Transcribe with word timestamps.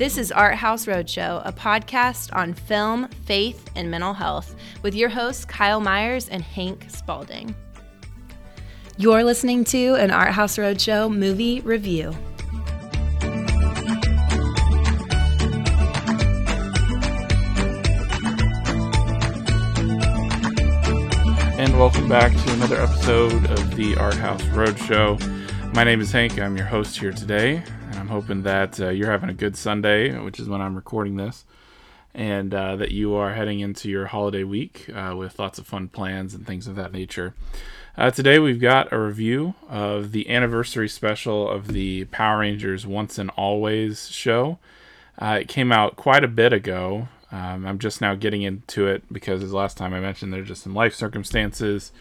This 0.00 0.16
is 0.16 0.32
Art 0.32 0.54
House 0.54 0.86
Roadshow, 0.86 1.42
a 1.44 1.52
podcast 1.52 2.34
on 2.34 2.54
film, 2.54 3.06
faith, 3.26 3.68
and 3.76 3.90
mental 3.90 4.14
health 4.14 4.56
with 4.80 4.94
your 4.94 5.10
hosts 5.10 5.44
Kyle 5.44 5.78
Myers 5.78 6.26
and 6.30 6.40
Hank 6.42 6.86
Spalding. 6.88 7.54
You're 8.96 9.22
listening 9.24 9.62
to 9.64 9.96
an 9.96 10.10
Art 10.10 10.30
House 10.30 10.56
Roadshow 10.56 11.14
movie 11.14 11.60
review. 11.60 12.16
and 21.58 21.78
welcome 21.78 22.08
back 22.08 22.32
to 22.32 22.52
another 22.54 22.80
episode 22.80 23.50
of 23.50 23.76
the 23.76 23.94
Art 23.98 24.14
House 24.14 24.40
Roadshow. 24.44 25.20
My 25.74 25.84
name 25.84 26.00
is 26.00 26.10
Hank. 26.10 26.38
I'm 26.38 26.56
your 26.56 26.64
host 26.64 26.96
here 26.96 27.12
today, 27.12 27.62
hoping 28.10 28.42
that 28.42 28.78
uh, 28.80 28.90
you're 28.90 29.10
having 29.10 29.30
a 29.30 29.34
good 29.34 29.56
Sunday, 29.56 30.18
which 30.18 30.38
is 30.38 30.48
when 30.48 30.60
I'm 30.60 30.74
recording 30.74 31.16
this, 31.16 31.44
and 32.12 32.52
uh, 32.52 32.76
that 32.76 32.90
you 32.90 33.14
are 33.14 33.34
heading 33.34 33.60
into 33.60 33.88
your 33.88 34.06
holiday 34.06 34.44
week 34.44 34.90
uh, 34.94 35.14
with 35.16 35.38
lots 35.38 35.58
of 35.58 35.66
fun 35.66 35.88
plans 35.88 36.34
and 36.34 36.46
things 36.46 36.66
of 36.66 36.74
that 36.76 36.92
nature. 36.92 37.34
Uh, 37.96 38.10
today, 38.10 38.38
we've 38.38 38.60
got 38.60 38.92
a 38.92 38.98
review 38.98 39.54
of 39.68 40.12
the 40.12 40.28
anniversary 40.28 40.88
special 40.88 41.48
of 41.48 41.68
the 41.68 42.04
Power 42.06 42.40
Rangers 42.40 42.86
Once 42.86 43.16
and 43.16 43.30
Always 43.30 44.08
show. 44.10 44.58
Uh, 45.18 45.38
it 45.42 45.48
came 45.48 45.70
out 45.70 45.96
quite 45.96 46.24
a 46.24 46.28
bit 46.28 46.52
ago, 46.52 47.08
um, 47.32 47.64
I'm 47.64 47.78
just 47.78 48.00
now 48.00 48.16
getting 48.16 48.42
into 48.42 48.88
it 48.88 49.04
because, 49.12 49.42
as 49.42 49.52
last 49.52 49.76
time 49.76 49.94
I 49.94 50.00
mentioned, 50.00 50.32
there's 50.32 50.48
just 50.48 50.64
some 50.64 50.74
life 50.74 50.94
circumstances. 50.94 51.92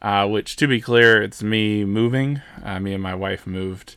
Uh, 0.00 0.26
which, 0.26 0.56
to 0.56 0.66
be 0.66 0.80
clear, 0.80 1.22
it's 1.22 1.42
me 1.42 1.84
moving. 1.84 2.40
Me 2.80 2.92
and 2.92 3.02
my 3.02 3.14
wife 3.14 3.46
moved 3.46 3.96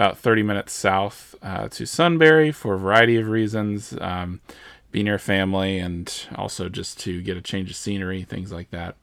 about 0.00 0.16
30 0.16 0.42
minutes 0.42 0.72
south 0.72 1.34
uh, 1.42 1.68
to 1.68 1.84
Sunbury 1.84 2.50
for 2.52 2.72
a 2.72 2.78
variety 2.78 3.16
of 3.16 3.28
reasons. 3.28 3.94
Um, 4.00 4.40
be 4.90 5.02
near 5.02 5.18
family 5.18 5.78
and 5.78 6.26
also 6.34 6.70
just 6.70 6.98
to 7.00 7.20
get 7.20 7.36
a 7.36 7.42
change 7.42 7.68
of 7.68 7.76
scenery, 7.76 8.22
things 8.22 8.50
like 8.50 8.70
that. 8.70 8.96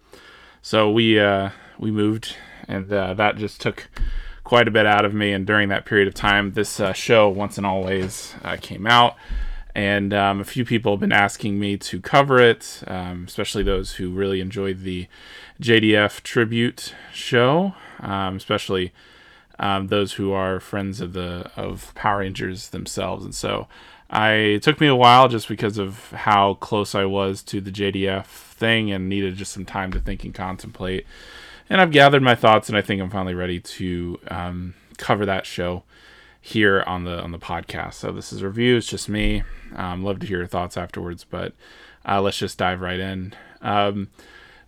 So 0.64 0.90
we 0.90 1.20
uh, 1.20 1.52
we 1.78 1.92
moved, 1.92 2.36
and 2.68 2.92
uh, 2.92 3.14
that 3.14 3.38
just 3.38 3.62
took 3.62 3.90
quite 4.44 4.68
a 4.68 4.72
bit 4.72 4.88
out 4.88 5.06
of 5.06 5.14
me. 5.14 5.34
And 5.34 5.46
during 5.46 5.70
that 5.70 5.86
period 5.86 6.08
of 6.08 6.16
time, 6.16 6.54
this 6.54 6.80
uh, 6.80 6.94
show, 6.94 7.30
Once 7.30 7.58
and 7.60 7.68
Always, 7.68 8.34
came 8.62 8.88
out 8.88 9.16
and 9.76 10.12
um, 10.12 10.42
a 10.42 10.44
few 10.44 10.66
people 10.66 10.94
have 10.94 11.00
been 11.00 11.12
asking 11.12 11.60
me 11.60 11.78
to 11.78 12.02
cover 12.02 12.40
it, 12.40 12.82
um, 12.88 13.26
especially 13.28 13.62
those 13.62 13.94
who 13.94 14.10
really 14.10 14.42
enjoyed 14.42 14.82
the 14.82 15.06
JDF 15.62 16.24
tribute 16.24 16.96
show, 17.14 17.76
um, 18.00 18.38
especially 18.38 18.92
um, 19.60 19.88
those 19.88 20.14
who 20.14 20.32
are 20.32 20.60
friends 20.60 21.02
of 21.02 21.14
the 21.14 21.52
of 21.56 21.94
Power 21.96 22.20
Rangers 22.20 22.70
themselves. 22.70 23.26
And 23.26 23.36
so, 23.36 23.68
I 24.10 24.32
it 24.32 24.64
took 24.64 24.80
me 24.80 24.88
a 24.88 24.96
while 24.96 25.28
just 25.28 25.48
because 25.48 25.78
of 25.78 26.12
how 26.12 26.56
close 26.56 26.96
I 26.96 27.06
was 27.06 27.44
to 27.44 27.62
the 27.62 27.72
JDF 27.72 28.26
thing, 28.26 28.92
and 28.92 29.10
needed 29.10 29.36
just 29.36 29.52
some 29.52 29.66
time 29.66 29.92
to 29.92 30.00
think 30.00 30.24
and 30.24 30.34
contemplate. 30.34 31.06
And 31.70 31.82
I've 31.82 31.92
gathered 31.92 32.24
my 32.24 32.36
thoughts, 32.36 32.70
and 32.70 32.78
I 32.78 32.82
think 32.82 33.02
I'm 33.02 33.10
finally 33.10 33.36
ready 33.36 33.60
to 33.60 34.20
um, 34.30 34.74
cover 34.98 35.26
that 35.26 35.46
show 35.46 35.84
here 36.40 36.84
on 36.88 37.04
the 37.04 37.22
on 37.22 37.32
the 37.32 37.40
podcast. 37.40 37.96
So 37.96 38.12
this 38.12 38.32
is 38.32 38.42
review. 38.42 38.78
It's 38.78 38.88
just 38.88 39.10
me. 39.10 39.44
Um, 39.76 40.04
love 40.04 40.20
to 40.20 40.28
hear 40.28 40.38
your 40.38 40.48
thoughts 40.48 40.78
afterwards, 40.78 41.26
but 41.26 41.54
uh, 42.08 42.22
let's 42.22 42.38
just 42.38 42.58
dive 42.58 42.80
right 42.80 43.00
in. 43.00 43.34
Um, 43.62 44.10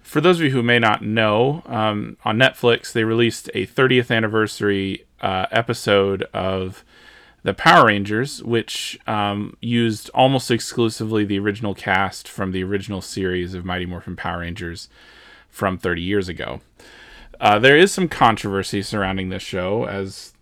for 0.09 0.21
those 0.21 0.39
of 0.39 0.45
you 0.45 0.49
who 0.49 0.63
may 0.63 0.79
not 0.79 1.03
know, 1.03 1.61
um, 1.67 2.17
on 2.25 2.35
Netflix 2.35 2.91
they 2.91 3.03
released 3.03 3.47
a 3.53 3.67
30th 3.67 4.09
anniversary 4.09 5.05
uh, 5.21 5.45
episode 5.51 6.23
of 6.33 6.83
the 7.43 7.53
Power 7.53 7.85
Rangers, 7.85 8.43
which 8.43 8.99
um, 9.05 9.55
used 9.61 10.09
almost 10.15 10.49
exclusively 10.49 11.25
the 11.25 11.37
original 11.37 11.75
cast 11.75 12.27
from 12.27 12.51
the 12.51 12.63
original 12.63 13.01
series 13.01 13.53
of 13.53 13.65
Mighty 13.65 13.85
Morphin 13.85 14.15
Power 14.15 14.39
Rangers 14.39 14.89
from 15.47 15.77
30 15.77 16.01
years 16.01 16.27
ago. 16.27 16.59
Uh, 17.39 17.59
there 17.59 17.77
is 17.77 17.91
some 17.91 18.07
controversy 18.07 18.81
surrounding 18.81 19.29
this 19.29 19.43
show, 19.43 19.85
as 19.85 20.33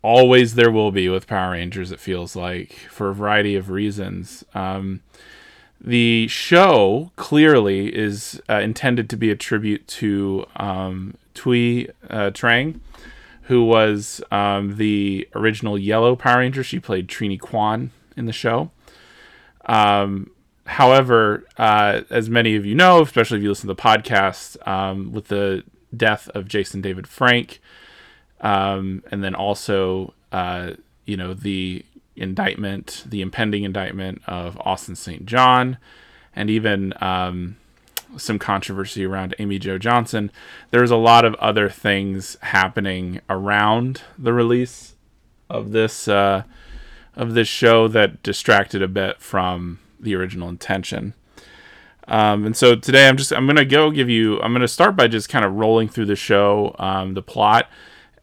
always 0.00 0.54
there 0.54 0.70
will 0.70 0.92
be 0.92 1.08
with 1.08 1.26
Power 1.26 1.50
Rangers. 1.50 1.90
It 1.90 1.98
feels 1.98 2.36
like 2.36 2.72
for 2.88 3.08
a 3.08 3.14
variety 3.14 3.56
of 3.56 3.68
reasons. 3.68 4.44
Um, 4.54 5.00
the 5.80 6.26
show 6.28 7.12
clearly 7.16 7.94
is 7.94 8.40
uh, 8.48 8.54
intended 8.54 9.08
to 9.10 9.16
be 9.16 9.30
a 9.30 9.36
tribute 9.36 9.86
to 9.88 10.44
um, 10.56 11.16
Thuy 11.34 11.90
uh, 12.10 12.30
Trang, 12.30 12.80
who 13.42 13.64
was 13.64 14.20
um, 14.30 14.76
the 14.76 15.28
original 15.34 15.78
Yellow 15.78 16.16
Power 16.16 16.40
Ranger. 16.40 16.64
She 16.64 16.80
played 16.80 17.08
Trini 17.08 17.38
Kwan 17.38 17.92
in 18.16 18.26
the 18.26 18.32
show. 18.32 18.70
Um, 19.66 20.30
however, 20.66 21.46
uh, 21.56 22.02
as 22.10 22.28
many 22.28 22.56
of 22.56 22.66
you 22.66 22.74
know, 22.74 23.02
especially 23.02 23.38
if 23.38 23.42
you 23.42 23.48
listen 23.48 23.68
to 23.68 23.74
the 23.74 23.80
podcast, 23.80 24.66
um, 24.66 25.12
with 25.12 25.28
the 25.28 25.62
death 25.96 26.28
of 26.30 26.48
Jason 26.48 26.80
David 26.80 27.06
Frank, 27.06 27.60
um, 28.40 29.02
and 29.10 29.22
then 29.22 29.34
also 29.34 30.12
uh, 30.32 30.72
you 31.06 31.16
know 31.16 31.34
the 31.34 31.84
indictment, 32.20 33.04
the 33.06 33.20
impending 33.20 33.64
indictment 33.64 34.22
of 34.26 34.60
Austin 34.60 34.96
St. 34.96 35.26
John, 35.26 35.78
and 36.34 36.50
even 36.50 36.92
um, 37.00 37.56
some 38.16 38.38
controversy 38.38 39.04
around 39.04 39.34
Amy 39.38 39.58
Jo 39.58 39.78
Johnson. 39.78 40.30
There's 40.70 40.90
a 40.90 40.96
lot 40.96 41.24
of 41.24 41.34
other 41.34 41.68
things 41.68 42.36
happening 42.42 43.20
around 43.28 44.02
the 44.16 44.32
release 44.32 44.94
of 45.50 45.72
this 45.72 46.08
uh, 46.08 46.44
of 47.14 47.34
this 47.34 47.48
show 47.48 47.88
that 47.88 48.22
distracted 48.22 48.82
a 48.82 48.88
bit 48.88 49.20
from 49.20 49.80
the 49.98 50.14
original 50.14 50.48
intention. 50.48 51.14
Um, 52.06 52.46
and 52.46 52.56
so 52.56 52.74
today 52.74 53.06
I'm 53.08 53.16
just 53.16 53.32
I'm 53.32 53.46
gonna 53.46 53.64
go 53.64 53.90
give 53.90 54.08
you 54.08 54.40
I'm 54.40 54.52
gonna 54.52 54.68
start 54.68 54.96
by 54.96 55.08
just 55.08 55.28
kind 55.28 55.44
of 55.44 55.54
rolling 55.54 55.88
through 55.88 56.06
the 56.06 56.16
show, 56.16 56.74
um, 56.78 57.14
the 57.14 57.22
plot, 57.22 57.68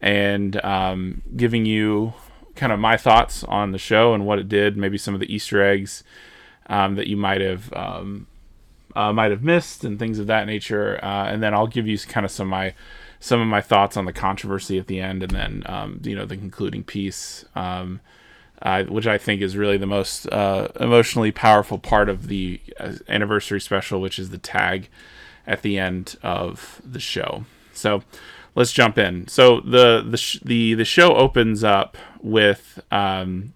and 0.02 0.64
um, 0.64 1.22
giving 1.36 1.66
you 1.66 2.14
kind 2.56 2.72
of 2.72 2.80
my 2.80 2.98
thoughts 2.98 3.44
on 3.44 3.72
the 3.72 3.78
show 3.78 4.14
and 4.14 4.26
what 4.26 4.40
it 4.40 4.50
did, 4.50 4.78
maybe 4.78 4.98
some 4.98 5.14
of 5.14 5.20
the 5.20 5.34
Easter 5.34 5.62
eggs 5.62 6.04
um, 6.68 6.96
that 6.96 7.08
you 7.08 7.18
might 7.18 7.42
have 7.42 7.72
um, 7.74 8.28
uh, 8.96 9.12
might 9.12 9.32
have 9.32 9.44
missed 9.44 9.84
and 9.84 10.00
things 10.00 10.20
of 10.20 10.28
that 10.28 10.48
nature. 10.48 11.00
Uh, 11.04 11.26
and 11.26 11.44
then 11.44 11.54
I'll 11.54 11.68
give 11.68 11.88
you 11.88 11.98
kind 12.00 12.26
of 12.26 12.32
some 12.32 12.48
of 12.48 12.52
my 12.52 12.74
some 13.20 13.42
of 13.42 13.48
my 13.48 13.62
thoughts 13.62 13.98
on 13.98 14.06
the 14.06 14.14
controversy 14.14 14.78
at 14.78 14.88
the 14.88 15.00
end, 15.00 15.24
and 15.24 15.32
then 15.32 15.64
um, 15.66 16.02
you 16.04 16.16
know 16.16 16.26
the 16.26 16.38
concluding 16.38 16.84
piece. 16.84 17.46
Uh, 18.62 18.84
which 18.86 19.06
I 19.06 19.18
think 19.18 19.42
is 19.42 19.58
really 19.58 19.78
the 19.78 19.86
most 19.86 20.28
uh, 20.32 20.70
emotionally 20.80 21.32
powerful 21.32 21.78
part 21.78 22.08
of 22.08 22.30
the 22.30 22.62
uh, 22.80 22.94
anniversary 23.10 23.60
special, 23.60 24.00
which 24.00 24.18
is 24.18 24.30
the 24.30 24.38
tag 24.38 24.88
at 25.46 25.62
the 25.62 25.78
end 25.78 26.16
of 26.24 26.82
the 26.84 27.02
show. 27.02 27.46
So, 27.74 28.02
let's 28.56 28.72
jump 28.72 28.98
in. 28.98 29.28
So 29.28 29.60
the 29.62 30.02
the 30.02 30.18
sh- 30.18 30.40
the 30.44 30.74
the 30.74 30.86
show 30.86 31.16
opens 31.16 31.64
up 31.64 31.98
with 32.22 32.82
um, 32.92 33.54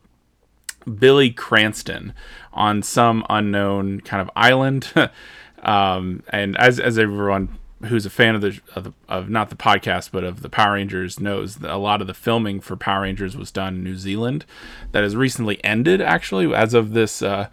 Billy 0.99 1.31
Cranston 1.31 2.13
on 2.53 2.83
some 2.83 3.25
unknown 3.29 4.01
kind 4.01 4.21
of 4.21 4.29
island, 4.35 4.93
um, 5.63 6.23
and 6.29 6.57
as 6.57 6.79
as 6.79 6.99
everyone 6.99 7.57
who's 7.85 8.05
a 8.05 8.09
fan 8.09 8.35
of 8.35 8.41
the, 8.41 8.59
of 8.75 8.83
the, 8.83 8.93
of 9.07 9.29
not 9.29 9.49
the 9.49 9.55
podcast 9.55 10.11
but 10.11 10.21
of 10.21 10.41
the 10.41 10.49
Power 10.49 10.73
Rangers 10.73 11.17
knows 11.17 11.55
that 11.57 11.71
a 11.73 11.77
lot 11.77 12.01
of 12.01 12.07
the 12.07 12.13
filming 12.13 12.59
for 12.59 12.75
Power 12.75 13.03
Rangers 13.03 13.37
was 13.37 13.51
done 13.51 13.75
in 13.75 13.83
New 13.85 13.95
Zealand. 13.95 14.45
That 14.91 15.03
has 15.03 15.15
recently 15.15 15.63
ended 15.63 16.01
actually 16.01 16.53
as 16.53 16.73
of 16.73 16.91
this. 16.91 17.21
Uh, 17.21 17.47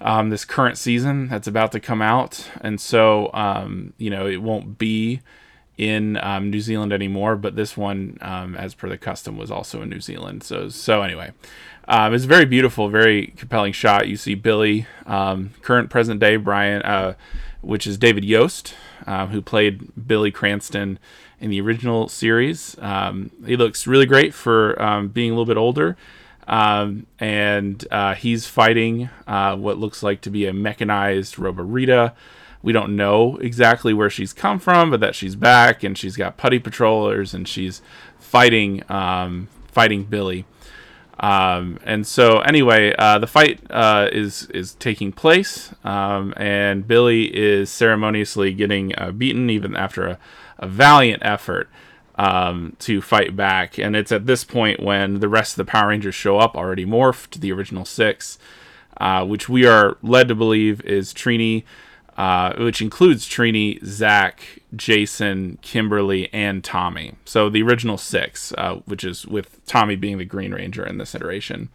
um, 0.00 0.28
this 0.28 0.44
current 0.44 0.76
season 0.76 1.28
that's 1.28 1.46
about 1.46 1.70
to 1.70 1.78
come 1.78 2.02
out, 2.02 2.50
and 2.60 2.80
so 2.80 3.30
um, 3.32 3.94
you 3.96 4.10
know 4.10 4.26
it 4.26 4.42
won't 4.42 4.76
be 4.76 5.20
in 5.76 6.16
um, 6.18 6.50
New 6.50 6.60
Zealand 6.60 6.92
anymore, 6.92 7.36
but 7.36 7.56
this 7.56 7.76
one, 7.76 8.18
um, 8.20 8.54
as 8.54 8.74
per 8.74 8.88
the 8.88 8.98
custom, 8.98 9.36
was 9.36 9.50
also 9.50 9.82
in 9.82 9.88
New 9.88 10.00
Zealand. 10.00 10.42
So, 10.42 10.68
so 10.68 11.02
anyway, 11.02 11.32
um, 11.88 12.14
it's 12.14 12.24
a 12.24 12.28
very 12.28 12.44
beautiful, 12.44 12.88
very 12.88 13.28
compelling 13.36 13.72
shot. 13.72 14.08
You 14.08 14.16
see 14.16 14.34
Billy, 14.34 14.86
um, 15.06 15.50
current 15.62 15.90
present 15.90 16.20
day 16.20 16.36
Brian, 16.36 16.82
uh, 16.82 17.14
which 17.60 17.86
is 17.86 17.98
David 17.98 18.24
Yost, 18.24 18.74
uh, 19.06 19.26
who 19.26 19.42
played 19.42 20.06
Billy 20.06 20.30
Cranston 20.30 20.98
in 21.40 21.50
the 21.50 21.60
original 21.60 22.08
series. 22.08 22.76
Um, 22.78 23.30
he 23.44 23.56
looks 23.56 23.86
really 23.86 24.06
great 24.06 24.32
for 24.32 24.74
being 25.12 25.30
a 25.30 25.34
little 25.34 25.46
bit 25.46 25.56
older. 25.56 25.96
and 26.46 27.86
uh, 27.90 28.14
he's 28.14 28.46
fighting 28.46 29.10
uh, 29.26 29.56
what 29.56 29.78
looks 29.78 30.02
like 30.02 30.20
to 30.20 30.30
be 30.30 30.46
a 30.46 30.52
mechanized 30.52 31.38
Robo 31.38 31.64
Rita 31.64 32.14
we 32.64 32.72
don't 32.72 32.96
know 32.96 33.36
exactly 33.36 33.92
where 33.94 34.10
she's 34.10 34.32
come 34.32 34.58
from, 34.58 34.90
but 34.90 35.00
that 35.00 35.14
she's 35.14 35.36
back 35.36 35.84
and 35.84 35.96
she's 35.96 36.16
got 36.16 36.36
putty 36.36 36.58
patrollers 36.58 37.34
and 37.34 37.46
she's 37.46 37.82
fighting 38.18 38.82
um, 38.90 39.48
fighting 39.68 40.04
Billy. 40.04 40.46
Um, 41.20 41.78
and 41.84 42.06
so 42.06 42.40
anyway, 42.40 42.92
uh, 42.98 43.18
the 43.20 43.26
fight 43.28 43.60
uh, 43.70 44.08
is 44.10 44.46
is 44.50 44.74
taking 44.74 45.12
place, 45.12 45.72
um, 45.84 46.34
and 46.36 46.88
Billy 46.88 47.24
is 47.36 47.70
ceremoniously 47.70 48.52
getting 48.54 48.92
uh, 48.98 49.12
beaten 49.12 49.50
even 49.50 49.76
after 49.76 50.06
a, 50.06 50.18
a 50.58 50.66
valiant 50.66 51.22
effort. 51.24 51.68
um, 52.16 52.76
to 52.78 53.00
fight 53.02 53.34
back. 53.36 53.78
And 53.78 53.96
it's 53.96 54.12
at 54.12 54.26
this 54.26 54.44
point 54.44 54.80
when 54.80 55.20
the 55.20 55.28
rest 55.28 55.52
of 55.54 55.56
the 55.66 55.70
Power 55.70 55.88
Rangers 55.88 56.14
show 56.14 56.38
up, 56.38 56.56
already 56.56 56.86
morphed, 56.86 57.40
the 57.40 57.52
original 57.52 57.84
six, 57.84 58.38
uh, 58.98 59.24
which 59.26 59.48
we 59.48 59.66
are 59.66 59.96
led 60.02 60.28
to 60.28 60.34
believe 60.34 60.80
is 60.82 61.12
Trini, 61.12 61.64
uh, 62.16 62.54
which 62.56 62.80
includes 62.80 63.28
Trini, 63.28 63.84
Zach, 63.84 64.60
Jason, 64.76 65.58
Kimberly, 65.62 66.32
and 66.32 66.62
Tommy. 66.62 67.14
So 67.24 67.48
the 67.50 67.62
original 67.62 67.98
six, 67.98 68.52
uh, 68.56 68.76
which 68.86 69.04
is 69.04 69.26
with 69.26 69.64
Tommy 69.66 69.96
being 69.96 70.18
the 70.18 70.24
Green 70.24 70.52
Ranger 70.52 70.84
in 70.86 70.98
this 70.98 71.14
iteration. 71.14 71.70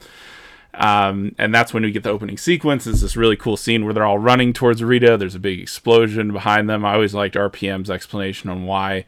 Um, 0.73 1.35
and 1.37 1.53
that's 1.53 1.73
when 1.73 1.83
we 1.83 1.91
get 1.91 2.03
the 2.03 2.11
opening 2.11 2.37
sequence. 2.37 2.87
It's 2.87 3.01
this 3.01 3.17
really 3.17 3.35
cool 3.35 3.57
scene 3.57 3.83
where 3.83 3.93
they're 3.93 4.05
all 4.05 4.19
running 4.19 4.53
towards 4.53 4.83
Rita. 4.83 5.17
There's 5.17 5.35
a 5.35 5.39
big 5.39 5.59
explosion 5.59 6.31
behind 6.31 6.69
them. 6.69 6.85
I 6.85 6.93
always 6.93 7.13
liked 7.13 7.35
RPM's 7.35 7.89
explanation 7.89 8.49
on 8.49 8.65
why 8.65 9.05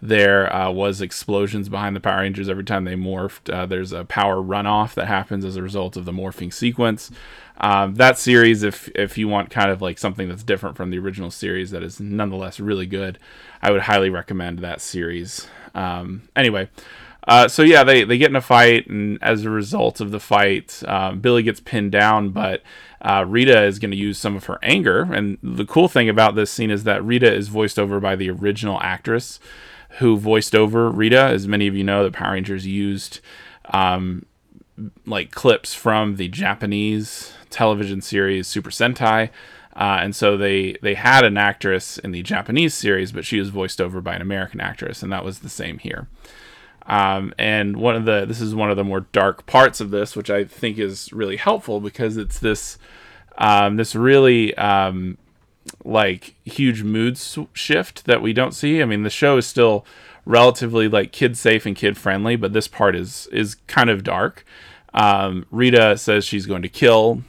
there 0.00 0.52
uh, 0.54 0.68
was 0.70 1.00
explosions 1.00 1.68
behind 1.68 1.94
the 1.94 2.00
Power 2.00 2.22
Rangers 2.22 2.48
every 2.48 2.64
time 2.64 2.84
they 2.84 2.96
morphed. 2.96 3.52
Uh, 3.52 3.66
there's 3.66 3.92
a 3.92 4.04
power 4.04 4.36
runoff 4.42 4.94
that 4.94 5.06
happens 5.06 5.44
as 5.44 5.54
a 5.54 5.62
result 5.62 5.96
of 5.96 6.06
the 6.06 6.12
morphing 6.12 6.52
sequence. 6.52 7.12
Um, 7.58 7.94
that 7.94 8.18
series, 8.18 8.62
if 8.62 8.88
if 8.94 9.16
you 9.18 9.28
want 9.28 9.50
kind 9.50 9.70
of 9.70 9.80
like 9.80 9.98
something 9.98 10.28
that's 10.28 10.42
different 10.42 10.76
from 10.76 10.90
the 10.90 10.98
original 10.98 11.30
series 11.30 11.70
that 11.70 11.82
is 11.82 12.00
nonetheless 12.00 12.58
really 12.58 12.86
good, 12.86 13.18
I 13.60 13.70
would 13.70 13.82
highly 13.82 14.10
recommend 14.10 14.58
that 14.60 14.80
series. 14.80 15.46
Um, 15.74 16.28
anyway, 16.34 16.68
uh, 17.28 17.46
so 17.46 17.62
yeah, 17.62 17.84
they 17.84 18.04
they 18.04 18.18
get 18.18 18.30
in 18.30 18.36
a 18.36 18.40
fight, 18.40 18.88
and 18.88 19.18
as 19.22 19.44
a 19.44 19.50
result 19.50 20.00
of 20.00 20.10
the 20.10 20.20
fight, 20.20 20.82
um, 20.88 21.20
Billy 21.20 21.42
gets 21.42 21.60
pinned 21.60 21.92
down, 21.92 22.30
but 22.30 22.62
uh, 23.00 23.24
Rita 23.26 23.64
is 23.64 23.78
going 23.78 23.92
to 23.92 23.96
use 23.96 24.18
some 24.18 24.34
of 24.34 24.46
her 24.46 24.58
anger. 24.62 25.02
And 25.02 25.38
the 25.42 25.64
cool 25.64 25.88
thing 25.88 26.08
about 26.08 26.34
this 26.34 26.50
scene 26.50 26.70
is 26.70 26.84
that 26.84 27.04
Rita 27.04 27.32
is 27.32 27.48
voiced 27.48 27.78
over 27.78 28.00
by 28.00 28.16
the 28.16 28.30
original 28.30 28.80
actress 28.80 29.38
who 29.98 30.16
voiced 30.16 30.54
over 30.54 30.90
Rita. 30.90 31.20
As 31.20 31.46
many 31.46 31.68
of 31.68 31.76
you 31.76 31.84
know, 31.84 32.02
the 32.02 32.10
Power 32.10 32.32
Rangers 32.32 32.66
used 32.66 33.20
um, 33.66 34.24
like 35.06 35.30
clips 35.30 35.74
from 35.74 36.16
the 36.16 36.28
Japanese 36.28 37.32
television 37.50 38.00
series 38.00 38.46
Super 38.46 38.70
Sentai. 38.70 39.30
Uh, 39.74 39.98
and 40.02 40.14
so 40.14 40.36
they 40.36 40.76
they 40.82 40.94
had 40.94 41.24
an 41.24 41.38
actress 41.38 41.98
in 41.98 42.12
the 42.12 42.22
Japanese 42.22 42.74
series, 42.74 43.10
but 43.10 43.24
she 43.24 43.38
was 43.38 43.48
voiced 43.48 43.80
over 43.80 44.00
by 44.00 44.14
an 44.14 44.22
American 44.22 44.60
actress, 44.60 45.02
and 45.02 45.10
that 45.12 45.24
was 45.24 45.38
the 45.38 45.48
same 45.48 45.78
here. 45.78 46.08
Um, 46.86 47.32
and 47.38 47.76
one 47.76 47.96
of 47.96 48.04
the 48.04 48.26
this 48.26 48.40
is 48.40 48.54
one 48.54 48.70
of 48.70 48.76
the 48.76 48.84
more 48.84 49.00
dark 49.12 49.46
parts 49.46 49.80
of 49.80 49.90
this, 49.90 50.14
which 50.14 50.28
I 50.28 50.44
think 50.44 50.78
is 50.78 51.12
really 51.12 51.36
helpful 51.36 51.80
because 51.80 52.16
it's 52.16 52.38
this 52.38 52.76
um, 53.38 53.76
this 53.76 53.94
really 53.94 54.54
um, 54.56 55.16
like 55.84 56.34
huge 56.44 56.82
mood 56.82 57.18
shift 57.54 58.04
that 58.04 58.20
we 58.20 58.32
don't 58.32 58.52
see. 58.52 58.82
I 58.82 58.84
mean, 58.84 59.04
the 59.04 59.10
show 59.10 59.38
is 59.38 59.46
still 59.46 59.86
relatively 60.24 60.88
like 60.88 61.12
kid 61.12 61.36
safe 61.36 61.66
and 61.66 61.76
kid 61.76 61.96
friendly, 61.96 62.36
but 62.36 62.52
this 62.52 62.68
part 62.68 62.94
is 62.94 63.28
is 63.32 63.56
kind 63.66 63.90
of 63.90 64.04
dark. 64.04 64.44
Um, 64.94 65.46
Rita 65.50 65.96
says 65.96 66.24
she's 66.24 66.46
going 66.46 66.62
to 66.62 66.68
kill 66.68 67.22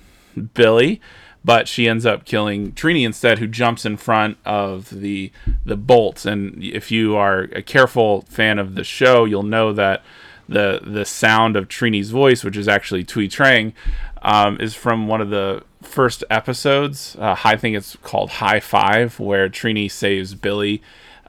Billy, 0.54 1.02
but 1.46 1.68
she 1.68 1.88
ends 1.88 2.06
up 2.06 2.26
killing 2.26 2.74
Trini 2.74 3.06
instead, 3.06 3.40
who 3.40 3.48
jumps 3.48 3.86
in 3.86 3.98
front 3.98 4.38
of 4.46 4.90
the 4.90 5.32
the 5.66 5.78
bolts. 5.78 6.26
And 6.26 6.64
if 6.64 6.92
you 6.92 7.16
are 7.16 7.44
a 7.54 7.62
careful 7.62 8.22
fan 8.24 8.60
of 8.60 8.76
the 8.76 8.84
show, 8.84 9.26
you'll 9.26 9.44
know 9.44 9.74
that 9.74 10.04
the 10.48 10.82
the 10.84 11.06
sound 11.06 11.56
of 11.56 11.68
Trini's 11.68 12.12
voice, 12.12 12.44
which 12.44 12.58
is 12.58 12.68
actually 12.68 13.04
Thuy 13.04 13.30
Trang, 13.30 13.74
um, 14.22 14.60
is 14.60 14.76
from 14.76 15.08
one 15.08 15.22
of 15.22 15.30
the 15.30 15.64
first 15.82 16.24
episodes. 16.30 17.16
Uh, 17.20 17.36
I 17.44 17.56
think 17.56 17.76
it's 17.76 17.96
called 17.98 18.32
High 18.32 18.60
Five, 18.60 19.20
where 19.20 19.50
Trini 19.50 19.90
saves 19.90 20.36
Billy 20.36 20.82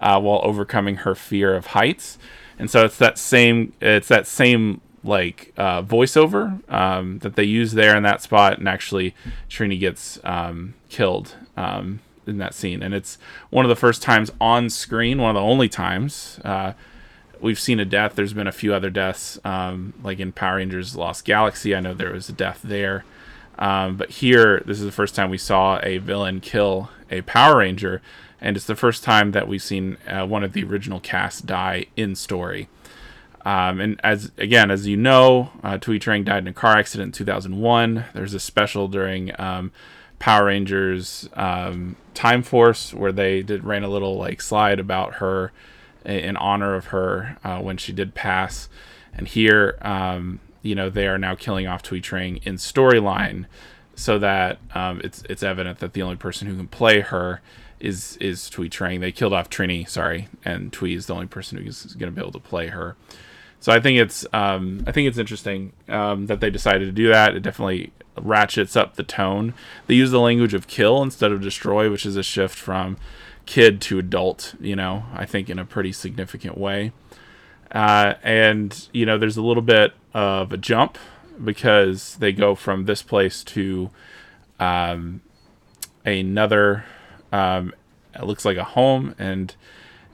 uh, 0.04 0.20
while 0.20 0.40
overcoming 0.44 0.96
her 0.96 1.14
fear 1.14 1.54
of 1.54 1.68
heights. 1.68 2.18
And 2.58 2.70
so 2.70 2.84
it's 2.84 2.98
that 2.98 3.18
same 3.18 3.72
it's 3.80 4.06
that 4.08 4.28
same 4.28 4.80
like 5.02 5.52
uh, 5.56 5.82
voiceover 5.82 6.70
um, 6.70 7.18
that 7.20 7.34
they 7.34 7.44
use 7.44 7.72
there 7.72 7.96
in 7.96 8.02
that 8.04 8.22
spot, 8.22 8.58
and 8.58 8.68
actually 8.68 9.14
Trini 9.50 9.80
gets 9.80 10.20
um, 10.22 10.74
killed 10.88 11.34
um, 11.56 12.00
in 12.26 12.38
that 12.38 12.54
scene, 12.54 12.82
and 12.82 12.94
it's 12.94 13.18
one 13.50 13.64
of 13.64 13.68
the 13.68 13.76
first 13.76 14.02
times 14.02 14.30
on 14.40 14.70
screen, 14.70 15.20
one 15.20 15.30
of 15.30 15.34
the 15.34 15.46
only 15.46 15.68
times 15.68 16.38
uh, 16.44 16.74
we've 17.40 17.60
seen 17.60 17.80
a 17.80 17.84
death. 17.84 18.14
There's 18.14 18.32
been 18.32 18.46
a 18.46 18.52
few 18.52 18.72
other 18.72 18.90
deaths, 18.90 19.38
um, 19.44 19.94
like 20.02 20.20
in 20.20 20.32
Power 20.32 20.56
Rangers 20.56 20.96
Lost 20.96 21.24
Galaxy. 21.24 21.74
I 21.74 21.80
know 21.80 21.92
there 21.92 22.12
was 22.12 22.28
a 22.28 22.32
death 22.32 22.60
there, 22.62 23.04
um, 23.58 23.96
but 23.96 24.10
here 24.10 24.62
this 24.64 24.78
is 24.78 24.84
the 24.84 24.92
first 24.92 25.14
time 25.14 25.28
we 25.28 25.38
saw 25.38 25.80
a 25.82 25.98
villain 25.98 26.40
kill 26.40 26.88
a 27.10 27.22
Power 27.22 27.58
Ranger, 27.58 28.00
and 28.44 28.58
it's 28.58 28.67
the 28.67 28.76
first 28.76 29.02
time 29.02 29.32
that 29.32 29.49
we've 29.49 29.62
seen 29.62 29.96
uh, 30.06 30.26
one 30.26 30.44
of 30.44 30.52
the 30.52 30.62
original 30.62 31.00
cast 31.00 31.46
die 31.46 31.87
in 31.96 32.14
story. 32.14 32.69
Um, 33.43 33.81
and 33.81 33.99
as 34.05 34.32
again, 34.37 34.70
as 34.70 34.87
you 34.87 34.99
know, 34.99 35.50
uh, 35.62 35.79
Thuy 35.79 35.99
Trang 35.99 36.26
died 36.26 36.43
in 36.43 36.49
a 36.49 36.52
car 36.52 36.76
accident 36.76 37.08
in 37.08 37.12
2001. 37.12 38.05
There's 38.12 38.35
a 38.35 38.38
special 38.41 38.87
during 38.87 39.32
um, 39.41 39.73
Power 40.19 40.44
Rangers 40.46 41.26
um, 41.32 41.96
Time 42.12 42.43
Force 42.43 42.93
where 42.93 43.12
they 43.12 43.43
did 43.43 43.64
ran 43.64 43.82
a 43.82 43.88
little 43.88 44.19
like 44.19 44.43
slide 44.43 44.79
about 44.79 45.14
her 45.14 45.50
in 46.05 46.37
honor 46.37 46.75
of 46.75 46.87
her 46.87 47.38
uh, 47.44 47.61
when 47.61 47.79
she 47.79 47.93
did 47.94 48.14
pass. 48.14 48.69
And 49.14 49.26
here, 49.26 49.79
um, 49.81 50.40
you 50.61 50.75
know, 50.75 50.90
they 50.90 51.06
are 51.06 51.19
now 51.19 51.35
killing 51.35 51.67
off 51.67 51.82
Thuy 51.82 52.02
Trang 52.02 52.43
in 52.44 52.56
storyline, 52.56 53.47
so 53.94 54.19
that 54.19 54.58
um, 54.75 55.00
it's 55.02 55.23
it's 55.31 55.43
evident 55.43 55.79
that 55.79 55.94
the 55.94 56.02
only 56.02 56.17
person 56.17 56.47
who 56.47 56.56
can 56.56 56.69
play 56.69 57.00
her 57.00 57.40
is 57.84 58.16
is 58.16 58.50
Thuy 58.50 58.70
Trang. 58.70 59.00
They 59.00 59.12
killed 59.12 59.32
off 59.32 59.50
Trini, 59.50 59.88
sorry, 59.88 60.28
and 60.44 60.72
Thuy 60.72 60.96
is 60.96 61.06
the 61.06 61.14
only 61.14 61.26
person 61.26 61.58
who's 61.58 61.84
going 61.94 62.12
to 62.12 62.16
be 62.16 62.20
able 62.20 62.32
to 62.32 62.40
play 62.40 62.69
her. 62.69 62.96
So 63.60 63.72
I 63.72 63.81
think 63.81 63.98
it's 63.98 64.26
um, 64.32 64.82
I 64.86 64.92
think 64.92 65.06
it's 65.08 65.19
interesting 65.19 65.72
um, 65.88 66.26
that 66.26 66.40
they 66.40 66.50
decided 66.50 66.86
to 66.86 66.92
do 66.92 67.08
that. 67.08 67.36
It 67.36 67.40
definitely 67.40 67.92
ratchets 68.20 68.75
up 68.76 68.96
the 68.96 69.02
tone. 69.02 69.54
They 69.86 69.94
use 69.94 70.10
the 70.10 70.20
language 70.20 70.54
of 70.54 70.66
kill 70.66 71.02
instead 71.02 71.31
of 71.31 71.42
destroy, 71.42 71.90
which 71.90 72.06
is 72.06 72.16
a 72.16 72.22
shift 72.22 72.58
from 72.58 72.96
kid 73.46 73.81
to 73.82 73.98
adult. 73.98 74.54
You 74.60 74.76
know, 74.76 75.04
I 75.12 75.26
think 75.26 75.50
in 75.50 75.58
a 75.58 75.64
pretty 75.64 75.92
significant 75.92 76.56
way. 76.56 76.92
Uh, 77.70 78.14
and 78.22 78.88
you 78.92 79.04
know, 79.04 79.19
there's 79.19 79.37
a 79.37 79.42
little 79.42 79.62
bit 79.62 79.92
of 80.14 80.52
a 80.52 80.56
jump 80.56 80.96
because 81.42 82.16
they 82.16 82.32
go 82.32 82.54
from 82.54 82.87
this 82.87 83.02
place 83.02 83.44
to 83.44 83.90
um, 84.59 85.20
another. 86.04 86.85
Um, 87.35 87.75
it 88.14 88.25
looks 88.25 88.45
like 88.45 88.57
a 88.57 88.64
home 88.64 89.14
and 89.19 89.55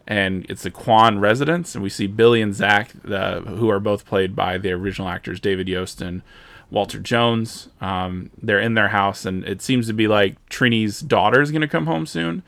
and 0.07 0.45
it's 0.49 0.65
the 0.65 0.73
Kwan 0.73 1.21
residence, 1.21 1.77
and 1.77 1.85
we 1.85 1.91
see 1.91 2.09
Billy 2.09 2.43
and 2.43 2.53
Zach, 2.53 2.91
who 3.03 3.71
are 3.71 3.79
both 3.79 4.05
played 4.05 4.35
by 4.35 4.59
the 4.59 4.73
original 4.73 5.09
actors 5.09 5.39
David 5.39 5.69
Yost 5.69 6.01
and 6.01 6.23
Walter 6.69 6.99
Jones. 6.99 7.69
Um, 7.81 8.31
they're 8.43 8.59
in 8.59 8.75
their 8.75 8.89
house, 8.89 9.25
and 9.25 9.45
it 9.45 9.63
seems 9.63 9.87
to 9.87 9.93
be 9.93 10.09
like 10.09 10.35
Trini's 10.49 11.01
daughter 11.01 11.41
is 11.41 11.53
going 11.53 11.61
to 11.61 11.69
come 11.69 11.87
home 11.87 12.07
soon, 12.07 12.43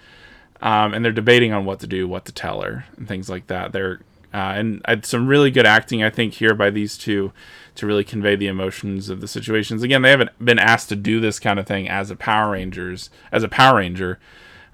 um, 0.60 0.92
and 0.92 1.04
they're 1.04 1.12
debating 1.12 1.52
on 1.52 1.64
what 1.64 1.78
to 1.80 1.86
do, 1.86 2.08
what 2.08 2.24
to 2.24 2.32
tell 2.32 2.62
her, 2.62 2.86
and 2.96 3.06
things 3.06 3.30
like 3.30 3.46
that. 3.46 3.70
They're 3.70 4.00
uh, 4.34 4.54
and 4.56 4.82
some 5.04 5.28
really 5.28 5.50
good 5.52 5.66
acting, 5.66 6.02
I 6.02 6.10
think, 6.10 6.34
here 6.34 6.54
by 6.54 6.70
these 6.70 6.98
two 6.98 7.32
to 7.76 7.86
really 7.86 8.04
convey 8.04 8.34
the 8.34 8.48
emotions 8.48 9.08
of 9.08 9.20
the 9.20 9.28
situations. 9.28 9.84
Again, 9.84 10.02
they 10.02 10.10
haven't 10.10 10.44
been 10.44 10.58
asked 10.58 10.88
to 10.88 10.96
do 10.96 11.20
this 11.20 11.38
kind 11.38 11.60
of 11.60 11.66
thing 11.66 11.88
as 11.88 12.10
a 12.10 12.16
Power 12.16 12.52
Rangers, 12.52 13.08
as 13.30 13.44
a 13.44 13.48
Power 13.48 13.76
Ranger 13.76 14.18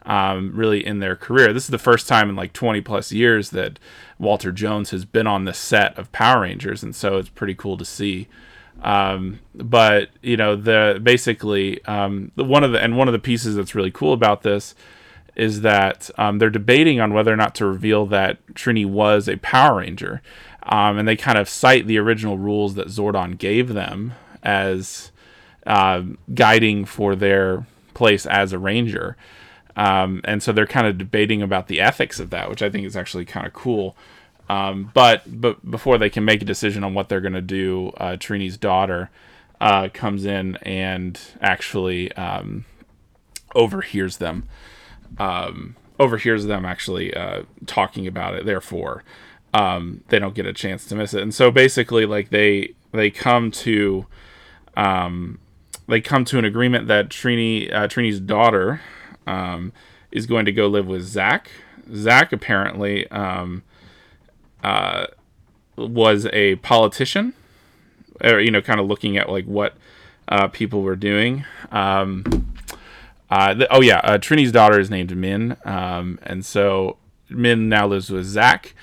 um, 0.08 0.52
really 0.54 0.84
in 0.84 0.98
their 0.98 1.14
career. 1.14 1.52
This 1.52 1.64
is 1.64 1.70
the 1.70 1.78
first 1.78 2.08
time 2.08 2.30
in 2.30 2.34
like 2.34 2.54
20 2.54 2.80
plus 2.80 3.12
years 3.12 3.50
that 3.50 3.78
Walter 4.18 4.50
Jones 4.50 4.90
has 4.90 5.04
been 5.04 5.26
on 5.26 5.44
the 5.44 5.52
set 5.52 5.96
of 5.98 6.10
Power 6.10 6.40
Rangers, 6.40 6.82
and 6.82 6.96
so 6.96 7.18
it's 7.18 7.28
pretty 7.28 7.54
cool 7.54 7.76
to 7.76 7.84
see. 7.84 8.26
Um, 8.82 9.40
but 9.54 10.08
you 10.22 10.36
know, 10.36 10.56
the 10.56 10.98
basically 11.02 11.84
um, 11.84 12.32
the 12.36 12.44
one 12.44 12.64
of 12.64 12.72
the 12.72 12.80
and 12.82 12.96
one 12.96 13.06
of 13.06 13.12
the 13.12 13.18
pieces 13.18 13.54
that's 13.54 13.74
really 13.74 13.90
cool 13.90 14.14
about 14.14 14.42
this 14.42 14.74
is 15.36 15.60
that 15.60 16.10
um, 16.16 16.38
they're 16.38 16.50
debating 16.50 17.00
on 17.00 17.12
whether 17.12 17.32
or 17.32 17.36
not 17.36 17.54
to 17.56 17.66
reveal 17.66 18.06
that 18.06 18.44
Trini 18.54 18.86
was 18.86 19.28
a 19.28 19.36
Power 19.36 19.78
Ranger, 19.78 20.22
um, 20.64 20.98
and 20.98 21.06
they 21.06 21.16
kind 21.16 21.38
of 21.38 21.48
cite 21.48 21.86
the 21.86 21.98
original 21.98 22.38
rules 22.38 22.74
that 22.76 22.88
Zordon 22.88 23.36
gave 23.36 23.74
them 23.74 24.14
as 24.42 25.12
uh, 25.66 26.02
guiding 26.34 26.86
for 26.86 27.14
their 27.14 27.66
place 27.92 28.24
as 28.24 28.54
a 28.54 28.58
Ranger. 28.58 29.16
Um, 29.78 30.20
and 30.25 30.42
so 30.42 30.52
they're 30.52 30.66
kind 30.66 30.88
of 30.88 30.99
debating 30.99 31.40
about 31.40 31.68
the 31.68 31.80
ethics 31.80 32.18
of 32.18 32.30
that, 32.30 32.50
which 32.50 32.62
I 32.62 32.68
think 32.68 32.85
is 32.85 32.97
actually 32.97 33.25
kind 33.25 33.47
of 33.47 33.52
cool. 33.52 33.97
Um, 34.49 34.90
but 34.92 35.40
but 35.40 35.70
before 35.70 35.99
they 35.99 36.11
can 36.11 36.25
make 36.25 36.42
a 36.42 36.44
decision 36.44 36.82
on 36.82 36.94
what 36.94 37.08
they're 37.08 37.20
going 37.20 37.35
to 37.35 37.40
do, 37.40 37.92
uh, 37.97 38.16
Trini's 38.16 38.56
daughter 38.56 39.08
uh, 39.61 39.88
comes 39.94 40.25
in 40.25 40.56
and 40.56 41.18
actually 41.40 42.12
um, 42.12 42.64
overhears 43.54 44.16
them. 44.16 44.49
Um, 45.16 45.76
overhears 46.00 46.47
them 46.47 46.64
actually 46.64 47.14
uh, 47.14 47.42
talking 47.66 48.06
about 48.06 48.35
it. 48.35 48.44
Therefore, 48.44 49.04
um, 49.54 50.02
they 50.08 50.18
don't 50.18 50.35
get 50.35 50.47
a 50.47 50.52
chance 50.52 50.87
to 50.87 50.97
miss 50.97 51.14
it. 51.14 51.23
And 51.23 51.32
so 51.32 51.52
basically, 51.52 52.04
like 52.04 52.30
they 52.30 52.75
they 52.90 53.11
come 53.11 53.52
to 53.52 54.06
um, 54.76 55.38
they 55.87 56.00
come 56.00 56.25
to 56.25 56.38
an 56.38 56.44
agreement 56.44 56.88
that 56.88 57.11
Trini 57.11 57.73
uh, 57.73 57.87
Trini's 57.87 58.18
daughter 58.18 58.80
um, 59.28 59.73
is 60.11 60.26
going 60.26 60.47
to 60.47 60.52
go 60.52 60.66
live 60.66 60.87
with 60.87 61.02
Zach. 61.02 61.50
Zach 61.94 62.32
apparently 62.32 63.08
um, 63.11 63.62
uh, 64.62 65.06
was 65.76 66.26
a 66.32 66.56
politician, 66.56 67.35
or 68.23 68.40
you 68.40 68.50
know, 68.50 68.62
kind 68.62 68.80
of 68.80 68.87
looking 68.87 69.16
at 69.16 69.28
like 69.28 69.44
what 69.44 69.76
uh, 70.28 70.49
people 70.49 70.82
were 70.82 70.97
doing. 70.97 71.44
Um, 71.70 72.54
uh, 73.30 73.54
the, 73.54 73.73
oh 73.73 73.82
yeah, 73.82 73.99
uh, 73.99 74.18
Trini's 74.18 74.52
daughter 74.52 74.80
is 74.80 74.90
named 74.90 75.11
Minh, 75.11 75.64
um, 75.66 76.18
and 76.23 76.44
so 76.44 76.97
Minh 77.30 77.68
now 77.68 77.87
lives 77.87 78.11
with 78.11 78.25
Zach. 78.25 78.75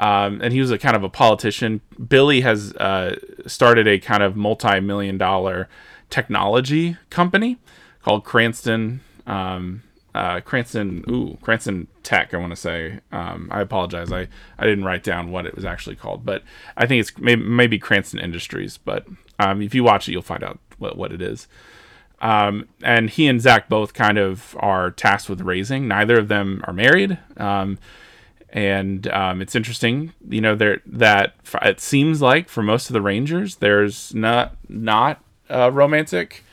Um, 0.00 0.40
and 0.42 0.52
he 0.52 0.60
was 0.60 0.72
a 0.72 0.78
kind 0.78 0.96
of 0.96 1.04
a 1.04 1.08
politician. 1.08 1.80
Billy 2.08 2.40
has 2.40 2.74
uh, 2.74 3.16
started 3.46 3.86
a 3.86 4.00
kind 4.00 4.24
of 4.24 4.34
multi-million 4.34 5.16
dollar 5.16 5.68
technology 6.10 6.96
company 7.08 7.58
called 8.02 8.24
Cranston. 8.24 9.00
Um, 9.26 9.82
uh, 10.14 10.40
Cranston, 10.40 11.04
ooh, 11.08 11.38
Cranston 11.40 11.88
Tech. 12.02 12.34
I 12.34 12.36
want 12.36 12.52
to 12.52 12.56
say. 12.56 13.00
Um, 13.12 13.48
I 13.50 13.60
apologize. 13.60 14.12
I, 14.12 14.28
I 14.58 14.64
didn't 14.66 14.84
write 14.84 15.02
down 15.02 15.30
what 15.30 15.46
it 15.46 15.54
was 15.54 15.64
actually 15.64 15.96
called, 15.96 16.24
but 16.24 16.42
I 16.76 16.86
think 16.86 17.00
it's 17.00 17.16
maybe, 17.18 17.42
maybe 17.42 17.78
Cranston 17.78 18.20
Industries. 18.20 18.76
But 18.76 19.06
um, 19.38 19.62
if 19.62 19.74
you 19.74 19.84
watch 19.84 20.08
it, 20.08 20.12
you'll 20.12 20.22
find 20.22 20.44
out 20.44 20.58
what, 20.78 20.96
what 20.96 21.12
it 21.12 21.22
is. 21.22 21.48
Um, 22.20 22.68
and 22.82 23.10
he 23.10 23.26
and 23.26 23.40
Zach 23.40 23.68
both 23.68 23.94
kind 23.94 24.18
of 24.18 24.56
are 24.60 24.90
tasked 24.90 25.28
with 25.28 25.40
raising. 25.40 25.88
Neither 25.88 26.18
of 26.18 26.28
them 26.28 26.62
are 26.66 26.72
married. 26.72 27.18
Um, 27.36 27.78
and 28.50 29.08
um, 29.08 29.40
it's 29.40 29.56
interesting, 29.56 30.12
you 30.28 30.40
know, 30.40 30.54
there 30.54 30.82
that 30.84 31.34
it 31.62 31.80
seems 31.80 32.20
like 32.20 32.50
for 32.50 32.62
most 32.62 32.90
of 32.90 32.94
the 32.94 33.00
Rangers, 33.00 33.56
there's 33.56 34.14
not 34.14 34.56
not 34.68 35.24
uh, 35.48 35.72
romantic 35.72 36.44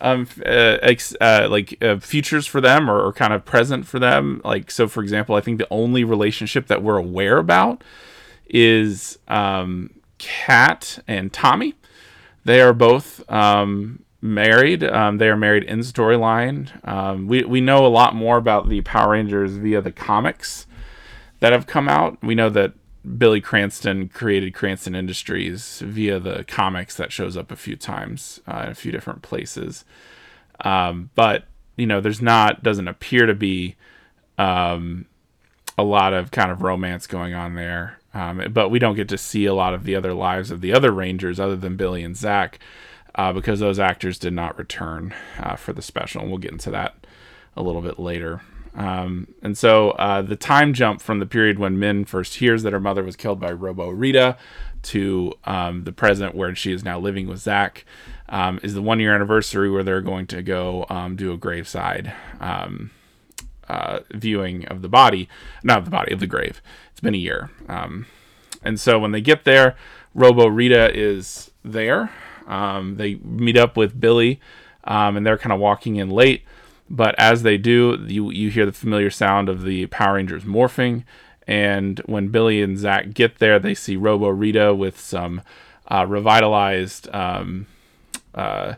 um, 0.00 0.28
uh, 0.44 0.78
ex, 0.82 1.14
uh, 1.20 1.48
like 1.50 1.82
uh, 1.82 1.98
futures 1.98 2.46
for 2.46 2.60
them 2.60 2.90
or, 2.90 3.00
or, 3.00 3.12
kind 3.12 3.32
of 3.32 3.44
present 3.44 3.86
for 3.86 3.98
them. 3.98 4.40
Like 4.44 4.70
so, 4.70 4.88
for 4.88 5.02
example, 5.02 5.34
I 5.34 5.40
think 5.40 5.58
the 5.58 5.68
only 5.70 6.04
relationship 6.04 6.66
that 6.66 6.82
we're 6.82 6.96
aware 6.96 7.38
about 7.38 7.82
is 8.48 9.18
um, 9.28 9.90
Kat 10.18 10.98
and 11.06 11.32
Tommy. 11.32 11.74
They 12.44 12.60
are 12.60 12.72
both 12.72 13.28
um, 13.30 14.04
married. 14.20 14.84
Um, 14.84 15.18
they 15.18 15.28
are 15.28 15.36
married 15.36 15.64
in 15.64 15.80
storyline. 15.80 16.86
Um, 16.86 17.26
we 17.26 17.44
we 17.44 17.60
know 17.60 17.84
a 17.84 17.88
lot 17.88 18.14
more 18.14 18.36
about 18.36 18.68
the 18.68 18.80
Power 18.82 19.12
Rangers 19.12 19.56
via 19.56 19.80
the 19.80 19.92
comics 19.92 20.66
that 21.40 21.52
have 21.52 21.66
come 21.66 21.88
out. 21.88 22.18
We 22.22 22.34
know 22.34 22.50
that 22.50 22.72
Billy 23.18 23.40
Cranston 23.40 24.08
created 24.08 24.54
Cranston 24.54 24.94
Industries 24.94 25.80
via 25.80 26.18
the 26.18 26.44
comics 26.44 26.96
that 26.96 27.12
shows 27.12 27.36
up 27.36 27.52
a 27.52 27.56
few 27.56 27.76
times 27.76 28.40
uh, 28.48 28.62
in 28.64 28.70
a 28.70 28.74
few 28.74 28.90
different 28.90 29.22
places. 29.22 29.84
Um, 30.60 31.10
but 31.14 31.44
you 31.76 31.86
know, 31.86 32.00
there's 32.00 32.22
not 32.22 32.62
doesn't 32.62 32.88
appear 32.88 33.26
to 33.26 33.34
be 33.34 33.76
um, 34.38 35.06
a 35.78 35.84
lot 35.84 36.12
of 36.12 36.30
kind 36.30 36.50
of 36.50 36.62
romance 36.62 37.06
going 37.06 37.34
on 37.34 37.54
there. 37.54 37.98
Um, 38.14 38.50
but 38.50 38.70
we 38.70 38.78
don't 38.78 38.96
get 38.96 39.10
to 39.10 39.18
see 39.18 39.44
a 39.44 39.54
lot 39.54 39.74
of 39.74 39.84
the 39.84 39.94
other 39.94 40.14
lives 40.14 40.50
of 40.50 40.62
the 40.62 40.72
other 40.72 40.90
Rangers 40.90 41.38
other 41.38 41.56
than 41.56 41.76
Billy 41.76 42.02
and 42.02 42.16
Zach 42.16 42.58
uh, 43.14 43.32
because 43.32 43.60
those 43.60 43.78
actors 43.78 44.18
did 44.18 44.32
not 44.32 44.58
return 44.58 45.14
uh, 45.38 45.54
for 45.56 45.74
the 45.74 45.82
special. 45.82 46.22
And 46.22 46.30
we'll 46.30 46.38
get 46.38 46.52
into 46.52 46.70
that 46.70 47.06
a 47.56 47.62
little 47.62 47.82
bit 47.82 47.98
later. 47.98 48.40
Um, 48.76 49.28
and 49.42 49.56
so 49.56 49.90
uh, 49.92 50.22
the 50.22 50.36
time 50.36 50.74
jump 50.74 51.00
from 51.00 51.18
the 51.18 51.26
period 51.26 51.58
when 51.58 51.78
Minh 51.78 52.06
first 52.06 52.36
hears 52.36 52.62
that 52.62 52.74
her 52.74 52.80
mother 52.80 53.02
was 53.02 53.16
killed 53.16 53.40
by 53.40 53.50
Robo 53.50 53.88
Rita 53.88 54.36
to 54.82 55.32
um, 55.44 55.84
the 55.84 55.92
present 55.92 56.34
where 56.34 56.54
she 56.54 56.72
is 56.72 56.84
now 56.84 56.98
living 56.98 57.26
with 57.26 57.40
Zach 57.40 57.86
um, 58.28 58.60
is 58.62 58.74
the 58.74 58.82
one 58.82 59.00
year 59.00 59.14
anniversary 59.14 59.70
where 59.70 59.82
they're 59.82 60.02
going 60.02 60.26
to 60.28 60.42
go 60.42 60.84
um, 60.90 61.16
do 61.16 61.32
a 61.32 61.38
graveside 61.38 62.12
um, 62.38 62.90
uh, 63.66 64.00
viewing 64.12 64.66
of 64.66 64.82
the 64.82 64.88
body, 64.88 65.28
not 65.64 65.84
the 65.84 65.90
body, 65.90 66.12
of 66.12 66.20
the 66.20 66.26
grave. 66.26 66.60
It's 66.90 67.00
been 67.00 67.14
a 67.14 67.18
year. 67.18 67.50
Um, 67.68 68.06
and 68.62 68.78
so 68.78 68.98
when 68.98 69.12
they 69.12 69.22
get 69.22 69.44
there, 69.44 69.74
Robo 70.14 70.48
Rita 70.48 70.94
is 70.94 71.50
there. 71.64 72.10
they 72.46 73.14
meet 73.22 73.56
up 73.56 73.76
with 73.76 73.98
Billy 73.98 74.38
and 74.84 75.26
they're 75.26 75.38
kind 75.38 75.52
of 75.52 75.60
walking 75.60 75.96
in 75.96 76.10
late. 76.10 76.44
But 76.88 77.14
as 77.18 77.42
they 77.42 77.58
do, 77.58 78.04
you 78.06 78.30
you 78.30 78.50
hear 78.50 78.66
the 78.66 78.72
familiar 78.72 79.10
sound 79.10 79.48
of 79.48 79.62
the 79.62 79.86
Power 79.86 80.14
Rangers 80.14 80.44
morphing. 80.44 81.04
And 81.46 82.00
when 82.06 82.28
Billy 82.28 82.62
and 82.62 82.78
Zach 82.78 83.14
get 83.14 83.38
there, 83.38 83.58
they 83.58 83.74
see 83.74 83.96
Robo 83.96 84.28
Rita 84.28 84.74
with 84.74 84.98
some 84.98 85.42
uh, 85.88 86.04
revitalized 86.08 87.08
um, 87.14 87.66
uh, 88.34 88.74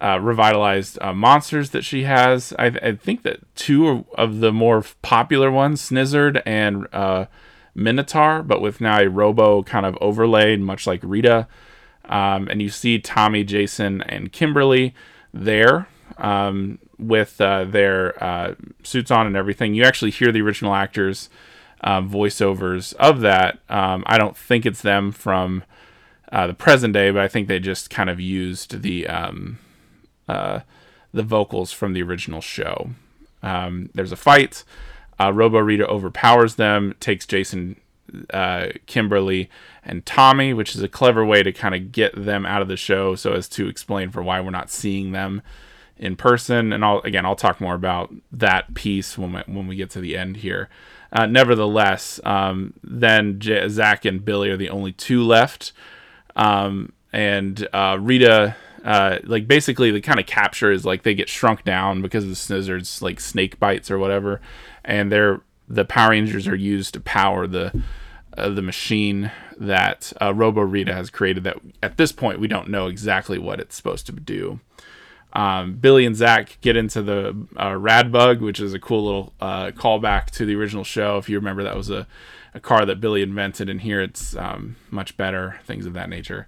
uh, 0.00 0.18
revitalized 0.20 0.98
uh, 1.00 1.12
monsters 1.12 1.70
that 1.70 1.84
she 1.84 2.02
has. 2.02 2.52
I, 2.58 2.66
I, 2.66 2.92
think 2.96 3.22
that 3.22 3.38
two 3.54 4.04
of 4.14 4.40
the 4.40 4.52
more 4.52 4.84
popular 5.00 5.48
ones, 5.48 5.80
Snizzard 5.80 6.42
and 6.44 6.88
uh, 6.92 7.26
Minotaur, 7.74 8.42
but 8.42 8.60
with 8.60 8.80
now 8.80 8.98
a 8.98 9.08
Robo 9.08 9.62
kind 9.62 9.86
of 9.86 9.96
overlaid, 10.00 10.60
much 10.60 10.88
like 10.88 11.00
Rita. 11.04 11.46
Um, 12.04 12.48
and 12.48 12.60
you 12.60 12.68
see 12.68 12.98
Tommy, 12.98 13.44
Jason, 13.44 14.02
and 14.02 14.32
Kimberly 14.32 14.92
there. 15.32 15.86
Um, 16.18 16.78
with 17.02 17.40
uh, 17.40 17.64
their 17.64 18.22
uh, 18.22 18.54
suits 18.82 19.10
on 19.10 19.26
and 19.26 19.36
everything. 19.36 19.74
You 19.74 19.84
actually 19.84 20.12
hear 20.12 20.32
the 20.32 20.42
original 20.42 20.74
actors' 20.74 21.28
uh, 21.82 22.00
voiceovers 22.00 22.94
of 22.94 23.20
that. 23.20 23.58
Um, 23.68 24.04
I 24.06 24.18
don't 24.18 24.36
think 24.36 24.64
it's 24.64 24.82
them 24.82 25.12
from 25.12 25.64
uh, 26.30 26.46
the 26.46 26.54
present 26.54 26.94
day, 26.94 27.10
but 27.10 27.22
I 27.22 27.28
think 27.28 27.48
they 27.48 27.58
just 27.58 27.90
kind 27.90 28.08
of 28.08 28.20
used 28.20 28.82
the 28.82 29.06
um, 29.06 29.58
uh, 30.28 30.60
the 31.12 31.22
vocals 31.22 31.72
from 31.72 31.92
the 31.92 32.02
original 32.02 32.40
show. 32.40 32.90
Um, 33.42 33.90
there's 33.94 34.12
a 34.12 34.16
fight. 34.16 34.64
Uh, 35.20 35.32
Robo 35.32 35.58
Rita 35.58 35.86
overpowers 35.86 36.54
them, 36.54 36.94
takes 36.98 37.26
Jason, 37.26 37.76
Kimberly, 38.86 39.50
and 39.84 40.06
Tommy, 40.06 40.54
which 40.54 40.74
is 40.74 40.82
a 40.82 40.88
clever 40.88 41.24
way 41.24 41.42
to 41.42 41.52
kind 41.52 41.74
of 41.74 41.92
get 41.92 42.12
them 42.24 42.46
out 42.46 42.62
of 42.62 42.68
the 42.68 42.76
show 42.76 43.14
so 43.14 43.32
as 43.32 43.48
to 43.50 43.68
explain 43.68 44.10
for 44.10 44.22
why 44.22 44.40
we're 44.40 44.50
not 44.50 44.70
seeing 44.70 45.12
them 45.12 45.42
in 45.96 46.16
person, 46.16 46.72
and 46.72 46.84
I'll 46.84 47.00
again 47.00 47.24
I'll 47.24 47.36
talk 47.36 47.60
more 47.60 47.74
about 47.74 48.12
that 48.32 48.74
piece 48.74 49.16
when 49.16 49.32
we, 49.32 49.40
when 49.46 49.66
we 49.66 49.76
get 49.76 49.90
to 49.90 50.00
the 50.00 50.16
end 50.16 50.38
here. 50.38 50.68
Uh, 51.12 51.26
nevertheless, 51.26 52.20
um, 52.24 52.72
then 52.82 53.38
J- 53.38 53.68
Zach 53.68 54.04
and 54.04 54.24
Billy 54.24 54.48
are 54.50 54.56
the 54.56 54.70
only 54.70 54.92
two 54.92 55.22
left, 55.22 55.72
um, 56.36 56.92
and 57.12 57.66
uh, 57.72 57.98
Rita. 58.00 58.56
Uh, 58.84 59.20
like 59.22 59.46
basically 59.46 59.92
the 59.92 60.00
kind 60.00 60.18
of 60.18 60.26
capture 60.26 60.72
is 60.72 60.84
like 60.84 61.04
they 61.04 61.14
get 61.14 61.28
shrunk 61.28 61.62
down 61.62 62.02
because 62.02 62.24
of 62.24 62.30
the 62.30 62.34
snizzards 62.34 63.00
like 63.00 63.20
snake 63.20 63.60
bites 63.60 63.92
or 63.92 63.96
whatever 63.96 64.40
and 64.84 65.12
they're 65.12 65.40
the 65.68 65.84
power 65.84 66.10
rangers 66.10 66.48
are 66.48 66.56
used 66.56 66.92
to 66.92 66.98
power 66.98 67.46
the 67.46 67.80
uh, 68.36 68.48
the 68.48 68.60
machine 68.60 69.30
that 69.56 70.12
uh, 70.20 70.34
robo 70.34 70.62
rita 70.62 70.92
has 70.92 71.10
created 71.10 71.44
that 71.44 71.58
at 71.80 71.96
this 71.96 72.10
point 72.10 72.40
we 72.40 72.48
don't 72.48 72.68
know 72.68 72.88
exactly 72.88 73.38
what 73.38 73.60
it's 73.60 73.76
supposed 73.76 74.04
to 74.04 74.10
do 74.10 74.58
um, 75.32 75.74
Billy 75.74 76.04
and 76.04 76.14
Zach 76.14 76.58
get 76.60 76.76
into 76.76 77.02
the 77.02 77.36
uh, 77.58 77.76
Rad 77.76 78.12
Bug, 78.12 78.40
which 78.40 78.60
is 78.60 78.74
a 78.74 78.78
cool 78.78 79.04
little 79.04 79.32
uh, 79.40 79.70
callback 79.70 80.26
to 80.32 80.44
the 80.44 80.54
original 80.54 80.84
show. 80.84 81.18
If 81.18 81.28
you 81.28 81.36
remember, 81.36 81.62
that 81.62 81.76
was 81.76 81.90
a, 81.90 82.06
a 82.54 82.60
car 82.60 82.84
that 82.84 83.00
Billy 83.00 83.22
invented, 83.22 83.68
and 83.70 83.80
here 83.80 84.00
it's 84.00 84.36
um, 84.36 84.76
much 84.90 85.16
better, 85.16 85.60
things 85.64 85.86
of 85.86 85.94
that 85.94 86.08
nature. 86.08 86.46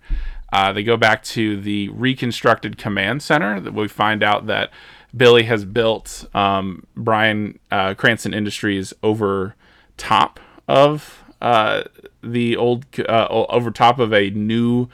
Uh, 0.52 0.72
they 0.72 0.82
go 0.82 0.96
back 0.96 1.22
to 1.24 1.60
the 1.60 1.88
reconstructed 1.88 2.76
command 2.76 3.22
center. 3.22 3.58
That 3.58 3.72
we 3.72 3.88
find 3.88 4.22
out 4.22 4.46
that 4.46 4.70
Billy 5.16 5.44
has 5.44 5.64
built 5.64 6.26
um, 6.34 6.86
Bryan 6.94 7.58
uh, 7.70 7.94
Cranston 7.94 8.34
Industries 8.34 8.92
over 9.02 9.54
top 9.96 10.38
of 10.68 11.24
uh, 11.40 11.84
the 12.22 12.56
old, 12.56 12.86
uh, 13.00 13.26
over 13.30 13.70
top 13.70 13.98
of 13.98 14.12
a 14.12 14.30
new 14.30 14.88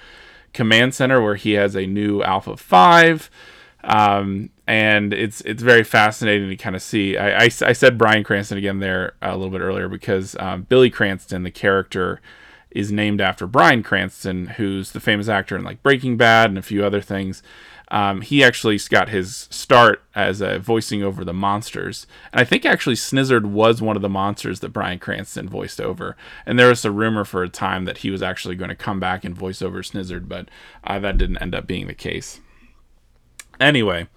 command 0.53 0.95
center 0.95 1.21
where 1.23 1.37
he 1.37 1.53
has 1.53 1.77
a 1.77 1.87
new 1.87 2.23
Alpha 2.23 2.57
5 2.57 3.31
um, 3.85 4.51
and 4.67 5.13
it's 5.13 5.41
it's 5.43 5.63
very 5.63 5.85
fascinating 5.85 6.49
to 6.49 6.57
kind 6.57 6.77
of 6.77 6.83
see. 6.83 7.17
I, 7.17 7.45
I, 7.45 7.45
I, 7.45 7.73
said 7.73 7.99
Bryan 7.99 8.25
Cranston 8.25 8.59
again 8.59 8.79
there 8.79 9.15
a 9.23 9.37
little 9.37 9.51
bit 9.51 9.63
earlier 9.63 9.89
because 9.89 10.37
um, 10.39 10.63
Billy 10.63 10.91
Cranston, 10.91 11.43
the 11.43 11.51
character, 11.51 12.21
is 12.71 12.93
named 12.93 13.21
after 13.21 13.47
Bryan 13.47 13.83
Cranston, 13.83 14.47
who's 14.47 14.93
the 14.93 15.01
famous 15.01 15.29
actor 15.29 15.57
in 15.57 15.65
like 15.65 15.83
Breaking 15.83 16.17
Bad 16.17 16.51
and 16.51 16.59
a 16.59 16.63
few 16.63 16.85
other 16.85 17.01
things. 17.01 17.43
Um, 17.93 18.21
he 18.21 18.45
actually 18.45 18.79
got 18.89 19.09
his 19.09 19.49
start 19.51 20.05
as 20.15 20.41
a 20.41 20.61
voicing 20.61 21.03
over 21.03 21.25
the 21.25 21.33
monsters, 21.33 22.07
and 22.33 22.41
I 22.41 22.45
think 22.45 22.65
actually 22.65 22.95
Snizzard 22.95 23.47
was 23.47 23.83
one 23.83 23.97
of 23.97 24.03
the 24.03 24.09
monsters 24.09 24.61
that 24.61 24.69
Bryan 24.69 25.01
Cranston 25.01 25.49
voiced 25.49 25.81
over. 25.81 26.17
And 26.47 26.57
there 26.57 26.69
was 26.69 26.85
a 26.85 26.93
rumor 26.93 27.25
for 27.25 27.43
a 27.43 27.49
time 27.49 27.87
that 27.87 27.99
he 27.99 28.11
was 28.13 28.23
actually 28.23 28.55
going 28.55 28.69
to 28.69 28.77
come 28.77 29.01
back 29.01 29.25
and 29.25 29.35
voice 29.35 29.61
over 29.61 29.83
Snizzard, 29.83 30.29
but 30.29 30.49
uh, 30.85 31.01
that 31.01 31.19
didn't 31.19 31.39
end 31.39 31.55
up 31.57 31.67
being 31.67 31.89
the 31.89 31.95
case. 31.95 32.41
Anyway, 33.61 34.09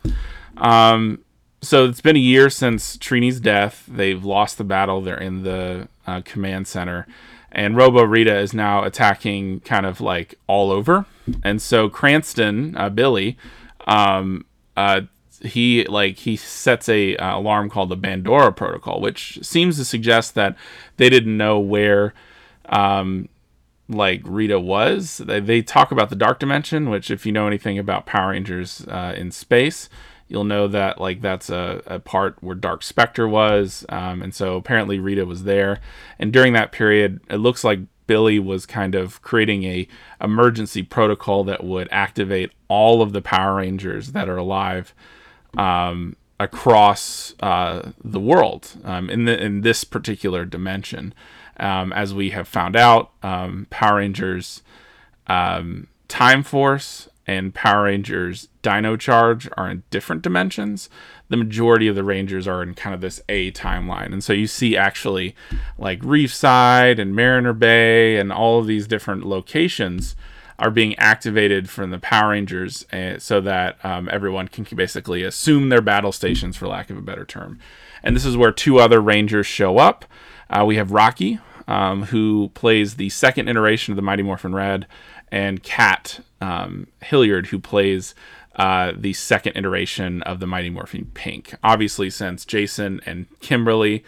um, 0.57 1.19
so 1.62 1.85
it's 1.85 2.01
been 2.01 2.15
a 2.15 2.19
year 2.19 2.50
since 2.50 2.97
Trini's 2.97 3.39
death. 3.39 3.85
They've 3.88 4.23
lost 4.23 4.57
the 4.57 4.63
battle. 4.63 5.01
They're 5.01 5.17
in 5.17 5.43
the 5.43 5.89
uh, 6.07 6.21
command 6.21 6.67
center, 6.67 7.05
and 7.51 7.75
Robo 7.75 8.03
Rita 8.03 8.38
is 8.38 8.53
now 8.53 8.83
attacking 8.83 9.59
kind 9.62 9.85
of 9.85 10.01
like 10.01 10.35
all 10.47 10.71
over. 10.71 11.05
And 11.43 11.62
so 11.62 11.89
Cranston, 11.89 12.75
uh, 12.75 12.89
Billy, 12.89 13.38
um, 13.85 14.45
uh, 14.75 15.01
he 15.41 15.85
like 15.85 16.17
he 16.17 16.35
sets 16.35 16.88
a 16.88 17.17
uh, 17.17 17.38
alarm 17.38 17.69
called 17.69 17.89
the 17.89 17.97
Bandora 17.97 18.55
protocol, 18.55 19.01
which 19.01 19.39
seems 19.41 19.77
to 19.77 19.85
suggest 19.85 20.35
that 20.35 20.55
they 20.97 21.09
didn't 21.09 21.35
know 21.35 21.59
where 21.59 22.13
um, 22.69 23.27
like 23.89 24.21
Rita 24.23 24.59
was. 24.59 25.17
They, 25.17 25.39
they, 25.39 25.61
talk 25.61 25.91
about 25.91 26.09
the 26.09 26.15
dark 26.15 26.39
dimension, 26.39 26.89
which, 26.89 27.11
if 27.11 27.25
you 27.25 27.31
know 27.31 27.47
anything 27.47 27.77
about 27.77 28.05
Power 28.05 28.31
Rangers 28.31 28.85
uh, 28.87 29.13
in 29.17 29.31
space, 29.31 29.89
you'll 30.27 30.43
know 30.43 30.67
that 30.67 30.99
like 30.99 31.21
that's 31.21 31.49
a, 31.49 31.81
a 31.85 31.99
part 31.99 32.41
where 32.41 32.55
Dark 32.55 32.83
Spectre 32.83 33.27
was, 33.27 33.85
um, 33.89 34.21
and 34.21 34.33
so 34.33 34.55
apparently 34.55 34.99
Rita 34.99 35.25
was 35.25 35.43
there. 35.43 35.79
And 36.17 36.31
during 36.31 36.53
that 36.53 36.71
period, 36.71 37.19
it 37.29 37.37
looks 37.37 37.63
like 37.63 37.79
Billy 38.07 38.39
was 38.39 38.65
kind 38.65 38.95
of 38.95 39.21
creating 39.21 39.63
a 39.63 39.87
emergency 40.21 40.83
protocol 40.83 41.43
that 41.45 41.63
would 41.63 41.87
activate 41.91 42.51
all 42.67 43.01
of 43.01 43.13
the 43.13 43.21
Power 43.21 43.55
Rangers 43.55 44.11
that 44.11 44.29
are 44.29 44.37
alive 44.37 44.93
um, 45.57 46.15
across 46.39 47.33
uh, 47.41 47.91
the 48.03 48.19
world 48.19 48.73
um, 48.83 49.09
in 49.09 49.25
the 49.25 49.41
in 49.41 49.61
this 49.61 49.83
particular 49.83 50.45
dimension. 50.45 51.13
Um, 51.57 51.93
as 51.93 52.13
we 52.13 52.31
have 52.31 52.48
found 52.48 52.75
out, 52.75 53.12
um, 53.22 53.67
Power 53.69 53.98
Rangers 53.98 54.63
um, 55.27 55.88
Time 56.07 56.43
Force 56.43 57.10
and 57.25 57.53
Power 57.53 57.83
Rangers 57.83 58.50
Dino 58.62 58.98
Charge 58.98 59.50
are 59.55 59.69
in 59.69 59.83
different 59.89 60.22
dimensions. 60.22 60.89
The 61.29 61.38
majority 61.38 61.88
of 61.88 61.95
the 61.95 62.03
Rangers 62.03 62.48
are 62.48 62.62
in 62.62 62.74
kind 62.74 62.93
of 62.93 63.01
this 63.01 63.22
A 63.29 63.51
timeline. 63.51 64.12
And 64.12 64.24
so 64.24 64.33
you 64.33 64.48
see 64.48 64.75
actually 64.75 65.36
like 65.77 66.00
Reefside 66.01 67.00
and 67.00 67.15
Mariner 67.15 67.53
Bay 67.53 68.17
and 68.17 68.31
all 68.31 68.60
of 68.60 68.67
these 68.67 68.88
different 68.88 69.25
locations 69.25 70.15
are 70.60 70.69
being 70.69 70.95
activated 70.98 71.69
from 71.69 71.91
the 71.91 72.00
Power 72.00 72.31
Rangers 72.31 72.86
uh, 72.93 73.17
so 73.19 73.41
that 73.41 73.83
um, 73.83 74.07
everyone 74.12 74.48
can 74.48 74.65
basically 74.75 75.24
assume 75.24 75.69
their 75.69 75.81
battle 75.81 76.12
stations, 76.12 76.55
for 76.55 76.67
lack 76.67 76.89
of 76.89 76.98
a 76.98 77.01
better 77.01 77.25
term. 77.25 77.60
And 78.03 78.15
this 78.15 78.25
is 78.25 78.38
where 78.38 78.51
two 78.51 78.79
other 78.79 79.01
Rangers 79.01 79.48
show 79.48 79.77
up. 79.77 80.05
Uh, 80.53 80.63
we 80.63 80.75
have 80.75 80.91
Rocky, 80.91 81.39
um, 81.67 82.03
who 82.03 82.51
plays 82.53 82.95
the 82.95 83.10
second 83.10 83.50
iteration 83.50 83.91
of 83.91 83.95
the 83.95 84.01
Mighty 84.03 84.22
Morphin 84.22 84.53
Red, 84.53 84.86
and 85.31 85.63
Kat 85.63 86.19
um, 86.41 86.88
Hillard, 87.01 87.48
who 87.48 87.57
plays 87.57 88.13
uh, 88.55 88.91
the 88.95 89.13
second 89.13 89.57
iteration 89.57 90.22
of 90.24 90.39
the 90.39 90.45
Mighty 90.45 90.69
Morphin 90.69 91.10
Pink. 91.15 91.55
Obviously, 91.63 92.10
since 92.10 92.45
Jason 92.45 93.01
and 93.05 93.25
Kimberly 93.39 94.03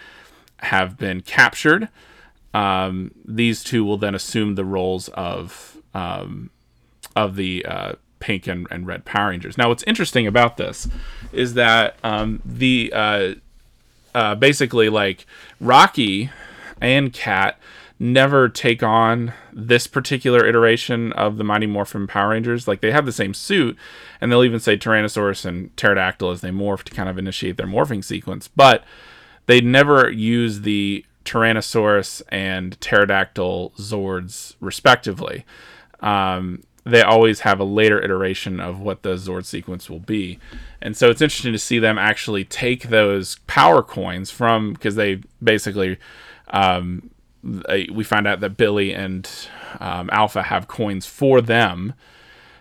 have 0.58 0.98
been 0.98 1.22
captured, 1.22 1.90
um, 2.54 3.12
these 3.26 3.64
two 3.64 3.84
will 3.84 3.98
then 3.98 4.14
assume 4.14 4.54
the 4.54 4.66
roles 4.66 5.10
of 5.10 5.78
um, 5.96 6.52
of 7.16 7.38
the 7.38 7.66
uh, 7.66 7.94
Pink 8.20 8.46
and, 8.48 8.68
and 8.70 8.86
Red 8.86 9.04
Power 9.04 9.30
Rangers. 9.30 9.58
Now, 9.58 9.70
what's 9.70 9.84
interesting 9.84 10.28
about 10.28 10.58
this 10.58 10.88
is 11.32 11.56
that 11.56 11.98
um, 12.04 12.42
the 12.46 12.92
uh, 12.94 13.34
uh 14.16 14.34
basically 14.36 14.90
like 14.90 15.28
Rocky 15.60 16.32
and 16.82 17.14
Kat 17.14 17.60
never 18.00 18.50
take 18.50 18.84
on 18.84 19.34
this 19.54 19.88
particular 19.88 20.46
iteration 20.46 21.14
of 21.14 21.38
the 21.38 21.44
Mighty 21.44 21.68
Morphin 21.68 22.08
Power 22.08 22.30
Rangers. 22.30 22.68
Like 22.68 22.82
they 22.82 22.92
have 22.92 23.06
the 23.06 23.12
same 23.12 23.34
suit, 23.34 23.78
and 24.20 24.32
they'll 24.32 24.44
even 24.44 24.60
say 24.60 24.78
Tyrannosaurus 24.78 25.46
and 25.46 25.76
Pterodactyl 25.78 26.32
as 26.32 26.42
they 26.42 26.50
morph 26.50 26.84
to 26.84 26.94
kind 26.94 27.10
of 27.10 27.18
initiate 27.18 27.58
their 27.58 27.68
morphing 27.68 28.04
sequence. 28.04 28.48
But 28.48 28.84
they 29.46 29.62
never 29.62 30.12
use 30.12 30.62
the 30.62 31.06
Tyrannosaurus 31.24 32.22
and 32.30 32.80
Pterodactyl 32.80 33.74
Zords 33.78 34.56
respectively. 34.60 35.46
Um, 36.02 36.64
they 36.86 37.02
always 37.02 37.42
have 37.42 37.60
a 37.60 37.64
later 37.64 38.02
iteration 38.02 38.60
of 38.60 38.80
what 38.80 39.02
the 39.02 39.16
Zord 39.16 39.46
sequence 39.46 39.90
will 39.90 40.00
be. 40.00 40.40
And 40.82 40.96
so 40.96 41.10
it's 41.10 41.22
interesting 41.22 41.52
to 41.52 41.60
see 41.60 41.80
them 41.80 41.98
actually 41.98 42.46
take 42.46 42.90
those 42.90 43.38
power 43.48 43.82
coins 43.82 44.30
from 44.30 44.74
because 44.74 44.96
they 44.96 45.22
basically 45.42 45.98
um, 46.50 47.10
we 47.44 48.04
find 48.04 48.28
out 48.28 48.40
that 48.40 48.58
Billy 48.58 48.94
and 48.94 49.30
um, 49.80 50.10
Alpha 50.12 50.44
have 50.44 50.68
coins 50.68 51.06
for 51.06 51.42
them 51.42 51.94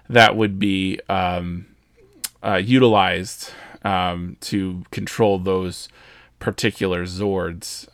that 0.08 0.36
would 0.36 0.58
be 0.58 1.00
um, 1.08 1.66
uh, 2.42 2.56
utilized 2.56 3.50
um, 3.82 4.36
to 4.40 4.84
control 4.90 5.38
those 5.38 5.88
particular 6.38 7.04
Zords. 7.04 7.88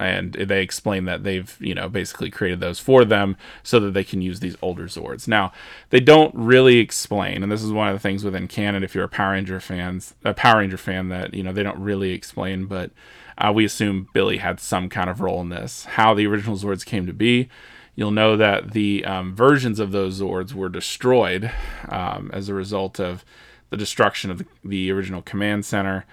And 0.00 0.32
they 0.32 0.62
explain 0.62 1.04
that 1.04 1.24
they've, 1.24 1.56
you 1.60 1.74
know, 1.74 1.88
basically 1.88 2.30
created 2.30 2.60
those 2.60 2.80
for 2.80 3.04
them 3.04 3.36
so 3.62 3.78
that 3.80 3.92
they 3.92 4.02
can 4.02 4.22
use 4.22 4.40
these 4.40 4.56
older 4.62 4.86
Zords. 4.86 5.28
Now, 5.28 5.52
they 5.90 6.00
don't 6.00 6.34
really 6.34 6.78
explain, 6.78 7.42
and 7.42 7.52
this 7.52 7.62
is 7.62 7.70
one 7.70 7.88
of 7.88 7.94
the 7.94 8.00
things 8.00 8.24
within 8.24 8.48
canon. 8.48 8.82
If 8.82 8.94
you're 8.94 9.04
a 9.04 9.08
Power 9.08 9.32
Ranger 9.32 9.60
fans, 9.60 10.14
a 10.24 10.32
Power 10.32 10.60
Ranger 10.60 10.78
fan, 10.78 11.10
that 11.10 11.34
you 11.34 11.42
know 11.42 11.52
they 11.52 11.62
don't 11.62 11.78
really 11.78 12.12
explain, 12.12 12.64
but 12.64 12.90
uh, 13.36 13.52
we 13.54 13.64
assume 13.64 14.08
Billy 14.14 14.38
had 14.38 14.58
some 14.58 14.88
kind 14.88 15.10
of 15.10 15.20
role 15.20 15.40
in 15.40 15.50
this. 15.50 15.84
How 15.84 16.14
the 16.14 16.26
original 16.26 16.56
Zords 16.56 16.84
came 16.84 17.06
to 17.06 17.12
be, 17.12 17.48
you'll 17.94 18.10
know 18.10 18.36
that 18.36 18.72
the 18.72 19.04
um, 19.04 19.34
versions 19.34 19.78
of 19.78 19.92
those 19.92 20.20
Zords 20.20 20.54
were 20.54 20.70
destroyed 20.70 21.52
um, 21.88 22.30
as 22.32 22.48
a 22.48 22.54
result 22.54 22.98
of 22.98 23.24
the 23.68 23.76
destruction 23.76 24.30
of 24.30 24.38
the, 24.38 24.46
the 24.64 24.90
original 24.90 25.22
command 25.22 25.64
center 25.64 26.06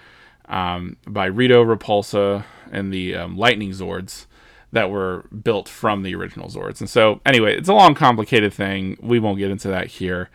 um, 0.48 0.96
by 1.06 1.26
Rito 1.26 1.64
Repulsa 1.64 2.44
and 2.72 2.92
the 2.92 3.14
um, 3.14 3.36
Lightning 3.36 3.70
Zords 3.70 4.26
that 4.72 4.90
were 4.90 5.24
built 5.42 5.68
from 5.68 6.02
the 6.02 6.14
original 6.14 6.48
Zords. 6.48 6.80
And 6.80 6.90
so, 6.90 7.20
anyway, 7.24 7.56
it's 7.56 7.68
a 7.68 7.74
long, 7.74 7.94
complicated 7.94 8.52
thing. 8.52 8.98
We 9.00 9.18
won't 9.18 9.38
get 9.38 9.50
into 9.50 9.68
that 9.68 9.86
here. 9.86 10.28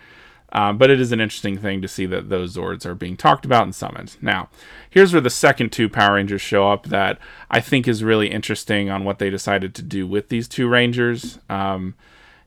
Um, 0.55 0.77
but 0.77 0.91
it 0.91 1.01
is 1.01 1.11
an 1.11 1.19
interesting 1.19 1.57
thing 1.57 1.81
to 1.81 1.87
see 1.87 2.05
that 2.05 2.29
those 2.29 2.55
Zords 2.55 2.85
are 2.85 2.93
being 2.93 3.17
talked 3.17 3.43
about 3.43 3.63
and 3.63 3.73
summoned. 3.73 4.17
Now, 4.21 4.49
here's 4.87 5.11
where 5.11 5.21
the 5.21 5.31
second 5.31 5.71
two 5.71 5.89
Power 5.89 6.13
Rangers 6.13 6.41
show 6.41 6.71
up 6.71 6.85
that 6.85 7.17
I 7.49 7.59
think 7.59 7.87
is 7.87 8.03
really 8.03 8.29
interesting 8.29 8.89
on 8.89 9.03
what 9.03 9.17
they 9.17 9.31
decided 9.31 9.73
to 9.75 9.81
do 9.81 10.05
with 10.05 10.29
these 10.29 10.47
two 10.47 10.67
Rangers 10.67 11.39
um, 11.49 11.95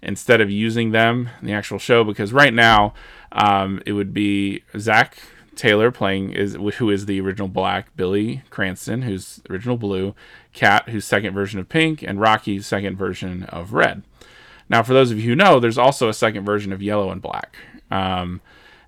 instead 0.02 0.40
of 0.40 0.50
using 0.50 0.92
them 0.92 1.31
in 1.40 1.48
the 1.48 1.52
actual 1.52 1.81
show. 1.81 2.05
Because 2.05 2.33
right 2.33 2.55
now, 2.55 2.94
um, 3.33 3.83
it 3.85 3.92
would 3.92 4.14
be 4.14 4.62
Zach 4.79 5.18
Taylor 5.57 5.90
playing 5.90 6.33
is 6.33 6.57
who 6.77 6.90
is 6.90 7.07
the 7.07 7.21
original 7.21 7.49
Black, 7.49 7.97
Billy 7.97 8.42
Cranston, 8.51 9.03
who's 9.03 9.40
original 9.51 9.77
Blue, 9.77 10.14
Kat, 10.53 10.88
who's 10.88 11.05
second 11.05 11.35
version 11.35 11.59
of 11.59 11.69
Pink, 11.69 12.03
and 12.03 12.21
Rocky's 12.21 12.66
second 12.66 12.97
version 12.97 13.45
of 13.45 13.73
Red. 13.73 14.03
Now, 14.69 14.83
for 14.83 14.92
those 14.95 15.11
of 15.11 15.19
you 15.19 15.31
who 15.31 15.37
know, 15.37 15.61
there's 15.61 15.79
also 15.79 16.09
a 16.09 16.14
second 16.14 16.45
version 16.45 16.73
of 16.73 16.83
Yellow 16.83 17.11
and 17.11 17.23
Black. 17.23 17.57
Um, 17.90 18.40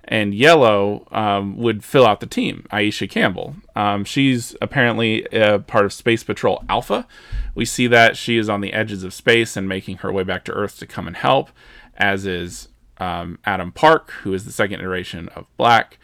and 0.04 0.34
Yellow 0.34 1.06
um, 1.12 1.56
would 1.58 1.84
fill 1.84 2.06
out 2.06 2.20
the 2.20 2.26
team, 2.26 2.66
Aisha 2.72 3.08
Campbell. 3.08 3.56
Um, 3.76 4.04
she's 4.04 4.56
apparently 4.60 5.24
a 5.26 5.58
part 5.58 5.84
of 5.84 5.92
Space 5.92 6.24
Patrol 6.24 6.64
Alpha. 6.68 7.06
We 7.54 7.64
see 7.66 7.86
that 7.88 8.16
she 8.16 8.38
is 8.38 8.48
on 8.48 8.62
the 8.62 8.72
edges 8.72 9.04
of 9.04 9.12
space 9.12 9.56
and 9.56 9.68
making 9.68 9.98
her 9.98 10.12
way 10.12 10.22
back 10.22 10.44
to 10.46 10.52
Earth 10.52 10.78
to 10.78 10.86
come 10.86 11.06
and 11.06 11.16
help, 11.16 11.50
as 11.96 12.24
is 12.24 12.68
um, 12.96 13.38
Adam 13.44 13.70
Park, 13.70 14.10
who 14.22 14.32
is 14.32 14.44
the 14.44 14.52
second 14.52 14.80
iteration 14.80 15.28
of 15.30 15.46
Black. 15.56 15.98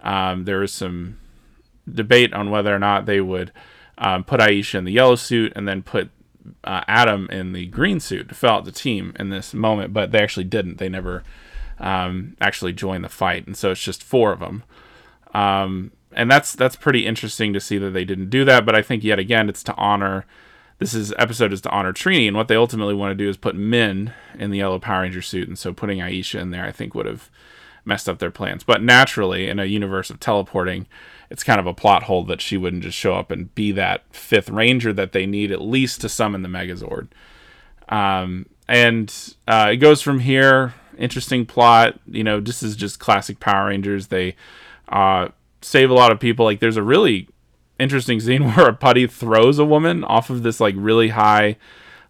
Um, 0.00 0.44
was 0.44 0.72
some 0.72 1.18
debate 1.92 2.32
on 2.32 2.50
whether 2.50 2.74
or 2.74 2.78
not 2.78 3.06
they 3.06 3.20
would 3.20 3.52
um, 3.98 4.24
put 4.24 4.40
Aisha 4.40 4.76
in 4.76 4.84
the 4.84 4.92
yellow 4.92 5.16
suit 5.16 5.52
and 5.56 5.66
then 5.66 5.82
put 5.82 6.10
uh, 6.64 6.82
Adam 6.86 7.28
in 7.30 7.52
the 7.52 7.66
green 7.66 8.00
suit 8.00 8.28
to 8.28 8.34
fill 8.34 8.50
out 8.50 8.64
the 8.64 8.72
team 8.72 9.12
in 9.18 9.30
this 9.30 9.52
moment, 9.52 9.92
but 9.92 10.12
they 10.12 10.20
actually 10.20 10.44
didn't. 10.44 10.78
They 10.78 10.88
never 10.88 11.22
um, 11.78 12.36
actually 12.40 12.72
joined 12.72 13.04
the 13.04 13.08
fight, 13.08 13.46
and 13.46 13.56
so 13.56 13.72
it's 13.72 13.82
just 13.82 14.02
four 14.02 14.32
of 14.32 14.40
them. 14.40 14.62
Um, 15.34 15.92
and 16.12 16.30
that's 16.30 16.54
that's 16.54 16.76
pretty 16.76 17.06
interesting 17.06 17.52
to 17.52 17.60
see 17.60 17.78
that 17.78 17.90
they 17.90 18.04
didn't 18.04 18.30
do 18.30 18.44
that. 18.44 18.64
But 18.64 18.74
I 18.74 18.82
think 18.82 19.04
yet 19.04 19.18
again, 19.18 19.48
it's 19.48 19.62
to 19.64 19.74
honor. 19.74 20.24
This 20.78 20.94
is 20.94 21.12
episode 21.18 21.52
is 21.52 21.60
to 21.62 21.70
honor 21.70 21.92
Trini, 21.92 22.28
and 22.28 22.36
what 22.36 22.48
they 22.48 22.56
ultimately 22.56 22.94
want 22.94 23.10
to 23.10 23.24
do 23.24 23.28
is 23.28 23.36
put 23.36 23.56
Minh 23.56 24.12
in 24.38 24.50
the 24.50 24.58
yellow 24.58 24.78
Power 24.78 25.02
Ranger 25.02 25.22
suit, 25.22 25.48
and 25.48 25.58
so 25.58 25.72
putting 25.72 25.98
Aisha 25.98 26.40
in 26.40 26.50
there, 26.50 26.64
I 26.64 26.72
think 26.72 26.94
would 26.94 27.06
have 27.06 27.30
messed 27.88 28.08
up 28.08 28.18
their 28.18 28.30
plans. 28.30 28.62
But 28.62 28.82
naturally, 28.82 29.48
in 29.48 29.58
a 29.58 29.64
universe 29.64 30.10
of 30.10 30.20
teleporting, 30.20 30.86
it's 31.30 31.42
kind 31.42 31.58
of 31.58 31.66
a 31.66 31.74
plot 31.74 32.04
hole 32.04 32.24
that 32.24 32.40
she 32.40 32.56
wouldn't 32.56 32.84
just 32.84 32.96
show 32.96 33.14
up 33.14 33.30
and 33.32 33.52
be 33.54 33.72
that 33.72 34.04
fifth 34.14 34.50
Ranger 34.50 34.92
that 34.92 35.12
they 35.12 35.26
need 35.26 35.50
at 35.50 35.60
least 35.60 36.00
to 36.02 36.08
summon 36.08 36.42
the 36.42 36.48
Megazord. 36.48 37.08
Um, 37.88 38.46
and 38.68 39.12
uh, 39.48 39.70
it 39.72 39.78
goes 39.78 40.02
from 40.02 40.20
here 40.20 40.74
interesting 40.98 41.46
plot. 41.46 41.98
You 42.06 42.24
know, 42.24 42.40
this 42.40 42.62
is 42.62 42.76
just 42.76 42.98
classic 42.98 43.40
Power 43.40 43.68
Rangers. 43.68 44.08
They 44.08 44.36
uh, 44.88 45.28
save 45.62 45.90
a 45.90 45.94
lot 45.94 46.12
of 46.12 46.20
people. 46.20 46.44
Like, 46.44 46.60
there's 46.60 46.76
a 46.76 46.82
really 46.82 47.28
interesting 47.78 48.20
scene 48.20 48.44
where 48.52 48.68
a 48.68 48.74
putty 48.74 49.06
throws 49.06 49.58
a 49.58 49.64
woman 49.64 50.04
off 50.04 50.30
of 50.30 50.42
this 50.42 50.60
like 50.60 50.74
really 50.76 51.08
high 51.08 51.56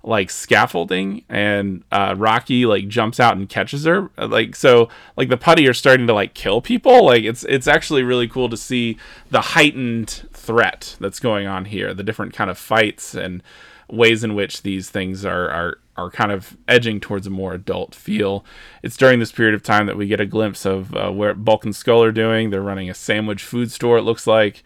like 0.03 0.31
scaffolding 0.31 1.25
and 1.29 1.83
uh, 1.91 2.15
rocky 2.17 2.65
like 2.65 2.89
jumps 2.89 3.19
out 3.19 3.37
and 3.37 3.49
catches 3.49 3.85
her 3.85 4.11
like 4.17 4.55
so 4.55 4.89
like 5.17 5.29
the 5.29 5.37
putty 5.37 5.69
are 5.69 5.75
starting 5.75 6.07
to 6.07 6.15
like 6.15 6.35
kill 6.35 6.61
people 6.61 7.05
like 7.05 7.25
it's 7.25 7.45
it's 7.45 7.67
actually 7.67 8.03
really 8.03 8.29
cool 8.29 8.49
to 8.49 8.57
see 8.57 8.97
the 9.31 9.41
heightened 9.41 10.27
threat 10.33 10.97
that's 11.01 11.19
going 11.21 11.47
on 11.47 11.65
here 11.65 11.93
the 11.93 12.05
different 12.05 12.33
kind 12.33 12.49
of 12.49 12.57
fights 12.57 13.15
and 13.15 13.43
ways 13.91 14.23
in 14.23 14.35
which 14.35 14.63
these 14.63 14.91
things 14.91 15.25
are 15.25 15.51
are 15.51 15.79
are 15.99 16.11
kind 16.11 16.31
of 16.31 16.57
edging 16.69 17.01
towards 17.01 17.27
a 17.27 17.31
more 17.31 17.53
adult 17.53 17.93
feel. 17.93 18.45
It's 18.85 18.97
during 18.97 19.19
this 19.19 19.33
period 19.33 19.55
of 19.55 19.65
time 19.65 19.87
that 19.87 19.97
we 19.97 20.07
get 20.07 20.21
a 20.21 20.27
glimpse 20.27 20.65
of 20.65 20.95
uh, 20.95 21.11
where 21.11 21.35
Bulk 21.35 21.65
and 21.65 21.75
Skull 21.75 22.05
are 22.05 22.13
doing. 22.13 22.51
They're 22.51 22.63
running 22.63 22.89
a 22.89 22.95
sandwich 22.95 23.43
food 23.43 23.73
store, 23.73 23.99
it 23.99 24.03
looks 24.03 24.25
like. 24.25 24.63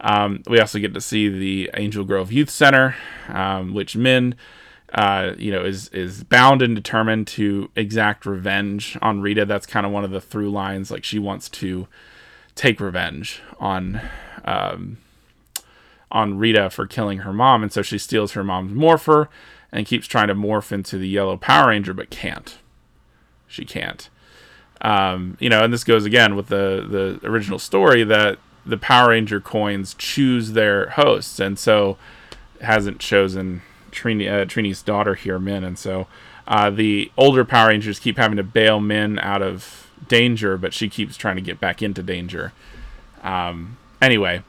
Um, 0.00 0.42
we 0.48 0.58
also 0.58 0.80
get 0.80 0.92
to 0.94 1.00
see 1.00 1.28
the 1.28 1.70
Angel 1.74 2.04
Grove 2.04 2.32
Youth 2.32 2.50
Center, 2.50 2.96
um, 3.28 3.72
which 3.72 3.94
Minh 3.94 4.34
uh, 4.92 5.32
you 5.38 5.50
know, 5.50 5.64
is 5.64 5.88
is 5.88 6.22
bound 6.24 6.60
and 6.60 6.74
determined 6.74 7.26
to 7.26 7.70
exact 7.74 8.26
revenge 8.26 8.98
on 9.00 9.20
Rita. 9.20 9.46
That's 9.46 9.66
kind 9.66 9.86
of 9.86 9.92
one 9.92 10.04
of 10.04 10.10
the 10.10 10.20
through 10.20 10.50
lines. 10.50 10.90
Like 10.90 11.02
she 11.02 11.18
wants 11.18 11.48
to 11.50 11.88
take 12.54 12.78
revenge 12.78 13.40
on 13.58 14.00
um, 14.44 14.98
on 16.10 16.36
Rita 16.36 16.68
for 16.68 16.86
killing 16.86 17.18
her 17.18 17.32
mom, 17.32 17.62
and 17.62 17.72
so 17.72 17.80
she 17.80 17.96
steals 17.96 18.32
her 18.32 18.44
mom's 18.44 18.74
morpher 18.74 19.30
and 19.72 19.86
keeps 19.86 20.06
trying 20.06 20.28
to 20.28 20.34
morph 20.34 20.70
into 20.70 20.98
the 20.98 21.08
yellow 21.08 21.38
Power 21.38 21.68
Ranger, 21.68 21.94
but 21.94 22.10
can't. 22.10 22.58
She 23.48 23.64
can't. 23.64 24.10
Um, 24.82 25.38
you 25.40 25.48
know, 25.48 25.64
and 25.64 25.72
this 25.72 25.84
goes 25.84 26.04
again 26.04 26.36
with 26.36 26.48
the 26.48 27.18
the 27.22 27.26
original 27.26 27.58
story 27.58 28.04
that 28.04 28.38
the 28.66 28.76
Power 28.76 29.08
Ranger 29.08 29.40
coins 29.40 29.94
choose 29.94 30.52
their 30.52 30.90
hosts, 30.90 31.40
and 31.40 31.58
so 31.58 31.96
hasn't 32.60 32.98
chosen 32.98 33.62
Trini, 33.92 34.28
uh, 34.28 34.44
Trini's 34.46 34.82
daughter 34.82 35.14
here, 35.14 35.38
Minh, 35.38 35.64
and 35.64 35.78
so 35.78 36.06
uh, 36.46 36.70
the 36.70 37.10
older 37.16 37.44
Power 37.44 37.68
Rangers 37.68 37.98
keep 37.98 38.16
having 38.16 38.36
to 38.36 38.42
bail 38.42 38.80
Minh 38.80 39.22
out 39.22 39.42
of 39.42 39.90
danger, 40.08 40.56
but 40.56 40.74
she 40.74 40.88
keeps 40.88 41.16
trying 41.16 41.36
to 41.36 41.42
get 41.42 41.60
back 41.60 41.82
into 41.82 42.02
danger. 42.02 42.52
Um, 43.22 43.76
anyway, 44.00 44.42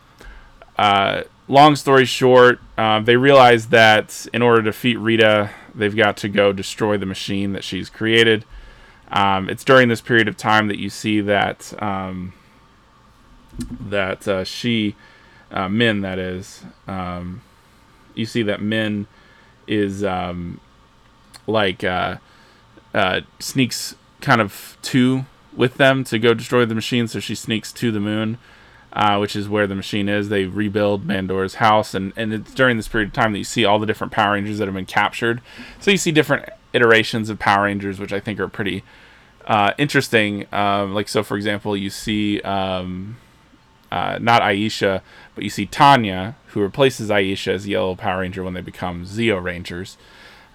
uh, 0.78 1.24
long 1.48 1.76
story 1.76 2.06
short, 2.06 2.60
uh, 2.78 3.00
they 3.00 3.18
realize 3.18 3.68
that 3.68 4.26
in 4.34 4.42
order 4.42 4.62
to 4.62 4.70
defeat 4.70 4.98
Rita, 4.98 5.52
they've 5.76 5.96
got 5.96 6.18
to 6.18 6.30
go 6.30 6.52
destroy 6.52 6.98
the 6.98 7.06
machine 7.06 7.54
that 7.54 7.64
she's 7.64 7.90
created. 7.90 8.46
Um, 9.12 9.50
it's 9.50 9.64
during 9.64 9.90
this 9.90 10.02
period 10.02 10.28
of 10.28 10.38
time 10.38 10.68
that 10.70 10.80
you 10.80 10.90
see 10.90 11.22
that 11.22 11.74
um, 11.82 12.34
that 13.80 14.28
uh, 14.28 14.44
she, 14.44 14.96
uh, 15.52 15.68
Minh, 15.68 16.02
that 16.02 16.18
is, 16.18 16.64
um, 16.88 17.42
you 18.16 18.26
see 18.26 18.42
that 18.42 18.60
Minh 18.60 19.06
is 19.68 20.04
um, 20.04 20.60
like 21.48 21.84
uh, 21.84 22.18
uh, 22.94 23.22
sneaks 23.40 23.96
kind 24.22 24.42
of 24.42 24.78
to 24.84 25.26
with 25.56 25.76
them 25.76 26.04
to 26.06 26.18
go 26.20 26.34
destroy 26.34 26.66
the 26.66 26.76
machine. 26.76 27.08
So 27.08 27.20
she 27.20 27.36
sneaks 27.36 27.72
to 27.74 27.92
the 27.92 28.00
moon 28.00 28.38
uh, 28.94 29.18
which 29.18 29.36
is 29.36 29.50
where 29.50 29.68
the 29.68 29.76
machine 29.76 30.08
is. 30.08 30.30
They 30.30 30.46
rebuild 30.46 31.08
Bandor's 31.08 31.56
house, 31.56 31.94
and, 31.94 32.14
and 32.16 32.32
it's 32.32 32.54
during 32.54 32.78
this 32.78 32.88
period 32.88 33.10
of 33.10 33.14
time 33.14 33.32
that 33.34 33.40
you 33.40 33.44
see 33.44 33.66
all 33.66 33.80
the 33.80 33.88
different 33.88 34.14
Power 34.14 34.34
Rangers 34.34 34.60
that 34.60 34.68
have 34.68 34.76
been 34.76 34.86
captured. 34.86 35.42
So 35.80 35.92
you 35.92 35.98
see 35.98 36.12
different 36.12 36.48
iterations 36.74 37.30
of 37.30 37.40
Power 37.40 37.64
Rangers, 37.64 38.00
which 38.00 38.14
I 38.14 38.20
think 38.20 38.40
are 38.40 38.48
pretty 38.48 38.84
uh, 39.48 39.74
interesting. 39.80 40.46
Um, 40.54 40.94
like, 40.94 41.08
so 41.08 41.24
for 41.24 41.36
example, 41.36 41.76
you 41.76 41.90
see 41.90 42.40
um, 42.42 43.18
uh, 43.92 44.20
not 44.22 44.44
Aisha, 44.44 45.02
but 45.34 45.44
you 45.44 45.50
see 45.50 45.66
Tanya, 45.66 46.36
who 46.54 46.62
replaces 46.62 47.10
Aisha 47.10 47.54
as 47.54 47.68
Yellow 47.68 47.96
Power 47.96 48.22
Ranger 48.22 48.44
when 48.44 48.54
they 48.54 48.62
become 48.62 49.06
Zeo 49.06 49.42
Rangers. 49.42 49.98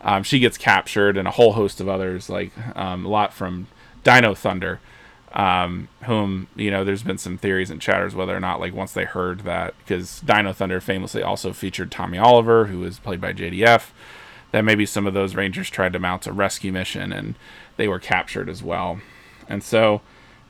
Um, 0.00 0.22
she 0.22 0.38
gets 0.38 0.56
captured, 0.56 1.16
and 1.16 1.28
a 1.28 1.32
whole 1.32 1.52
host 1.52 1.80
of 1.80 1.88
others, 1.88 2.28
like 2.30 2.52
um, 2.76 3.04
a 3.04 3.08
lot 3.08 3.32
from 3.32 3.66
Dino 4.04 4.34
Thunder 4.34 4.80
um, 5.32 5.88
whom 6.04 6.48
you 6.56 6.70
know 6.70 6.84
there's 6.84 7.02
been 7.02 7.18
some 7.18 7.37
theories 7.37 7.70
and 7.70 7.80
chatters 7.80 8.14
whether 8.14 8.34
or 8.34 8.40
not 8.40 8.61
like 8.61 8.72
once 8.72 8.92
they 8.92 9.04
heard 9.04 9.40
that 9.40 9.74
because 9.78 10.20
Dino 10.20 10.52
Thunder 10.52 10.80
famously 10.80 11.22
also 11.22 11.52
featured 11.52 11.90
Tommy 11.90 12.18
Oliver 12.18 12.66
who 12.66 12.80
was 12.80 12.98
played 12.98 13.20
by 13.20 13.32
JDF 13.32 13.90
that 14.50 14.64
maybe 14.64 14.87
some 14.87 15.06
of 15.06 15.12
those 15.12 15.34
Rangers 15.34 15.68
tried 15.68 15.92
to 15.92 15.98
mount 15.98 16.26
a 16.26 16.32
rescue 16.32 16.72
mission 16.72 17.12
and 17.12 17.34
they 17.76 17.88
were 17.88 17.98
captured 17.98 18.48
as 18.48 18.62
well 18.62 19.00
and 19.48 19.62
so 19.62 20.00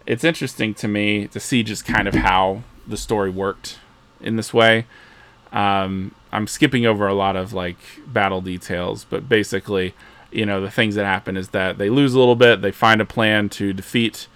it's 0.06 0.24
interesting 0.24 0.74
to 0.74 0.88
me 0.88 1.26
to 1.26 1.40
see 1.40 1.62
just 1.62 1.84
kind 1.84 2.06
of 2.06 2.14
how 2.14 2.62
the 2.86 2.96
story 2.96 3.30
worked 3.30 3.78
in 4.20 4.36
this 4.36 4.54
way 4.54 4.86
um, 5.52 6.14
I'm 6.32 6.46
skipping 6.46 6.86
over 6.86 7.06
a 7.06 7.14
lot 7.14 7.36
of 7.36 7.52
like 7.52 7.78
battle 8.06 8.40
details 8.40 9.04
but 9.04 9.28
basically 9.28 9.94
you 10.30 10.44
know 10.44 10.60
the 10.60 10.70
things 10.70 10.94
that 10.94 11.04
happen 11.04 11.36
is 11.36 11.50
that 11.50 11.78
they 11.78 11.88
lose 11.88 12.14
a 12.14 12.18
little 12.18 12.36
bit 12.36 12.60
they 12.60 12.72
find 12.72 13.00
a 13.00 13.06
plan 13.06 13.48
to 13.50 13.72
defeat 13.72 14.28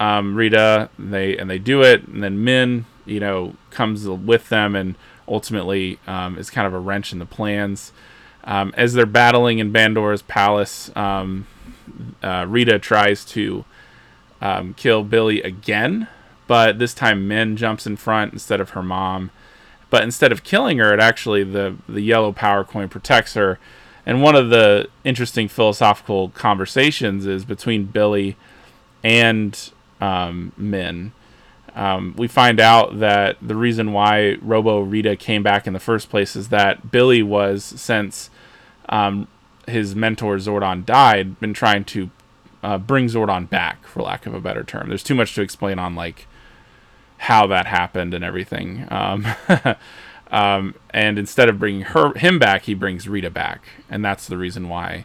um, 0.00 0.34
Rita. 0.34 0.88
They 0.98 1.36
and 1.36 1.48
they 1.48 1.58
do 1.58 1.82
it, 1.82 2.08
and 2.08 2.24
then 2.24 2.38
Minh, 2.38 2.84
you 3.04 3.20
know, 3.20 3.54
comes 3.70 4.08
with 4.08 4.48
them, 4.48 4.74
and 4.74 4.96
ultimately 5.28 6.00
um, 6.08 6.36
is 6.38 6.50
kind 6.50 6.66
of 6.66 6.72
a 6.72 6.80
wrench 6.80 7.12
in 7.12 7.20
the 7.20 7.26
plans. 7.26 7.92
Um, 8.42 8.72
as 8.76 8.94
they're 8.94 9.06
battling 9.06 9.58
in 9.58 9.70
Bandor's 9.70 10.22
palace, 10.22 10.90
um, 10.96 11.46
uh, 12.22 12.46
Rita 12.48 12.78
tries 12.78 13.24
to 13.26 13.66
um, 14.40 14.72
kill 14.74 15.04
Billy 15.04 15.42
again, 15.42 16.08
but 16.46 16.78
this 16.78 16.94
time 16.94 17.28
Minh 17.28 17.56
jumps 17.56 17.86
in 17.86 17.96
front 17.96 18.32
instead 18.32 18.60
of 18.60 18.70
her 18.70 18.82
mom. 18.82 19.30
But 19.90 20.04
instead 20.04 20.32
of 20.32 20.44
killing 20.44 20.78
her, 20.78 20.94
it 20.94 21.00
actually 21.00 21.44
the 21.44 21.76
the 21.88 22.00
yellow 22.00 22.32
power 22.32 22.64
coin 22.64 22.88
protects 22.88 23.34
her. 23.34 23.58
And 24.06 24.22
one 24.22 24.34
of 24.34 24.50
the 24.50 24.88
interesting 25.04 25.48
philosophical 25.48 26.30
conversations 26.30 27.26
is 27.26 27.44
between 27.44 27.84
Billy 27.84 28.36
and 29.04 29.70
um, 30.00 30.52
Minh. 30.58 31.10
Um, 31.74 32.14
we 32.16 32.26
find 32.26 32.58
out 32.60 32.98
that 32.98 33.36
the 33.40 33.54
reason 33.54 33.92
why 33.92 34.36
Robo 34.40 34.80
Rita 34.80 35.16
came 35.16 35.42
back 35.42 35.66
in 35.66 35.72
the 35.72 35.78
first 35.78 36.10
place 36.10 36.34
is 36.34 36.48
that 36.48 36.90
Billy 36.90 37.22
was, 37.22 37.62
since 37.64 38.30
um, 38.88 39.28
his 39.68 39.94
mentor 39.94 40.36
Zordon 40.36 40.84
died, 40.84 41.38
been 41.38 41.54
trying 41.54 41.84
to 41.84 42.10
uh, 42.62 42.78
bring 42.78 43.06
Zordon 43.06 43.48
back, 43.48 43.86
for 43.86 44.02
lack 44.02 44.26
of 44.26 44.34
a 44.34 44.40
better 44.40 44.64
term. 44.64 44.88
There's 44.88 45.02
too 45.02 45.14
much 45.14 45.34
to 45.34 45.42
explain 45.42 45.78
on 45.78 45.94
like 45.94 46.26
how 47.20 47.46
that 47.46 47.66
happened 47.66 48.14
and 48.14 48.24
everything. 48.24 48.86
Um, 48.90 49.26
um, 50.30 50.74
and 50.88 51.18
instead 51.18 51.50
of 51.50 51.58
bringing 51.58 51.82
her 51.82 52.14
him 52.14 52.38
back, 52.38 52.62
he 52.62 52.72
brings 52.72 53.06
Rita 53.06 53.28
back, 53.28 53.68
and 53.90 54.02
that's 54.02 54.26
the 54.26 54.38
reason 54.38 54.70
why 54.70 55.04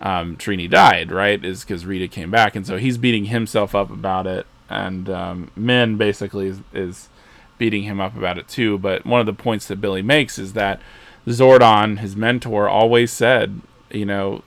um, 0.00 0.36
Trini 0.36 0.68
died, 0.68 1.10
right? 1.10 1.42
Is 1.42 1.62
because 1.64 1.86
Rita 1.86 2.08
came 2.08 2.30
back, 2.30 2.54
and 2.54 2.66
so 2.66 2.76
he's 2.76 2.98
beating 2.98 3.26
himself 3.26 3.74
up 3.74 3.90
about 3.90 4.26
it, 4.26 4.46
and 4.68 5.08
um, 5.08 5.50
Minh 5.58 5.96
basically 5.96 6.48
is, 6.48 6.60
is 6.74 7.08
beating 7.56 7.84
him 7.84 8.00
up 8.00 8.14
about 8.14 8.36
it 8.36 8.48
too. 8.48 8.76
But 8.76 9.06
one 9.06 9.20
of 9.20 9.26
the 9.26 9.32
points 9.32 9.66
that 9.68 9.80
Billy 9.80 10.02
makes 10.02 10.38
is 10.38 10.52
that 10.52 10.78
Zordon, 11.26 12.00
his 12.00 12.14
mentor, 12.14 12.68
always 12.68 13.10
said, 13.10 13.62
you 13.90 14.04
know, 14.04 14.42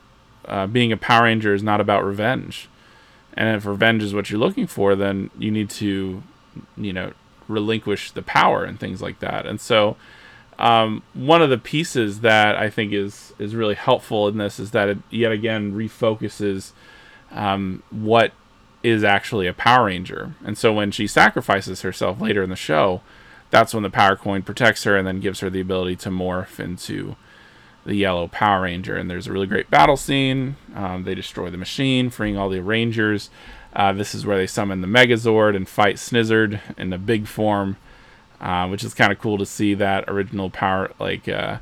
uh, 0.45 0.67
being 0.67 0.91
a 0.91 0.97
Power 0.97 1.23
Ranger 1.23 1.55
is 1.55 1.63
not 1.63 1.81
about 1.81 2.05
revenge, 2.05 2.69
and 3.33 3.55
if 3.57 3.65
revenge 3.65 4.03
is 4.03 4.13
what 4.13 4.29
you're 4.29 4.39
looking 4.39 4.67
for, 4.67 4.95
then 4.95 5.31
you 5.39 5.49
need 5.49 5.71
to, 5.71 6.21
you 6.77 6.93
know, 6.93 7.13
relinquish 7.47 8.11
the 8.11 8.21
power 8.21 8.63
and 8.63 8.79
things 8.79 9.01
like 9.01 9.19
that. 9.19 9.45
And 9.45 9.59
so 9.59 9.97
um, 10.59 11.03
one 11.13 11.41
of 11.41 11.49
the 11.49 11.57
pieces 11.57 12.19
that 12.19 12.55
I 12.57 12.69
think 12.69 12.91
is 12.91 13.33
is 13.39 13.55
really 13.55 13.75
helpful 13.75 14.27
in 14.27 14.37
this 14.37 14.59
is 14.59 14.71
that 14.71 14.89
it 14.89 14.97
yet 15.09 15.31
again 15.31 15.73
refocuses 15.73 16.73
um, 17.31 17.81
what 17.89 18.33
is 18.83 19.03
actually 19.03 19.47
a 19.47 19.53
Power 19.53 19.85
Ranger. 19.85 20.35
And 20.45 20.57
so 20.57 20.73
when 20.73 20.91
she 20.91 21.07
sacrifices 21.07 21.81
herself 21.81 22.21
later 22.21 22.43
in 22.43 22.49
the 22.49 22.55
show, 22.55 23.01
that's 23.49 23.73
when 23.73 23.83
the 23.83 23.89
Power 23.89 24.15
Coin 24.15 24.41
protects 24.41 24.83
her 24.83 24.95
and 24.95 25.07
then 25.07 25.19
gives 25.19 25.39
her 25.39 25.49
the 25.49 25.61
ability 25.61 25.95
to 25.97 26.09
morph 26.09 26.59
into 26.59 27.15
the 27.85 27.95
yellow 27.95 28.27
Power 28.27 28.61
Ranger. 28.61 28.95
And 28.95 29.09
there's 29.09 29.27
a 29.27 29.33
really 29.33 29.47
great 29.47 29.69
battle 29.69 29.97
scene. 29.97 30.55
Um, 30.75 31.03
they 31.03 31.15
destroy 31.15 31.49
the 31.49 31.57
machine, 31.57 32.09
freeing 32.09 32.37
all 32.37 32.49
the 32.49 32.61
Rangers. 32.61 33.29
Uh, 33.73 33.93
this 33.93 34.15
is 34.15 34.25
where 34.25 34.37
they 34.37 34.47
summon 34.47 34.81
the 34.81 34.87
Megazord 34.87 35.55
and 35.55 35.67
fight 35.67 35.95
Snizzard 35.95 36.59
in 36.77 36.89
the 36.89 36.97
big 36.97 37.27
form 37.27 37.77
uh, 38.41 38.67
which 38.67 38.83
is 38.83 38.93
kind 38.93 39.11
of 39.11 39.19
cool 39.19 39.37
to 39.37 39.45
see 39.45 39.73
that 39.73 40.05
original 40.07 40.49
power, 40.49 40.91
like 40.99 41.27
uh, 41.27 41.57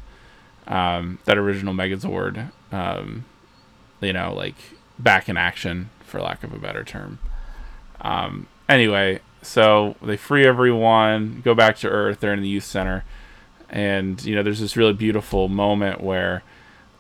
um, 0.68 1.20
that 1.26 1.38
original 1.38 1.74
Megazord, 1.74 2.52
um, 2.72 3.26
you 4.00 4.14
know, 4.14 4.34
like 4.34 4.56
back 5.00 5.28
in 5.28 5.38
action, 5.38 5.90
for 6.02 6.22
lack 6.22 6.44
of 6.44 6.54
a 6.54 6.60
better 6.60 6.84
term. 6.84 7.20
Um, 8.02 8.48
anyway, 8.70 9.22
so 9.42 9.96
they 10.02 10.18
free 10.18 10.46
everyone, 10.46 11.42
go 11.44 11.56
back 11.56 11.78
to 11.78 11.90
Earth. 11.90 12.20
They're 12.20 12.34
in 12.34 12.42
the 12.42 12.48
youth 12.48 12.66
center, 12.66 13.04
and 13.70 14.24
you 14.24 14.36
know, 14.36 14.44
there's 14.44 14.60
this 14.60 14.78
really 14.78 14.94
beautiful 14.94 15.48
moment 15.48 16.02
where, 16.02 16.44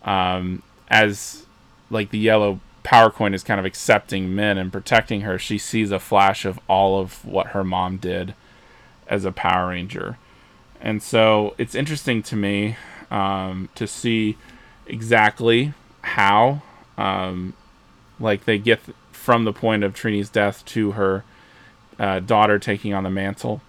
um, 0.03 0.63
as 0.89 1.45
like 1.91 2.09
the 2.09 2.17
yellow 2.17 2.59
power 2.87 3.11
coin 3.11 3.33
is 3.33 3.43
kind 3.43 3.59
of 3.59 3.65
accepting 3.65 4.29
Minh 4.29 4.57
and 4.57 4.71
protecting 4.71 5.19
her, 5.21 5.37
she 5.37 5.57
sees 5.57 5.91
a 5.91 5.99
flash 5.99 6.45
of 6.45 6.57
all 6.69 7.01
of 7.01 7.25
what 7.25 7.47
her 7.47 7.61
mom 7.61 7.97
did 7.97 8.33
as 9.09 9.25
a 9.25 9.31
Power 9.33 9.67
Ranger. 9.67 10.17
And 10.79 11.03
so 11.03 11.53
it's 11.57 11.75
interesting 11.75 12.23
to 12.23 12.37
me 12.37 12.77
um, 13.11 13.67
to 13.75 13.87
see 13.87 14.37
exactly 14.85 15.73
how, 16.01 16.61
um, 16.97 17.55
like, 18.21 18.45
they 18.45 18.57
get 18.57 18.79
from 19.11 19.43
the 19.43 19.51
point 19.51 19.83
of 19.83 19.93
Trini's 19.93 20.29
death 20.29 20.63
to 20.67 20.91
her 20.91 21.25
uh, 21.99 22.21
daughter 22.21 22.57
taking 22.57 22.93
on 22.93 23.03
the 23.03 23.09
mantle. 23.09 23.59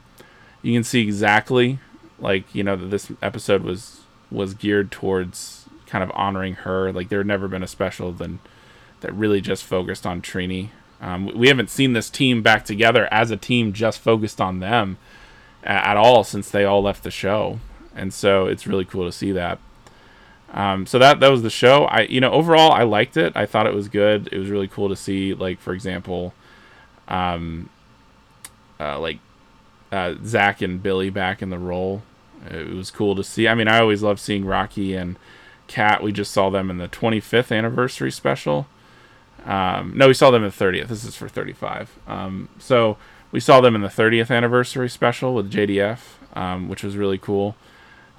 You 0.63 0.75
can 0.75 0.85
see 0.85 1.03
exactly, 1.03 1.81
like, 2.21 2.55
you 2.55 2.63
know, 2.63 2.77
that 2.77 2.87
this 2.87 3.11
episode 3.21 3.65
was 3.65 4.03
was 4.31 4.55
geared 4.55 4.93
towards 4.93 5.65
kind 5.87 6.05
of 6.05 6.13
honoring 6.15 6.55
her. 6.55 6.93
Like, 6.93 7.09
there 7.09 7.19
had 7.19 7.27
never 7.27 7.49
been 7.49 7.65
a 7.65 7.67
special 7.67 8.13
than 8.13 8.39
that 9.01 9.13
really 9.15 9.41
just 9.41 9.65
focused 9.65 10.07
on 10.07 10.23
Trini. 10.23 10.71
Um, 11.01 11.27
we 11.35 11.49
haven't 11.49 11.71
seen 11.71 11.93
this 11.93 12.11
team 12.11 12.43
back 12.43 12.65
together 12.65 13.09
as 13.13 13.31
a 13.31 13.37
team 13.37 13.73
just 13.73 14.01
focused 14.01 14.41
on 14.41 14.59
them 14.59 14.99
at 15.63 15.97
all 15.97 16.25
since 16.25 16.51
they 16.51 16.65
all 16.65 16.83
left 16.83 17.03
the 17.03 17.11
show, 17.11 17.61
and 17.95 18.13
so 18.13 18.47
it's 18.47 18.67
really 18.67 18.85
cool 18.85 19.05
to 19.05 19.13
see 19.13 19.33
that. 19.33 19.59
Um, 20.53 20.87
so 20.87 20.99
that 20.99 21.21
that 21.21 21.31
was 21.31 21.43
the 21.43 21.51
show. 21.51 21.85
I 21.85 22.03
you 22.03 22.21
know 22.21 22.33
overall 22.33 22.73
I 22.73 22.83
liked 22.83 23.17
it. 23.17 23.33
I 23.37 23.47
thought 23.47 23.67
it 23.67 23.75
was 23.75 23.89
good. 23.89 24.29
It 24.33 24.39
was 24.39 24.49
really 24.49 24.69
cool 24.69 24.89
to 24.89 24.97
see 24.97 25.35
like 25.35 25.61
for 25.61 25.73
example, 25.73 26.35
um, 27.07 27.69
uh, 28.81 28.99
like 28.99 29.19
uh, 29.93 30.15
Zach 30.25 30.63
and 30.63 30.83
Billy 30.83 31.11
back 31.11 31.43
in 31.43 31.51
the 31.51 31.59
role. 31.59 32.03
It 32.51 32.75
was 32.75 32.91
cool 32.91 33.15
to 33.17 33.25
see. 33.25 33.49
I 33.49 33.55
mean, 33.55 33.69
I 33.69 33.79
always 33.81 34.03
love 34.03 34.21
seeing 34.21 34.45
Rocky 34.45 34.95
and 34.95 35.17
Kat. 35.67 36.03
We 36.03 36.13
just 36.13 36.33
saw 36.33 36.51
them 36.51 36.71
in 36.71 36.79
the 36.79 36.89
25th 36.89 37.57
anniversary 37.57 38.13
special. 38.13 38.67
Um, 39.45 39.93
no, 39.97 40.09
we 40.09 40.15
saw 40.15 40.31
them 40.31 40.45
in 40.45 40.51
the 40.51 40.65
30th. 40.65 40.89
This 40.89 41.05
is 41.05 41.17
for 41.17 41.29
35. 41.29 41.99
Um, 42.07 42.49
so 42.59 42.97
we 43.31 43.41
saw 43.41 43.61
them 43.61 43.75
in 43.75 43.83
the 43.83 43.89
30th 43.89 44.35
anniversary 44.35 44.89
special 44.89 45.35
with 45.35 45.51
JDF, 45.51 46.01
um, 46.35 46.69
which 46.69 46.83
was 46.83 46.97
really 46.97 47.19
cool. 47.19 47.57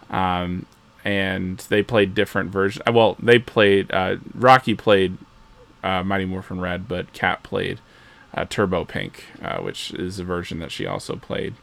Um, 0.10 0.66
and 1.04 1.58
they 1.70 1.84
played 1.84 2.14
different 2.14 2.52
versions. 2.52 2.84
Uh, 2.88 2.92
well, 2.92 3.16
they 3.20 3.40
played 3.40 3.92
uh, 3.92 4.18
Rocky 4.34 4.76
played 4.76 5.18
uh, 5.84 6.04
Mighty 6.04 6.26
Morphin 6.26 6.60
Red, 6.60 6.88
but 6.88 7.14
Kat 7.14 7.44
played 7.44 7.80
uh, 8.34 8.46
Turbo 8.50 8.86
Pink, 8.86 9.26
uh, 9.42 9.60
which 9.60 9.92
is 9.94 10.20
a 10.20 10.24
version 10.24 10.60
that 10.60 10.72
she 10.72 10.86
also 10.86 11.16
played. 11.16 11.54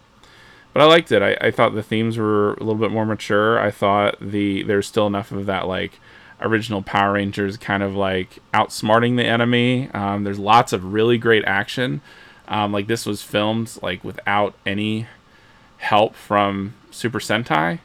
But 0.72 0.82
I 0.82 0.86
liked 0.86 1.12
it. 1.12 1.22
I, 1.22 1.36
I 1.40 1.50
thought 1.50 1.74
the 1.74 1.82
themes 1.82 2.18
were 2.18 2.54
a 2.54 2.60
little 2.60 2.74
bit 2.74 2.90
more 2.90 3.06
mature. 3.06 3.58
I 3.58 3.70
thought 3.70 4.16
the 4.20 4.62
there's 4.62 4.86
still 4.86 5.06
enough 5.06 5.32
of 5.32 5.46
that 5.46 5.66
like 5.66 6.00
original 6.40 6.82
Power 6.82 7.12
Rangers 7.12 7.56
kind 7.56 7.82
of 7.82 7.94
like 7.94 8.38
outsmarting 8.52 9.16
the 9.16 9.24
enemy. 9.24 9.90
Um, 9.92 10.24
there's 10.24 10.38
lots 10.38 10.72
of 10.72 10.92
really 10.92 11.18
great 11.18 11.44
action. 11.44 12.00
Um, 12.48 12.72
like 12.72 12.86
this 12.86 13.06
was 13.06 13.22
filmed 13.22 13.76
like 13.82 14.04
without 14.04 14.54
any 14.64 15.06
help 15.78 16.14
from 16.14 16.74
Super 16.90 17.18
Sentai, 17.18 17.80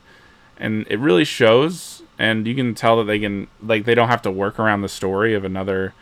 and 0.57 0.85
it 0.89 0.99
really 0.99 1.25
shows. 1.25 2.03
And 2.19 2.45
you 2.45 2.53
can 2.53 2.75
tell 2.75 2.97
that 2.97 3.05
they 3.05 3.19
can 3.19 3.47
like 3.61 3.85
they 3.85 3.95
don't 3.95 4.09
have 4.09 4.21
to 4.23 4.31
work 4.31 4.59
around 4.59 4.81
the 4.81 4.89
story 4.89 5.33
of 5.33 5.43
another 5.43 5.93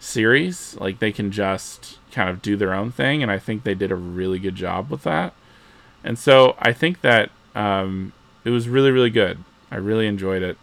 series. 0.00 0.76
Like 0.80 0.98
they 0.98 1.12
can 1.12 1.30
just 1.30 1.98
kind 2.10 2.28
of 2.28 2.42
do 2.42 2.56
their 2.56 2.74
own 2.74 2.90
thing, 2.90 3.22
and 3.22 3.30
I 3.30 3.38
think 3.38 3.62
they 3.62 3.74
did 3.74 3.92
a 3.92 3.96
really 3.96 4.38
good 4.38 4.56
job 4.56 4.90
with 4.90 5.04
that. 5.04 5.34
And 6.02 6.18
so 6.18 6.56
I 6.58 6.72
think 6.72 7.02
that 7.02 7.30
um, 7.54 8.12
it 8.44 8.50
was 8.50 8.68
really 8.68 8.90
really 8.90 9.10
good. 9.10 9.38
I 9.70 9.76
really 9.76 10.06
enjoyed 10.06 10.42
it. 10.42 10.58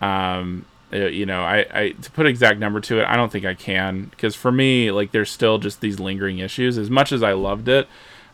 Um, 0.00 0.64
uh, 0.92 1.06
you 1.06 1.26
know, 1.26 1.42
I, 1.42 1.66
I 1.72 1.88
to 1.90 2.10
put 2.12 2.26
exact 2.26 2.58
number 2.58 2.80
to 2.80 3.00
it, 3.00 3.04
I 3.04 3.16
don't 3.16 3.30
think 3.30 3.44
I 3.44 3.54
can 3.54 4.04
because 4.04 4.34
for 4.34 4.50
me, 4.50 4.90
like, 4.90 5.12
there's 5.12 5.30
still 5.30 5.58
just 5.58 5.80
these 5.80 6.00
lingering 6.00 6.38
issues. 6.38 6.78
As 6.78 6.88
much 6.88 7.12
as 7.12 7.22
I 7.22 7.32
loved 7.32 7.68
it, 7.68 7.88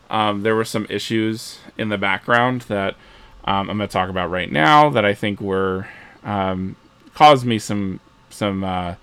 um, 0.09 0.41
there 0.43 0.55
were 0.55 0.65
some 0.65 0.87
issues 0.89 1.59
in 1.77 1.89
the 1.89 1.97
background 1.97 2.61
that 2.63 2.95
um, 3.43 3.69
I'm 3.69 3.77
going 3.77 3.89
to 3.89 3.93
talk 3.93 4.09
about 4.09 4.29
right 4.29 4.51
now 4.51 4.89
that 4.89 5.03
I 5.05 5.13
think 5.13 5.41
were 5.41 5.87
um, 6.23 6.75
caused 7.13 7.45
me 7.45 7.59
some 7.59 7.99
some 8.29 8.63
uh, 8.63 8.95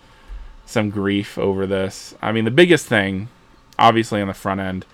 some 0.65 0.91
grief 0.91 1.39
over 1.39 1.67
this. 1.67 2.15
I 2.23 2.33
mean, 2.33 2.45
the 2.45 2.51
biggest 2.51 2.87
thing, 2.87 3.29
obviously, 3.79 4.21
on 4.21 4.29
the 4.29 4.35
front 4.35 4.61
end 4.61 4.87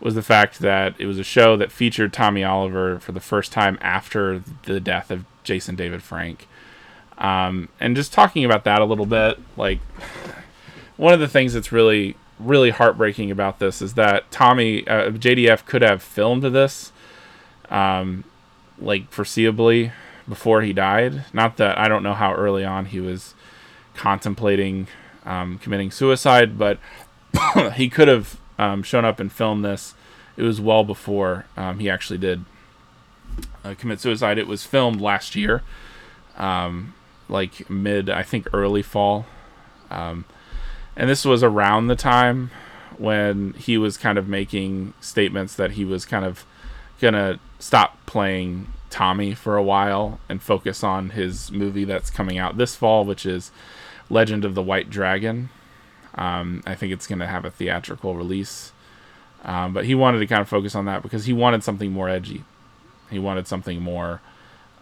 was 0.00 0.14
the 0.14 0.22
fact 0.22 0.60
that 0.60 0.94
it 0.98 1.06
was 1.06 1.18
a 1.18 1.24
show 1.24 1.56
that 1.56 1.70
featured 1.70 2.12
Tommy 2.12 2.42
Oliver 2.42 2.98
for 2.98 3.12
the 3.12 3.20
first 3.20 3.52
time 3.52 3.78
after 3.80 4.42
the 4.64 4.80
death 4.80 5.10
of 5.10 5.24
Jason 5.44 5.76
David 5.76 6.02
Frank. 6.02 6.46
Um, 7.20 7.68
and 7.78 7.94
just 7.94 8.12
talking 8.12 8.44
about 8.44 8.64
that 8.64 8.80
a 8.80 8.84
little 8.84 9.06
bit, 9.06 9.38
like 9.56 9.80
one 10.96 11.12
of 11.12 11.20
the 11.20 11.28
things 11.28 11.52
that's 11.52 11.70
really, 11.70 12.16
really 12.38 12.70
heartbreaking 12.70 13.30
about 13.30 13.58
this 13.58 13.82
is 13.82 13.94
that 13.94 14.30
Tommy 14.30 14.86
uh, 14.88 15.10
JDF 15.10 15.66
could 15.66 15.82
have 15.82 16.02
filmed 16.02 16.42
this, 16.42 16.92
um, 17.68 18.24
like 18.78 19.10
foreseeably 19.10 19.92
before 20.28 20.62
he 20.62 20.72
died. 20.72 21.24
Not 21.32 21.58
that 21.58 21.78
I 21.78 21.88
don't 21.88 22.02
know 22.02 22.14
how 22.14 22.34
early 22.34 22.64
on 22.64 22.86
he 22.86 23.00
was 23.00 23.34
contemplating 23.94 24.88
um, 25.26 25.58
committing 25.58 25.90
suicide, 25.90 26.58
but 26.58 26.78
he 27.74 27.90
could 27.90 28.08
have 28.08 28.38
um, 28.58 28.82
shown 28.82 29.04
up 29.04 29.20
and 29.20 29.30
filmed 29.30 29.64
this. 29.64 29.94
It 30.36 30.42
was 30.42 30.60
well 30.60 30.84
before 30.84 31.44
um, 31.56 31.80
he 31.80 31.90
actually 31.90 32.18
did 32.18 32.44
uh, 33.62 33.74
commit 33.76 34.00
suicide. 34.00 34.38
It 34.38 34.46
was 34.46 34.64
filmed 34.64 35.00
last 35.00 35.36
year. 35.36 35.62
Um, 36.38 36.94
like 37.30 37.70
mid, 37.70 38.10
I 38.10 38.22
think 38.22 38.48
early 38.52 38.82
fall. 38.82 39.26
Um, 39.90 40.24
and 40.96 41.08
this 41.08 41.24
was 41.24 41.42
around 41.42 41.86
the 41.86 41.96
time 41.96 42.50
when 42.98 43.54
he 43.54 43.78
was 43.78 43.96
kind 43.96 44.18
of 44.18 44.28
making 44.28 44.92
statements 45.00 45.54
that 45.54 45.72
he 45.72 45.84
was 45.84 46.04
kind 46.04 46.24
of 46.24 46.44
gonna 47.00 47.38
stop 47.58 48.04
playing 48.04 48.66
Tommy 48.90 49.34
for 49.34 49.56
a 49.56 49.62
while 49.62 50.20
and 50.28 50.42
focus 50.42 50.84
on 50.84 51.10
his 51.10 51.50
movie 51.50 51.84
that's 51.84 52.10
coming 52.10 52.36
out 52.36 52.58
this 52.58 52.74
fall, 52.74 53.04
which 53.04 53.24
is 53.24 53.50
Legend 54.10 54.44
of 54.44 54.54
the 54.54 54.62
White 54.62 54.90
Dragon. 54.90 55.48
Um, 56.16 56.62
I 56.66 56.74
think 56.74 56.92
it's 56.92 57.06
gonna 57.06 57.26
have 57.26 57.44
a 57.44 57.50
theatrical 57.50 58.16
release, 58.16 58.72
um, 59.44 59.72
but 59.72 59.86
he 59.86 59.94
wanted 59.94 60.18
to 60.18 60.26
kind 60.26 60.42
of 60.42 60.48
focus 60.48 60.74
on 60.74 60.84
that 60.84 61.02
because 61.02 61.24
he 61.24 61.32
wanted 61.32 61.64
something 61.64 61.92
more 61.92 62.08
edgy. 62.08 62.44
He 63.10 63.18
wanted 63.18 63.46
something 63.46 63.80
more 63.80 64.20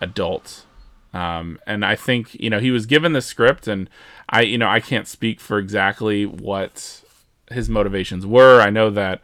adult 0.00 0.64
um, 1.14 1.58
and 1.66 1.84
I 1.84 1.96
think 1.96 2.34
you 2.34 2.50
know 2.50 2.60
he 2.60 2.70
was 2.70 2.86
given 2.86 3.12
the 3.12 3.22
script, 3.22 3.66
and 3.66 3.88
I 4.28 4.42
you 4.42 4.58
know 4.58 4.68
I 4.68 4.80
can't 4.80 5.06
speak 5.06 5.40
for 5.40 5.58
exactly 5.58 6.26
what 6.26 7.02
his 7.50 7.68
motivations 7.68 8.26
were. 8.26 8.60
I 8.60 8.70
know 8.70 8.90
that 8.90 9.20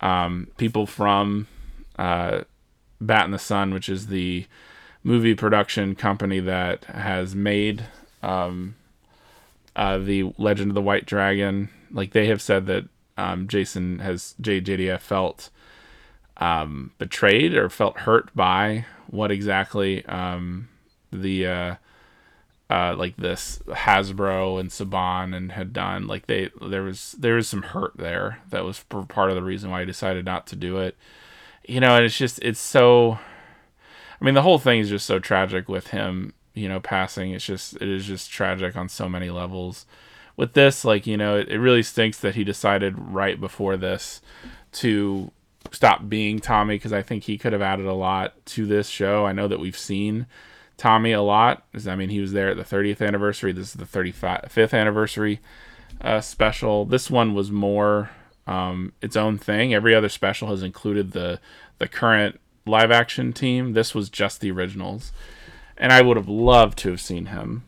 um, 0.00 0.48
people 0.56 0.86
from 0.86 1.46
uh, 1.98 2.42
Bat 3.00 3.26
in 3.26 3.30
the 3.32 3.38
Sun, 3.38 3.74
which 3.74 3.88
is 3.88 4.06
the 4.06 4.46
movie 5.02 5.34
production 5.34 5.94
company 5.94 6.40
that 6.40 6.84
has 6.86 7.34
made 7.34 7.86
um, 8.22 8.74
uh, 9.76 9.98
the 9.98 10.32
Legend 10.38 10.70
of 10.70 10.74
the 10.74 10.82
White 10.82 11.06
Dragon, 11.06 11.68
like 11.90 12.12
they 12.12 12.26
have 12.26 12.42
said 12.42 12.66
that 12.66 12.84
um, 13.18 13.46
Jason 13.46 13.98
has 14.00 14.34
JJDF 14.40 15.00
felt 15.00 15.50
um, 16.38 16.92
betrayed 16.98 17.54
or 17.54 17.68
felt 17.68 17.98
hurt 18.00 18.34
by 18.34 18.84
what 19.08 19.30
exactly 19.30 20.04
um, 20.06 20.68
the 21.16 21.46
uh, 21.46 21.74
uh, 22.68 22.94
like 22.96 23.16
this 23.16 23.60
Hasbro 23.66 24.58
and 24.58 24.70
Saban 24.70 25.36
and 25.36 25.52
had 25.52 25.72
done. 25.72 26.06
Like 26.06 26.26
they 26.26 26.50
there 26.60 26.82
was 26.82 27.12
there 27.18 27.34
was 27.34 27.48
some 27.48 27.62
hurt 27.62 27.96
there 27.96 28.40
that 28.50 28.64
was 28.64 28.80
part 28.84 29.30
of 29.30 29.36
the 29.36 29.42
reason 29.42 29.70
why 29.70 29.82
I 29.82 29.84
decided 29.84 30.24
not 30.24 30.46
to 30.48 30.56
do 30.56 30.78
it. 30.78 30.96
You 31.66 31.80
know, 31.80 31.96
and 31.96 32.04
it's 32.04 32.18
just 32.18 32.38
it's 32.42 32.60
so. 32.60 33.18
I 34.20 34.24
mean, 34.24 34.34
the 34.34 34.42
whole 34.42 34.58
thing 34.58 34.80
is 34.80 34.88
just 34.88 35.06
so 35.06 35.18
tragic 35.18 35.68
with 35.68 35.88
him. 35.88 36.32
You 36.54 36.68
know, 36.68 36.80
passing. 36.80 37.32
It's 37.32 37.44
just 37.44 37.74
it 37.76 37.88
is 37.88 38.06
just 38.06 38.30
tragic 38.30 38.76
on 38.76 38.88
so 38.88 39.08
many 39.08 39.30
levels. 39.30 39.86
With 40.36 40.52
this, 40.52 40.84
like 40.84 41.06
you 41.06 41.16
know, 41.16 41.36
it, 41.36 41.48
it 41.48 41.58
really 41.58 41.82
stinks 41.82 42.18
that 42.20 42.34
he 42.34 42.44
decided 42.44 42.98
right 42.98 43.40
before 43.40 43.76
this 43.76 44.20
to 44.72 45.30
stop 45.72 46.08
being 46.08 46.40
Tommy 46.40 46.76
because 46.76 46.92
I 46.92 47.02
think 47.02 47.24
he 47.24 47.38
could 47.38 47.52
have 47.52 47.62
added 47.62 47.86
a 47.86 47.92
lot 47.92 48.34
to 48.46 48.66
this 48.66 48.88
show. 48.88 49.24
I 49.24 49.32
know 49.32 49.48
that 49.48 49.60
we've 49.60 49.78
seen 49.78 50.26
Tommy 50.76 51.12
a 51.12 51.22
lot. 51.22 51.64
I 51.86 51.96
mean, 51.96 52.10
he 52.10 52.20
was 52.20 52.32
there 52.32 52.50
at 52.50 52.56
the 52.56 52.64
30th 52.64 53.06
anniversary. 53.06 53.52
This 53.52 53.68
is 53.68 53.74
the 53.74 53.84
35th 53.84 54.74
anniversary 54.74 55.40
uh, 56.00 56.20
special. 56.20 56.84
This 56.84 57.10
one 57.10 57.34
was 57.34 57.50
more 57.50 58.10
um, 58.46 58.92
its 59.00 59.16
own 59.16 59.38
thing. 59.38 59.74
Every 59.74 59.94
other 59.94 60.08
special 60.08 60.48
has 60.48 60.62
included 60.62 61.12
the 61.12 61.40
the 61.78 61.88
current 61.88 62.40
live 62.64 62.90
action 62.90 63.32
team. 63.32 63.72
This 63.72 63.94
was 63.94 64.08
just 64.08 64.40
the 64.40 64.50
originals, 64.50 65.12
and 65.76 65.92
I 65.92 66.02
would 66.02 66.16
have 66.16 66.28
loved 66.28 66.78
to 66.78 66.90
have 66.90 67.00
seen 67.00 67.26
him 67.26 67.64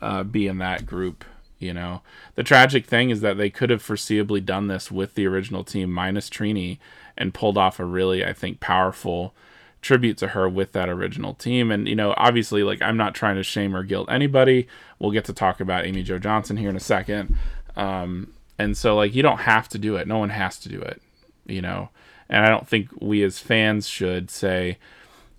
uh, 0.00 0.22
be 0.24 0.46
in 0.46 0.58
that 0.58 0.86
group. 0.86 1.24
You 1.58 1.74
know, 1.74 2.02
the 2.36 2.44
tragic 2.44 2.86
thing 2.86 3.10
is 3.10 3.20
that 3.20 3.36
they 3.36 3.50
could 3.50 3.70
have 3.70 3.82
foreseeably 3.82 4.44
done 4.44 4.68
this 4.68 4.92
with 4.92 5.14
the 5.14 5.26
original 5.26 5.64
team 5.64 5.90
minus 5.90 6.30
Trini 6.30 6.78
and 7.16 7.34
pulled 7.34 7.58
off 7.58 7.80
a 7.80 7.84
really, 7.84 8.24
I 8.24 8.32
think, 8.32 8.60
powerful 8.60 9.34
tribute 9.80 10.18
to 10.18 10.28
her 10.28 10.48
with 10.48 10.72
that 10.72 10.88
original 10.88 11.34
team. 11.34 11.70
And, 11.70 11.88
you 11.88 11.94
know, 11.94 12.14
obviously, 12.16 12.62
like, 12.62 12.82
I'm 12.82 12.96
not 12.96 13.14
trying 13.14 13.36
to 13.36 13.42
shame 13.42 13.76
or 13.76 13.82
guilt 13.82 14.08
anybody. 14.10 14.66
We'll 14.98 15.12
get 15.12 15.24
to 15.26 15.32
talk 15.32 15.60
about 15.60 15.84
Amy 15.86 16.02
Jo 16.02 16.18
Johnson 16.18 16.56
here 16.56 16.70
in 16.70 16.76
a 16.76 16.80
second. 16.80 17.36
Um, 17.76 18.32
and 18.58 18.76
so, 18.76 18.96
like, 18.96 19.14
you 19.14 19.22
don't 19.22 19.38
have 19.38 19.68
to 19.70 19.78
do 19.78 19.96
it. 19.96 20.08
No 20.08 20.18
one 20.18 20.30
has 20.30 20.58
to 20.60 20.68
do 20.68 20.80
it, 20.80 21.00
you 21.46 21.62
know? 21.62 21.90
And 22.28 22.44
I 22.44 22.48
don't 22.48 22.68
think 22.68 22.90
we 23.00 23.22
as 23.22 23.38
fans 23.38 23.88
should 23.88 24.30
say, 24.30 24.78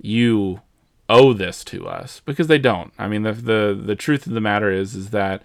you 0.01 0.61
owe 1.09 1.33
this 1.33 1.63
to 1.65 1.87
us 1.87 2.21
because 2.25 2.47
they 2.47 2.57
don't. 2.57 2.93
I 2.97 3.07
mean, 3.07 3.23
the, 3.23 3.33
the, 3.33 3.81
the 3.85 3.95
truth 3.95 4.25
of 4.25 4.33
the 4.33 4.41
matter 4.41 4.71
is, 4.71 4.95
is 4.95 5.09
that 5.09 5.43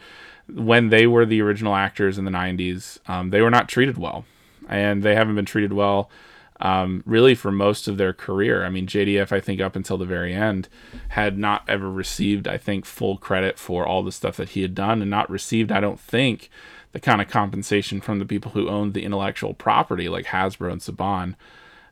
when 0.49 0.91
they 0.91 1.07
were 1.07 1.27
the 1.27 1.41
original 1.41 1.75
actors 1.75 2.19
in 2.19 2.25
the 2.25 2.31
90s, 2.31 2.99
um, 3.09 3.31
they 3.31 3.41
were 3.41 3.51
not 3.51 3.69
treated 3.69 3.99
well. 3.99 4.25
And 4.69 5.03
they 5.03 5.15
haven't 5.15 5.35
been 5.35 5.45
treated 5.45 5.73
well 5.73 6.11
um, 6.61 7.03
really 7.05 7.35
for 7.35 7.51
most 7.51 7.89
of 7.89 7.97
their 7.97 8.13
career. 8.13 8.65
I 8.65 8.71
mean, 8.71 8.87
JDF, 8.87 9.33
I 9.33 9.41
think 9.41 9.61
up 9.61 9.77
until 9.77 9.99
the 9.99 10.05
very 10.05 10.33
end, 10.33 10.69
had 11.09 11.37
not 11.37 11.65
ever 11.69 11.91
received, 11.91 12.47
I 12.47 12.59
think, 12.59 12.85
full 12.85 13.17
credit 13.17 13.59
for 13.59 13.87
all 13.87 14.03
the 14.03 14.13
stuff 14.13 14.37
that 14.37 14.51
he 14.51 14.63
had 14.63 14.75
done, 14.75 15.03
and 15.03 15.11
not 15.11 15.29
received, 15.31 15.73
I 15.73 15.81
don't 15.81 16.01
think, 16.01 16.51
the 16.93 17.01
kind 17.01 17.21
of 17.21 17.29
compensation 17.29 18.01
from 18.01 18.21
the 18.21 18.25
people 18.25 18.53
who 18.53 18.69
owned 18.69 18.95
the 18.95 19.05
intellectual 19.05 19.53
property, 19.53 20.09
like 20.09 20.27
Hasbro 20.27 20.71
and 20.71 20.81
Saban. 20.81 21.35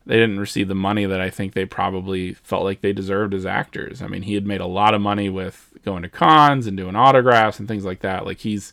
they 0.07 0.16
didn't 0.16 0.38
receive 0.38 0.68
the 0.68 0.75
money 0.77 1.07
that 1.07 1.20
I 1.20 1.29
think 1.29 1.55
they 1.55 1.64
probably 1.64 2.35
felt 2.35 2.64
like 2.64 2.81
they 2.81 2.92
deserved 2.92 3.35
as 3.35 3.44
actors. 3.44 4.01
I 4.01 4.07
mean, 4.07 4.22
he 4.22 4.35
had 4.35 4.46
made 4.46 4.61
a 4.61 4.66
lot 4.66 4.94
of 4.94 5.01
money 5.01 5.29
with 5.29 5.72
going 5.85 6.03
to 6.03 6.09
cons 6.09 6.68
and 6.68 6.77
doing 6.77 6.94
autographs 6.94 7.59
and 7.59 7.66
things 7.66 7.85
like 7.85 8.01
that. 8.01 8.25
Like 8.25 8.38
he's 8.38 8.72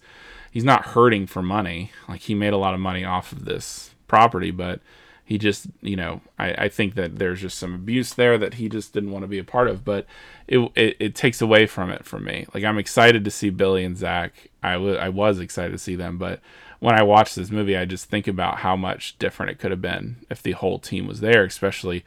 he's 0.51 0.63
not 0.63 0.87
hurting 0.87 1.25
for 1.27 1.41
money. 1.41 1.91
Like 2.07 2.21
he 2.21 2.35
made 2.35 2.53
a 2.53 2.57
lot 2.57 2.73
of 2.73 2.79
money 2.79 3.03
off 3.03 3.31
of 3.31 3.45
this 3.45 3.95
property, 4.07 4.51
but 4.51 4.81
he 5.29 5.37
just 5.37 5.67
you 5.81 5.95
know 5.95 6.21
I, 6.39 6.65
I 6.65 6.69
think 6.69 6.95
that 6.95 7.19
there's 7.19 7.41
just 7.41 7.59
some 7.59 7.75
abuse 7.75 8.15
there 8.15 8.35
that 8.39 8.55
he 8.55 8.67
just 8.67 8.93
didn't 8.93 9.11
want 9.11 9.21
to 9.21 9.27
be 9.27 9.37
a 9.37 9.43
part 9.43 9.67
of 9.67 9.85
but 9.85 10.07
it, 10.47 10.57
it, 10.73 10.97
it 10.99 11.15
takes 11.15 11.39
away 11.39 11.67
from 11.67 11.91
it 11.91 12.03
for 12.03 12.19
me. 12.19 12.47
Like 12.51 12.63
i'm 12.63 12.79
excited 12.79 13.23
to 13.23 13.31
see 13.31 13.51
billy 13.51 13.83
and 13.83 13.95
zach. 13.95 14.49
I, 14.63 14.73
w- 14.73 14.95
I 14.95 15.09
was 15.09 15.39
excited 15.39 15.71
to 15.71 15.77
see 15.77 15.95
them 15.95 16.17
but 16.17 16.39
when 16.79 16.95
i 16.95 17.03
watch 17.03 17.35
this 17.35 17.51
movie 17.51 17.77
i 17.77 17.85
just 17.85 18.09
think 18.09 18.27
about 18.27 18.57
how 18.57 18.75
much 18.75 19.19
different 19.19 19.51
it 19.51 19.59
could 19.59 19.69
have 19.69 19.83
been 19.83 20.15
if 20.31 20.41
the 20.41 20.53
whole 20.53 20.79
team 20.79 21.05
was 21.05 21.19
there 21.19 21.43
especially 21.43 22.03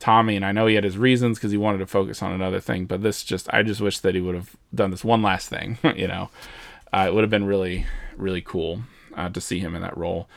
tommy. 0.00 0.34
And 0.34 0.44
i 0.44 0.50
know 0.50 0.66
he 0.66 0.74
had 0.74 0.82
his 0.82 0.98
reasons 0.98 1.38
because 1.38 1.52
he 1.52 1.56
wanted 1.56 1.78
to 1.78 1.86
focus 1.86 2.24
on 2.24 2.32
another 2.32 2.58
thing 2.58 2.86
but 2.86 3.04
this 3.04 3.22
just 3.22 3.48
i 3.54 3.62
just 3.62 3.80
wish 3.80 4.00
that 4.00 4.16
he 4.16 4.20
would 4.20 4.34
have 4.34 4.56
done 4.74 4.90
this 4.90 5.04
one 5.04 5.22
last 5.22 5.48
thing 5.48 5.78
you 5.94 6.08
know. 6.08 6.28
Uh, 6.92 7.06
it 7.08 7.14
would 7.14 7.22
have 7.22 7.30
been 7.30 7.44
really 7.44 7.86
really 8.16 8.42
cool 8.42 8.80
uh, 9.16 9.28
to 9.28 9.40
see 9.40 9.60
him 9.60 9.76
in 9.76 9.82
that 9.82 9.96
role 9.96 10.28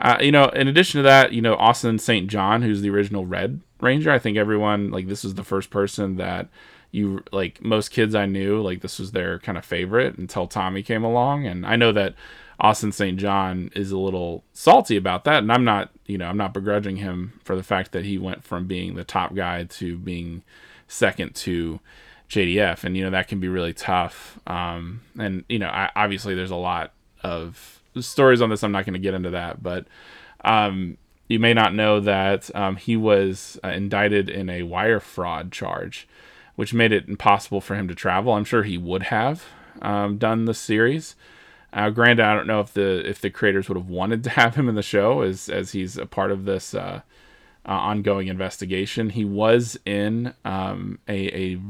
uh, 0.00 0.18
you 0.20 0.32
know, 0.32 0.46
in 0.48 0.68
addition 0.68 0.98
to 0.98 1.02
that, 1.02 1.32
you 1.32 1.40
know, 1.40 1.54
Austin 1.54 1.98
St. 1.98 2.28
John, 2.28 2.62
who's 2.62 2.82
the 2.82 2.90
original 2.90 3.26
Red 3.26 3.60
Ranger, 3.80 4.10
I 4.10 4.18
think 4.18 4.36
everyone, 4.36 4.90
like, 4.90 5.08
this 5.08 5.24
was 5.24 5.34
the 5.34 5.44
first 5.44 5.70
person 5.70 6.16
that 6.16 6.48
you, 6.90 7.22
like, 7.32 7.62
most 7.62 7.90
kids 7.90 8.14
I 8.14 8.26
knew, 8.26 8.60
like, 8.60 8.80
this 8.80 8.98
was 8.98 9.12
their 9.12 9.38
kind 9.38 9.56
of 9.56 9.64
favorite 9.64 10.18
until 10.18 10.46
Tommy 10.46 10.82
came 10.82 11.04
along. 11.04 11.46
And 11.46 11.64
I 11.64 11.76
know 11.76 11.92
that 11.92 12.14
Austin 12.58 12.92
St. 12.92 13.18
John 13.18 13.70
is 13.74 13.92
a 13.92 13.98
little 13.98 14.44
salty 14.52 14.96
about 14.96 15.24
that. 15.24 15.42
And 15.42 15.52
I'm 15.52 15.64
not, 15.64 15.90
you 16.06 16.18
know, 16.18 16.26
I'm 16.26 16.36
not 16.36 16.54
begrudging 16.54 16.96
him 16.96 17.40
for 17.44 17.56
the 17.56 17.62
fact 17.62 17.92
that 17.92 18.04
he 18.04 18.18
went 18.18 18.44
from 18.44 18.66
being 18.66 18.94
the 18.94 19.04
top 19.04 19.34
guy 19.34 19.64
to 19.64 19.96
being 19.98 20.42
second 20.88 21.34
to 21.36 21.80
JDF. 22.28 22.84
And, 22.84 22.96
you 22.96 23.04
know, 23.04 23.10
that 23.10 23.28
can 23.28 23.38
be 23.40 23.48
really 23.48 23.74
tough. 23.74 24.38
Um, 24.46 25.02
and, 25.18 25.44
you 25.48 25.58
know, 25.58 25.68
I, 25.68 25.90
obviously 25.94 26.34
there's 26.34 26.50
a 26.50 26.56
lot 26.56 26.92
of 27.22 27.73
stories 28.00 28.40
on 28.42 28.50
this. 28.50 28.62
I'm 28.62 28.72
not 28.72 28.84
going 28.84 28.94
to 28.94 28.98
get 28.98 29.14
into 29.14 29.30
that, 29.30 29.62
but 29.62 29.86
um, 30.44 30.98
you 31.28 31.38
may 31.38 31.54
not 31.54 31.74
know 31.74 32.00
that 32.00 32.54
um, 32.54 32.76
he 32.76 32.96
was 32.96 33.58
uh, 33.64 33.68
indicted 33.68 34.28
in 34.28 34.50
a 34.50 34.62
wire 34.62 35.00
fraud 35.00 35.52
charge, 35.52 36.06
which 36.56 36.74
made 36.74 36.92
it 36.92 37.08
impossible 37.08 37.60
for 37.60 37.74
him 37.74 37.88
to 37.88 37.94
travel. 37.94 38.32
I'm 38.32 38.44
sure 38.44 38.62
he 38.62 38.78
would 38.78 39.04
have 39.04 39.44
um, 39.82 40.18
done 40.18 40.44
the 40.44 40.54
series. 40.54 41.14
Uh, 41.72 41.90
granted, 41.90 42.24
I 42.24 42.34
don't 42.34 42.46
know 42.46 42.60
if 42.60 42.72
the 42.72 43.08
if 43.08 43.20
the 43.20 43.30
creators 43.30 43.68
would 43.68 43.76
have 43.76 43.88
wanted 43.88 44.22
to 44.24 44.30
have 44.40 44.54
him 44.54 44.68
in 44.68 44.74
the 44.74 44.82
show 44.82 45.22
as 45.22 45.48
as 45.48 45.72
he's 45.72 45.96
a 45.96 46.06
part 46.06 46.30
of 46.30 46.44
this 46.44 46.74
uh, 46.74 47.00
uh, 47.66 47.72
ongoing 47.72 48.28
investigation. 48.28 49.10
He 49.10 49.24
was 49.24 49.78
in 49.84 50.34
um, 50.44 50.98
a, 51.08 51.52
a 51.54 51.60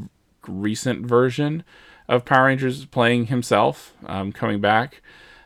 recent 0.46 1.06
version 1.06 1.64
of 2.08 2.24
Power 2.24 2.46
Rangers 2.46 2.84
playing 2.84 3.26
himself, 3.26 3.94
um, 4.06 4.32
coming 4.32 4.60
back. 4.60 5.00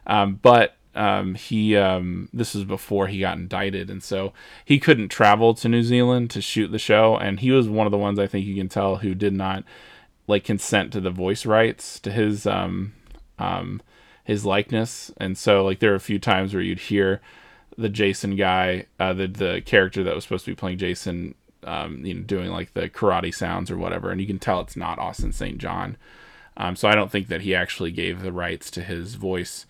Um, 0.08 0.38
but 0.40 0.76
um, 0.94 1.36
he 1.36 1.76
um, 1.76 2.28
this 2.32 2.54
is 2.54 2.64
before 2.64 3.06
he 3.06 3.20
got 3.20 3.38
indicted, 3.38 3.88
and 3.90 4.02
so 4.02 4.32
he 4.64 4.80
couldn't 4.80 5.08
travel 5.10 5.54
to 5.54 5.68
New 5.68 5.82
Zealand 5.82 6.30
to 6.30 6.40
shoot 6.40 6.68
the 6.68 6.78
show. 6.78 7.16
And 7.16 7.38
he 7.40 7.52
was 7.52 7.68
one 7.68 7.86
of 7.86 7.92
the 7.92 7.98
ones 7.98 8.18
I 8.18 8.26
think 8.26 8.46
you 8.46 8.56
can 8.56 8.68
tell 8.68 8.96
who 8.96 9.14
did 9.14 9.32
not 9.32 9.62
like 10.26 10.44
consent 10.44 10.92
to 10.92 11.00
the 11.00 11.10
voice 11.10 11.46
rights 11.46 12.00
to 12.00 12.10
his 12.10 12.46
um, 12.46 12.94
um, 13.38 13.80
his 14.24 14.44
likeness. 14.44 15.12
And 15.18 15.38
so 15.38 15.64
like 15.64 15.78
there 15.78 15.92
are 15.92 15.96
a 15.96 16.00
few 16.00 16.18
times 16.18 16.52
where 16.52 16.62
you'd 16.62 16.80
hear 16.80 17.20
the 17.76 17.88
Jason 17.88 18.34
guy, 18.34 18.86
uh, 18.98 19.12
the 19.12 19.28
the 19.28 19.62
character 19.64 20.02
that 20.02 20.14
was 20.14 20.24
supposed 20.24 20.46
to 20.46 20.50
be 20.50 20.56
playing 20.56 20.78
Jason, 20.78 21.34
um, 21.62 22.04
you 22.04 22.14
know, 22.14 22.22
doing 22.22 22.50
like 22.50 22.74
the 22.74 22.88
karate 22.88 23.32
sounds 23.32 23.70
or 23.70 23.78
whatever, 23.78 24.10
and 24.10 24.20
you 24.20 24.26
can 24.26 24.40
tell 24.40 24.60
it's 24.60 24.76
not 24.76 24.98
Austin 24.98 25.32
St. 25.32 25.58
John. 25.58 25.96
Um, 26.56 26.74
so 26.74 26.88
I 26.88 26.96
don't 26.96 27.12
think 27.12 27.28
that 27.28 27.42
he 27.42 27.54
actually 27.54 27.92
gave 27.92 28.20
the 28.20 28.32
rights 28.32 28.68
to 28.72 28.82
his 28.82 29.14
voice 29.14 29.64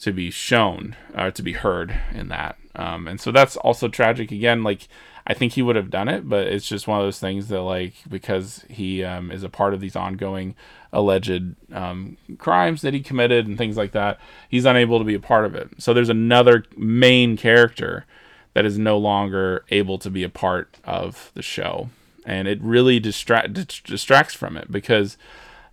to 0.00 0.12
be 0.12 0.30
shown 0.30 0.96
or 1.14 1.26
uh, 1.26 1.30
to 1.30 1.42
be 1.42 1.52
heard 1.52 1.98
in 2.12 2.28
that. 2.28 2.56
Um, 2.74 3.08
and 3.08 3.20
so 3.20 3.32
that's 3.32 3.56
also 3.56 3.88
tragic. 3.88 4.30
Again, 4.30 4.62
like 4.62 4.88
I 5.26 5.34
think 5.34 5.54
he 5.54 5.62
would 5.62 5.76
have 5.76 5.90
done 5.90 6.08
it, 6.08 6.28
but 6.28 6.46
it's 6.46 6.68
just 6.68 6.86
one 6.86 7.00
of 7.00 7.06
those 7.06 7.18
things 7.18 7.48
that 7.48 7.62
like 7.62 7.94
because 8.08 8.64
he 8.68 9.02
um, 9.02 9.30
is 9.30 9.42
a 9.42 9.48
part 9.48 9.74
of 9.74 9.80
these 9.80 9.96
ongoing 9.96 10.54
alleged 10.92 11.54
um, 11.72 12.16
crimes 12.38 12.82
that 12.82 12.94
he 12.94 13.00
committed 13.00 13.46
and 13.46 13.58
things 13.58 13.76
like 13.76 13.92
that, 13.92 14.20
he's 14.48 14.64
unable 14.64 14.98
to 14.98 15.04
be 15.04 15.14
a 15.14 15.20
part 15.20 15.44
of 15.44 15.54
it. 15.54 15.68
So 15.78 15.92
there's 15.92 16.08
another 16.08 16.64
main 16.76 17.36
character 17.36 18.06
that 18.54 18.64
is 18.64 18.78
no 18.78 18.96
longer 18.96 19.64
able 19.70 19.98
to 19.98 20.10
be 20.10 20.22
a 20.22 20.28
part 20.30 20.78
of 20.84 21.30
the 21.34 21.42
show, 21.42 21.90
and 22.24 22.46
it 22.46 22.60
really 22.62 23.00
distract 23.00 23.52
distracts 23.84 24.34
from 24.34 24.56
it 24.56 24.70
because 24.70 25.18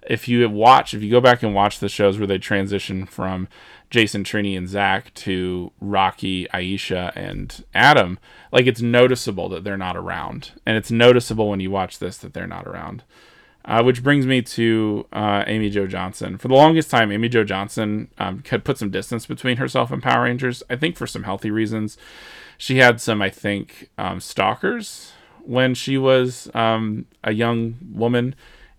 if 0.07 0.27
you 0.27 0.49
watch, 0.49 0.93
if 0.93 1.01
you 1.01 1.11
go 1.11 1.21
back 1.21 1.43
and 1.43 1.53
watch 1.53 1.79
the 1.79 1.89
shows 1.89 2.17
where 2.17 2.27
they 2.27 2.37
transition 2.37 3.05
from 3.05 3.47
Jason, 3.93 4.23
Trini, 4.23 4.57
and 4.57 4.67
Zach 4.67 5.13
to 5.13 5.71
Rocky, 5.79 6.47
Aisha, 6.47 7.11
and 7.15 7.63
Adam, 7.75 8.17
like 8.51 8.65
it's 8.65 8.81
noticeable 8.81 9.49
that 9.49 9.63
they're 9.63 9.77
not 9.77 9.95
around, 9.95 10.53
and 10.65 10.75
it's 10.75 10.89
noticeable 10.89 11.47
when 11.47 11.59
you 11.59 11.69
watch 11.69 11.99
this 11.99 12.17
that 12.17 12.33
they're 12.33 12.47
not 12.47 12.65
around. 12.65 13.03
Uh, 13.65 13.83
which 13.83 14.01
brings 14.01 14.25
me 14.25 14.41
to 14.41 15.05
uh, 15.13 15.43
Amy 15.45 15.69
Jo 15.69 15.85
Johnson. 15.85 16.39
For 16.39 16.47
the 16.47 16.55
longest 16.55 16.89
time, 16.89 17.11
Amy 17.11 17.29
Jo 17.29 17.43
Johnson 17.43 18.09
um, 18.17 18.43
had 18.49 18.65
put 18.65 18.79
some 18.79 18.89
distance 18.89 19.27
between 19.27 19.57
herself 19.57 19.91
and 19.91 20.01
Power 20.01 20.23
Rangers. 20.23 20.63
I 20.71 20.75
think 20.75 20.97
for 20.97 21.05
some 21.05 21.23
healthy 21.23 21.51
reasons. 21.51 21.95
She 22.57 22.79
had 22.79 22.99
some, 22.99 23.21
I 23.21 23.29
think, 23.29 23.89
um, 23.99 24.19
stalkers 24.19 25.11
when 25.45 25.75
she 25.75 25.99
was 25.99 26.49
um, 26.55 27.05
a 27.23 27.31
young 27.31 27.75
woman 27.93 28.33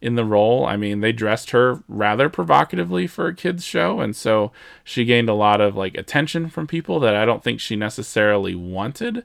in 0.04 0.16
the 0.16 0.24
role. 0.24 0.66
I 0.66 0.76
mean, 0.76 1.00
they 1.00 1.12
dressed 1.12 1.50
her 1.50 1.82
rather 1.88 2.28
provocatively 2.28 3.06
for 3.06 3.26
a 3.26 3.34
kids 3.34 3.64
show, 3.64 4.00
and 4.00 4.14
so 4.14 4.52
she 4.84 5.06
gained 5.06 5.30
a 5.30 5.34
lot 5.34 5.62
of 5.62 5.76
like 5.76 5.96
attention 5.96 6.50
from 6.50 6.66
people 6.66 7.00
that 7.00 7.16
I 7.16 7.24
don't 7.24 7.42
think 7.42 7.58
she 7.58 7.74
necessarily 7.74 8.54
wanted. 8.54 9.24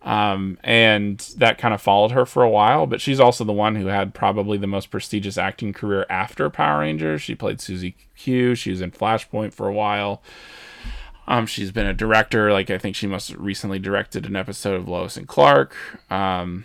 Um, 0.00 0.58
and 0.64 1.18
that 1.36 1.58
kind 1.58 1.74
of 1.74 1.82
followed 1.82 2.12
her 2.12 2.24
for 2.24 2.42
a 2.42 2.48
while, 2.48 2.86
but 2.86 3.02
she's 3.02 3.20
also 3.20 3.44
the 3.44 3.52
one 3.52 3.74
who 3.74 3.88
had 3.88 4.14
probably 4.14 4.56
the 4.56 4.66
most 4.66 4.90
prestigious 4.90 5.36
acting 5.36 5.74
career 5.74 6.06
after 6.08 6.48
Power 6.48 6.80
Rangers. 6.80 7.20
She 7.20 7.34
played 7.34 7.60
Susie 7.60 7.94
Q. 8.16 8.54
She 8.54 8.70
was 8.70 8.80
in 8.80 8.92
Flashpoint 8.92 9.52
for 9.52 9.68
a 9.68 9.74
while. 9.74 10.22
Um, 11.26 11.44
she's 11.44 11.70
been 11.70 11.86
a 11.86 11.92
director. 11.92 12.50
Like 12.50 12.70
I 12.70 12.78
think 12.78 12.96
she 12.96 13.06
must 13.06 13.34
recently 13.34 13.78
directed 13.78 14.24
an 14.24 14.36
episode 14.36 14.76
of 14.76 14.88
Lois 14.88 15.18
and 15.18 15.28
Clark. 15.28 15.74
Um, 16.10 16.64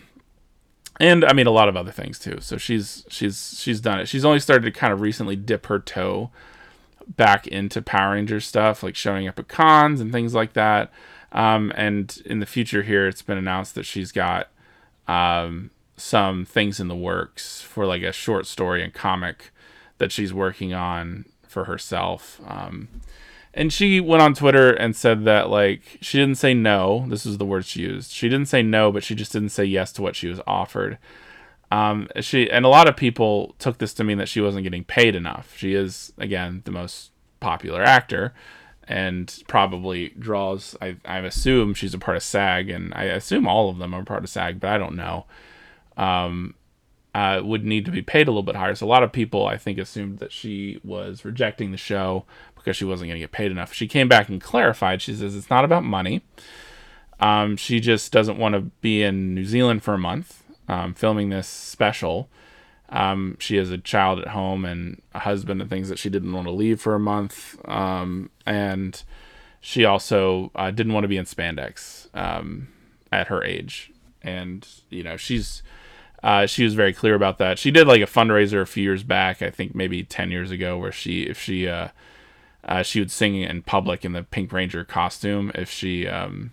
and 0.99 1.25
I 1.25 1.33
mean 1.33 1.47
a 1.47 1.51
lot 1.51 1.69
of 1.69 1.75
other 1.75 1.91
things 1.91 2.19
too. 2.19 2.37
So 2.41 2.57
she's 2.57 3.05
she's 3.09 3.55
she's 3.59 3.81
done 3.81 3.99
it. 3.99 4.07
She's 4.07 4.25
only 4.25 4.39
started 4.39 4.65
to 4.65 4.71
kind 4.71 4.93
of 4.93 5.01
recently 5.01 5.35
dip 5.35 5.65
her 5.67 5.79
toe 5.79 6.29
back 7.07 7.47
into 7.47 7.81
Power 7.81 8.13
Rangers 8.13 8.45
stuff, 8.45 8.83
like 8.83 8.95
showing 8.95 9.27
up 9.27 9.39
at 9.39 9.47
cons 9.47 9.99
and 9.99 10.11
things 10.11 10.33
like 10.33 10.53
that. 10.53 10.91
Um, 11.31 11.73
and 11.75 12.21
in 12.25 12.39
the 12.39 12.45
future 12.45 12.83
here, 12.83 13.07
it's 13.07 13.21
been 13.23 13.37
announced 13.37 13.75
that 13.75 13.85
she's 13.85 14.11
got 14.11 14.49
um, 15.07 15.71
some 15.97 16.45
things 16.45 16.79
in 16.79 16.87
the 16.87 16.95
works 16.95 17.61
for 17.61 17.85
like 17.85 18.03
a 18.03 18.11
short 18.11 18.45
story 18.45 18.83
and 18.83 18.93
comic 18.93 19.51
that 19.97 20.11
she's 20.11 20.33
working 20.33 20.73
on 20.73 21.25
for 21.47 21.65
herself. 21.65 22.39
Um, 22.47 22.87
and 23.53 23.71
she 23.71 23.99
went 23.99 24.21
on 24.21 24.33
Twitter 24.33 24.71
and 24.71 24.95
said 24.95 25.25
that 25.25 25.49
like 25.49 25.99
she 26.01 26.17
didn't 26.17 26.37
say 26.37 26.53
no. 26.53 27.05
This 27.07 27.25
is 27.25 27.37
the 27.37 27.45
word 27.45 27.65
she 27.65 27.81
used. 27.81 28.11
She 28.11 28.27
didn't 28.27 28.47
say 28.47 28.63
no, 28.63 28.91
but 28.91 29.03
she 29.03 29.15
just 29.15 29.31
didn't 29.31 29.49
say 29.49 29.63
yes 29.63 29.91
to 29.93 30.01
what 30.01 30.15
she 30.15 30.27
was 30.27 30.41
offered. 30.47 30.97
Um, 31.71 32.07
she 32.19 32.49
and 32.49 32.65
a 32.65 32.69
lot 32.69 32.87
of 32.87 32.95
people 32.95 33.55
took 33.59 33.77
this 33.77 33.93
to 33.95 34.03
mean 34.03 34.17
that 34.17 34.29
she 34.29 34.41
wasn't 34.41 34.63
getting 34.63 34.83
paid 34.83 35.15
enough. 35.15 35.55
She 35.57 35.73
is 35.73 36.13
again 36.17 36.61
the 36.65 36.71
most 36.71 37.11
popular 37.39 37.83
actor, 37.83 38.33
and 38.87 39.43
probably 39.47 40.09
draws. 40.09 40.75
I 40.81 40.97
I 41.05 41.19
assume 41.19 41.73
she's 41.73 41.93
a 41.93 41.99
part 41.99 42.17
of 42.17 42.23
SAG, 42.23 42.69
and 42.69 42.93
I 42.95 43.03
assume 43.03 43.47
all 43.47 43.69
of 43.69 43.77
them 43.77 43.93
are 43.93 44.03
part 44.03 44.23
of 44.23 44.29
SAG, 44.29 44.59
but 44.59 44.69
I 44.69 44.77
don't 44.77 44.95
know. 44.95 45.25
Um, 45.95 46.55
uh, 47.15 47.41
would 47.43 47.63
need 47.63 47.85
to 47.85 47.91
be 47.91 48.01
paid 48.01 48.27
a 48.27 48.31
little 48.31 48.43
bit 48.43 48.55
higher. 48.55 48.73
So 48.73 48.85
a 48.85 48.89
lot 48.89 49.03
of 49.03 49.11
people, 49.11 49.45
I 49.45 49.57
think, 49.57 49.77
assumed 49.77 50.17
that 50.19 50.31
she 50.31 50.79
was 50.83 51.23
rejecting 51.23 51.71
the 51.71 51.77
show 51.77 52.25
because 52.63 52.77
she 52.77 52.85
wasn't 52.85 53.09
going 53.09 53.19
to 53.19 53.23
get 53.23 53.31
paid 53.33 53.51
enough. 53.51 53.73
She 53.73 53.87
came 53.87 54.07
back 54.07 54.29
and 54.29 54.39
clarified. 54.39 55.01
She 55.01 55.13
says 55.13 55.35
it's 55.35 55.49
not 55.49 55.65
about 55.65 55.83
money. 55.83 56.21
Um, 57.19 57.57
she 57.57 57.79
just 57.79 58.11
doesn't 58.11 58.37
want 58.37 58.55
to 58.55 58.61
be 58.81 59.03
in 59.03 59.33
New 59.33 59.45
Zealand 59.45 59.83
for 59.83 59.93
a 59.93 59.97
month 59.97 60.43
um, 60.67 60.93
filming 60.93 61.29
this 61.29 61.47
special. 61.47 62.29
Um, 62.89 63.37
she 63.39 63.57
has 63.57 63.71
a 63.71 63.77
child 63.77 64.19
at 64.19 64.29
home 64.29 64.65
and 64.65 65.01
a 65.13 65.19
husband 65.19 65.61
and 65.61 65.69
things 65.69 65.89
that 65.89 65.99
she 65.99 66.09
didn't 66.09 66.31
want 66.31 66.47
to 66.47 66.51
leave 66.51 66.79
for 66.79 66.95
a 66.95 66.99
month. 66.99 67.57
Um, 67.67 68.29
and 68.45 69.01
she 69.59 69.83
also 69.83 70.51
uh, 70.55 70.71
didn't 70.71 70.93
want 70.93 71.03
to 71.03 71.07
be 71.09 71.17
in 71.17 71.25
spandex 71.25 72.07
um, 72.15 72.69
at 73.11 73.27
her 73.27 73.43
age. 73.43 73.91
And, 74.21 74.67
you 74.89 75.03
know, 75.03 75.17
she's. 75.17 75.63
Uh, 76.21 76.45
she 76.45 76.63
was 76.63 76.73
very 76.73 76.93
clear 76.93 77.15
about 77.15 77.37
that. 77.37 77.59
She 77.59 77.69
did 77.69 77.85
like 77.85 78.01
a 78.01 78.05
fundraiser 78.05 78.61
a 78.61 78.65
few 78.65 78.81
years 78.81 79.03
back, 79.03 79.41
I 79.41 79.49
think 79.49 79.75
maybe 79.75 80.05
ten 80.05 80.31
years 80.31 80.51
ago, 80.51 80.77
where 80.77 80.89
she 80.93 81.23
if 81.23 81.37
she 81.37 81.67
uh, 81.67 81.89
uh, 82.65 82.83
she 82.83 82.99
would 82.99 83.11
sing 83.11 83.35
in 83.35 83.61
public 83.61 84.05
in 84.05 84.13
the 84.13 84.23
Pink 84.23 84.51
Ranger 84.51 84.83
costume 84.83 85.51
if 85.55 85.69
she 85.69 86.07
um, 86.07 86.51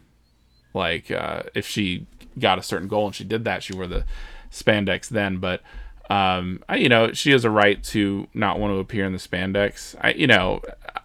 like 0.75 1.11
uh, 1.11 1.45
if 1.55 1.67
she 1.67 2.07
got 2.39 2.59
a 2.59 2.63
certain 2.63 2.89
goal 2.89 3.07
and 3.07 3.15
she 3.15 3.25
did 3.25 3.45
that, 3.45 3.63
she 3.63 3.75
wore 3.75 3.87
the 3.87 4.05
spandex 4.51 5.09
then. 5.09 5.39
But 5.39 5.63
um, 6.09 6.63
I, 6.69 6.77
you 6.77 6.89
know, 6.89 7.13
she 7.13 7.31
has 7.33 7.45
a 7.45 7.51
right 7.51 7.83
to 7.85 8.27
not 8.35 8.59
want 8.59 8.73
to 8.73 8.79
appear 8.79 9.05
in 9.05 9.13
the 9.13 9.19
spandex. 9.19 9.95
I, 10.01 10.13
you 10.13 10.27
know, 10.27 10.61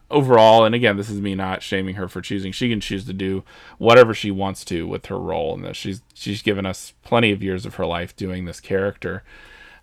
overall, 0.10 0.66
and 0.66 0.74
again, 0.74 0.98
this 0.98 1.10
is 1.10 1.22
me 1.22 1.36
not 1.36 1.62
shaming 1.62 1.96
her 1.96 2.08
for 2.08 2.22
choosing. 2.22 2.52
She 2.52 2.70
can 2.70 2.82
choose 2.82 3.06
to 3.06 3.14
do 3.14 3.44
whatever 3.78 4.14
she 4.14 4.32
wants 4.32 4.66
to 4.66 4.88
with 4.88 5.06
her 5.08 5.20
role, 5.20 5.54
and 5.54 5.76
she's 5.76 6.02
she's 6.14 6.42
given 6.42 6.66
us 6.66 6.94
plenty 7.04 7.32
of 7.32 7.44
years 7.44 7.66
of 7.66 7.76
her 7.76 7.86
life 7.86 8.16
doing 8.16 8.46
this 8.46 8.60
character. 8.60 9.24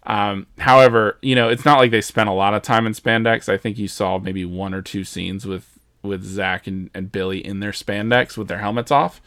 Um, 0.05 0.46
however, 0.59 1.18
you 1.22 1.34
know, 1.34 1.48
it's 1.48 1.64
not 1.64 1.78
like 1.78 1.90
they 1.90 2.00
spent 2.00 2.28
a 2.28 2.32
lot 2.32 2.55
of 2.55 2.62
time 2.62 2.86
in 2.86 2.92
spandex. 2.92 3.48
I 3.48 3.57
think 3.57 3.78
you 3.78 3.88
saw 3.88 4.18
maybe 4.18 4.44
one 4.44 4.74
or 4.74 4.82
two 4.82 5.05
scenes 5.05 5.46
with 5.46 5.78
with 6.03 6.24
Zach 6.24 6.66
and, 6.66 6.90
and 6.94 7.12
Billy 7.12 7.44
in 7.44 7.61
their 7.61 7.70
spandex 7.70 8.36
with 8.36 8.48
their 8.48 8.59
helmets 8.59 8.90
off. 8.90 9.20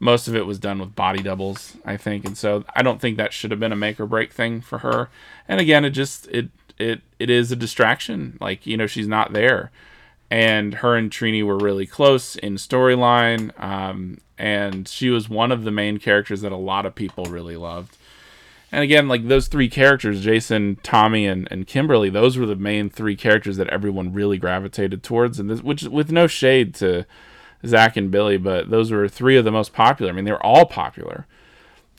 Most 0.00 0.26
of 0.26 0.34
it 0.34 0.46
was 0.46 0.58
done 0.58 0.78
with 0.78 0.96
body 0.96 1.22
doubles, 1.22 1.76
I 1.84 1.96
think, 1.96 2.24
and 2.24 2.36
so 2.36 2.64
I 2.74 2.82
don't 2.82 3.00
think 3.00 3.16
that 3.16 3.32
should 3.32 3.50
have 3.50 3.60
been 3.60 3.72
a 3.72 3.76
make 3.76 4.00
or 4.00 4.06
break 4.06 4.32
thing 4.32 4.60
for 4.60 4.78
her. 4.78 5.08
And 5.46 5.60
again, 5.60 5.84
it 5.84 5.90
just 5.90 6.26
it 6.28 6.48
it 6.78 7.02
it 7.18 7.30
is 7.30 7.52
a 7.52 7.56
distraction. 7.56 8.38
Like 8.40 8.66
you 8.66 8.76
know, 8.76 8.86
she's 8.86 9.06
not 9.06 9.32
there, 9.32 9.70
and 10.30 10.74
her 10.74 10.96
and 10.96 11.10
Trini 11.10 11.44
were 11.44 11.58
really 11.58 11.86
close 11.86 12.36
in 12.36 12.54
storyline, 12.54 13.58
um, 13.62 14.18
and 14.38 14.88
she 14.88 15.10
was 15.10 15.28
one 15.28 15.52
of 15.52 15.64
the 15.64 15.70
main 15.70 15.98
characters 15.98 16.40
that 16.40 16.52
a 16.52 16.56
lot 16.56 16.86
of 16.86 16.94
people 16.94 17.26
really 17.26 17.56
loved. 17.56 17.96
And 18.74 18.82
again, 18.82 19.06
like 19.06 19.28
those 19.28 19.46
three 19.46 19.68
characters, 19.68 20.20
Jason, 20.20 20.78
Tommy, 20.82 21.28
and, 21.28 21.46
and 21.48 21.64
Kimberly, 21.64 22.10
those 22.10 22.36
were 22.36 22.44
the 22.44 22.56
main 22.56 22.90
three 22.90 23.14
characters 23.14 23.56
that 23.56 23.68
everyone 23.68 24.12
really 24.12 24.36
gravitated 24.36 25.04
towards. 25.04 25.38
And 25.38 25.48
this, 25.48 25.62
which, 25.62 25.84
with 25.84 26.10
no 26.10 26.26
shade 26.26 26.74
to 26.76 27.06
Zach 27.64 27.96
and 27.96 28.10
Billy, 28.10 28.36
but 28.36 28.70
those 28.70 28.90
were 28.90 29.06
three 29.06 29.36
of 29.36 29.44
the 29.44 29.52
most 29.52 29.72
popular. 29.72 30.10
I 30.10 30.14
mean, 30.14 30.24
they 30.24 30.32
were 30.32 30.44
all 30.44 30.66
popular. 30.66 31.28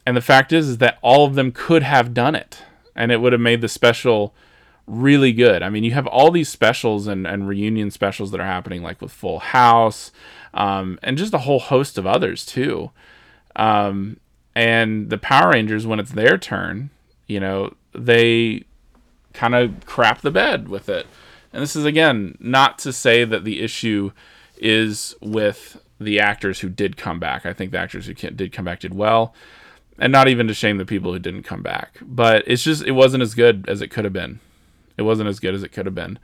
And 0.06 0.18
the 0.18 0.22
fact 0.22 0.52
is, 0.52 0.68
is 0.68 0.78
that 0.80 1.00
all 1.02 1.26
of 1.26 1.36
them 1.36 1.54
could 1.54 1.82
have 1.82 2.14
done 2.14 2.36
it, 2.36 2.64
and 2.94 3.10
it 3.10 3.22
would 3.22 3.32
have 3.32 3.42
made 3.42 3.62
the 3.62 3.70
special 3.70 4.36
really 4.86 5.32
good. 5.32 5.64
I 5.64 5.70
mean, 5.70 5.86
you 5.86 5.92
have 5.92 6.08
all 6.08 6.30
these 6.30 6.50
specials 6.50 7.08
and, 7.08 7.26
and 7.26 7.48
reunion 7.48 7.90
specials 7.90 8.32
that 8.32 8.42
are 8.42 8.46
happening, 8.46 8.84
like 8.84 9.02
with 9.02 9.14
Full 9.14 9.40
House, 9.40 10.12
um, 10.54 11.00
and 11.02 11.18
just 11.18 11.34
a 11.34 11.38
whole 11.38 11.60
host 11.60 11.98
of 11.98 12.06
others 12.06 12.46
too. 12.46 12.92
Um, 13.56 14.18
and 14.56 15.10
the 15.10 15.18
Power 15.18 15.52
Rangers, 15.52 15.86
when 15.86 16.00
it's 16.00 16.14
their 16.14 16.38
turn, 16.38 16.90
you 17.28 17.40
know, 17.40 17.76
they 17.94 18.64
kind 19.34 19.54
of 19.54 19.86
crap 19.86 20.22
the 20.22 20.32
bed 20.32 20.70
with 20.70 20.88
it. 20.88 21.06
And 21.52 21.62
this 21.62 21.76
is 21.76 21.86
again 21.86 22.38
not 22.40 22.80
to 22.80 22.94
say 22.94 23.26
that 23.26 23.44
the 23.44 23.62
issue 23.62 24.12
is 24.58 25.16
with 25.22 25.82
the 26.00 26.20
actors 26.20 26.62
who 26.62 26.70
did 26.70 26.98
come 26.98 27.20
back. 27.20 27.46
I 27.46 27.54
think 27.54 27.72
the 27.72 27.78
actors 27.78 28.06
who 28.06 28.14
did 28.14 28.54
come 28.54 28.66
back 28.66 28.80
did 28.80 28.94
well, 28.94 29.34
and 29.98 30.12
not 30.12 30.28
even 30.28 30.48
to 30.48 30.54
shame 30.54 30.78
the 30.78 30.86
people 30.86 31.14
who 31.14 31.20
didn't 31.20 31.44
come 31.44 31.62
back. 31.62 31.98
But 32.02 32.44
it's 32.48 32.64
just 32.64 32.84
it 32.84 32.92
wasn't 32.92 33.24
as 33.24 33.36
good 33.36 33.68
as 33.68 33.82
it 33.82 33.90
could 33.90 34.06
have 34.06 34.14
been. 34.14 34.40
It 34.98 35.04
wasn't 35.04 35.30
as 35.30 35.40
good 35.40 35.54
as 35.54 35.64
it 35.64 35.74
could 35.74 35.86
have 35.86 35.96
been, 35.96 36.20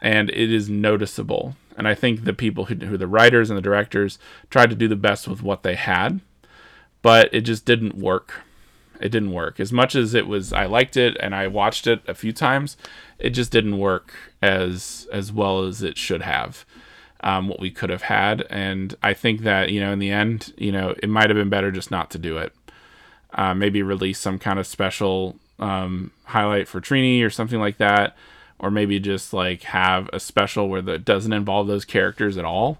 and 0.00 0.30
it 0.30 0.52
is 0.52 0.68
noticeable. 0.68 1.56
And 1.76 1.86
I 1.86 1.94
think 1.94 2.24
the 2.24 2.32
people 2.32 2.66
who, 2.66 2.74
who 2.74 2.96
the 2.98 3.06
writers 3.06 3.48
and 3.48 3.56
the 3.56 3.62
directors 3.62 4.18
tried 4.50 4.70
to 4.70 4.76
do 4.76 4.88
the 4.88 4.96
best 4.96 5.26
with 5.28 5.42
what 5.42 5.62
they 5.62 5.76
had 5.76 6.20
but 7.02 7.32
it 7.32 7.42
just 7.42 7.64
didn't 7.64 7.96
work. 7.96 8.42
It 9.00 9.10
didn't 9.10 9.32
work. 9.32 9.58
As 9.58 9.72
much 9.72 9.94
as 9.94 10.14
it 10.14 10.26
was 10.26 10.52
I 10.52 10.66
liked 10.66 10.96
it 10.96 11.16
and 11.20 11.34
I 11.34 11.46
watched 11.46 11.86
it 11.86 12.02
a 12.06 12.14
few 12.14 12.32
times, 12.32 12.76
it 13.18 13.30
just 13.30 13.50
didn't 13.50 13.78
work 13.78 14.14
as 14.42 15.08
as 15.12 15.32
well 15.32 15.64
as 15.64 15.82
it 15.82 15.96
should 15.96 16.22
have. 16.22 16.64
Um, 17.22 17.48
what 17.48 17.60
we 17.60 17.70
could 17.70 17.90
have 17.90 18.02
had, 18.02 18.46
and 18.48 18.94
I 19.02 19.12
think 19.12 19.42
that 19.42 19.70
you 19.70 19.80
know 19.80 19.92
in 19.92 19.98
the 19.98 20.10
end, 20.10 20.54
you 20.56 20.72
know, 20.72 20.94
it 21.02 21.08
might 21.08 21.28
have 21.28 21.36
been 21.36 21.50
better 21.50 21.70
just 21.70 21.90
not 21.90 22.10
to 22.12 22.18
do 22.18 22.38
it. 22.38 22.54
Uh, 23.34 23.54
maybe 23.54 23.82
release 23.82 24.18
some 24.18 24.38
kind 24.38 24.58
of 24.58 24.66
special 24.66 25.36
um, 25.58 26.12
highlight 26.24 26.66
for 26.66 26.80
Trini 26.80 27.22
or 27.22 27.28
something 27.28 27.60
like 27.60 27.76
that, 27.76 28.16
or 28.58 28.70
maybe 28.70 28.98
just 28.98 29.34
like 29.34 29.64
have 29.64 30.08
a 30.14 30.20
special 30.20 30.68
where 30.68 30.82
that 30.82 31.04
doesn't 31.04 31.32
involve 31.32 31.66
those 31.66 31.84
characters 31.84 32.38
at 32.38 32.46
all 32.46 32.78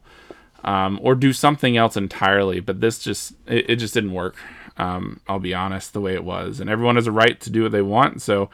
um, 0.65 0.99
or 1.03 1.15
do 1.15 1.33
something 1.33 1.77
else 1.77 1.97
entirely. 1.97 2.61
But 2.61 2.81
this 2.81 2.99
just 2.99 3.33
it, 3.47 3.71
it 3.71 3.77
just 3.77 3.95
didn't 3.95 4.13
work. 4.13 4.37
Um, 4.77 5.21
I'll 5.29 5.39
be 5.39 5.55
honest, 5.55 5.93
the 5.93 6.01
way 6.01 6.15
it 6.15 6.25
was, 6.25 6.61
and 6.61 6.71
everyone 6.71 6.97
has 6.97 7.07
a 7.07 7.13
right 7.13 7.39
to 7.41 7.51
do 7.51 7.65
what 7.65 7.73
they 7.73 7.83
want. 7.83 8.23
So 8.23 8.49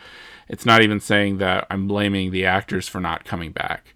it's 0.48 0.66
not 0.66 0.82
even 0.82 1.00
saying 1.00 1.38
that 1.38 1.66
I'm 1.70 1.86
blaming 1.86 2.30
the 2.30 2.46
actors 2.46 2.88
for 2.88 3.00
not 3.00 3.24
coming 3.24 3.52
back, 3.52 3.94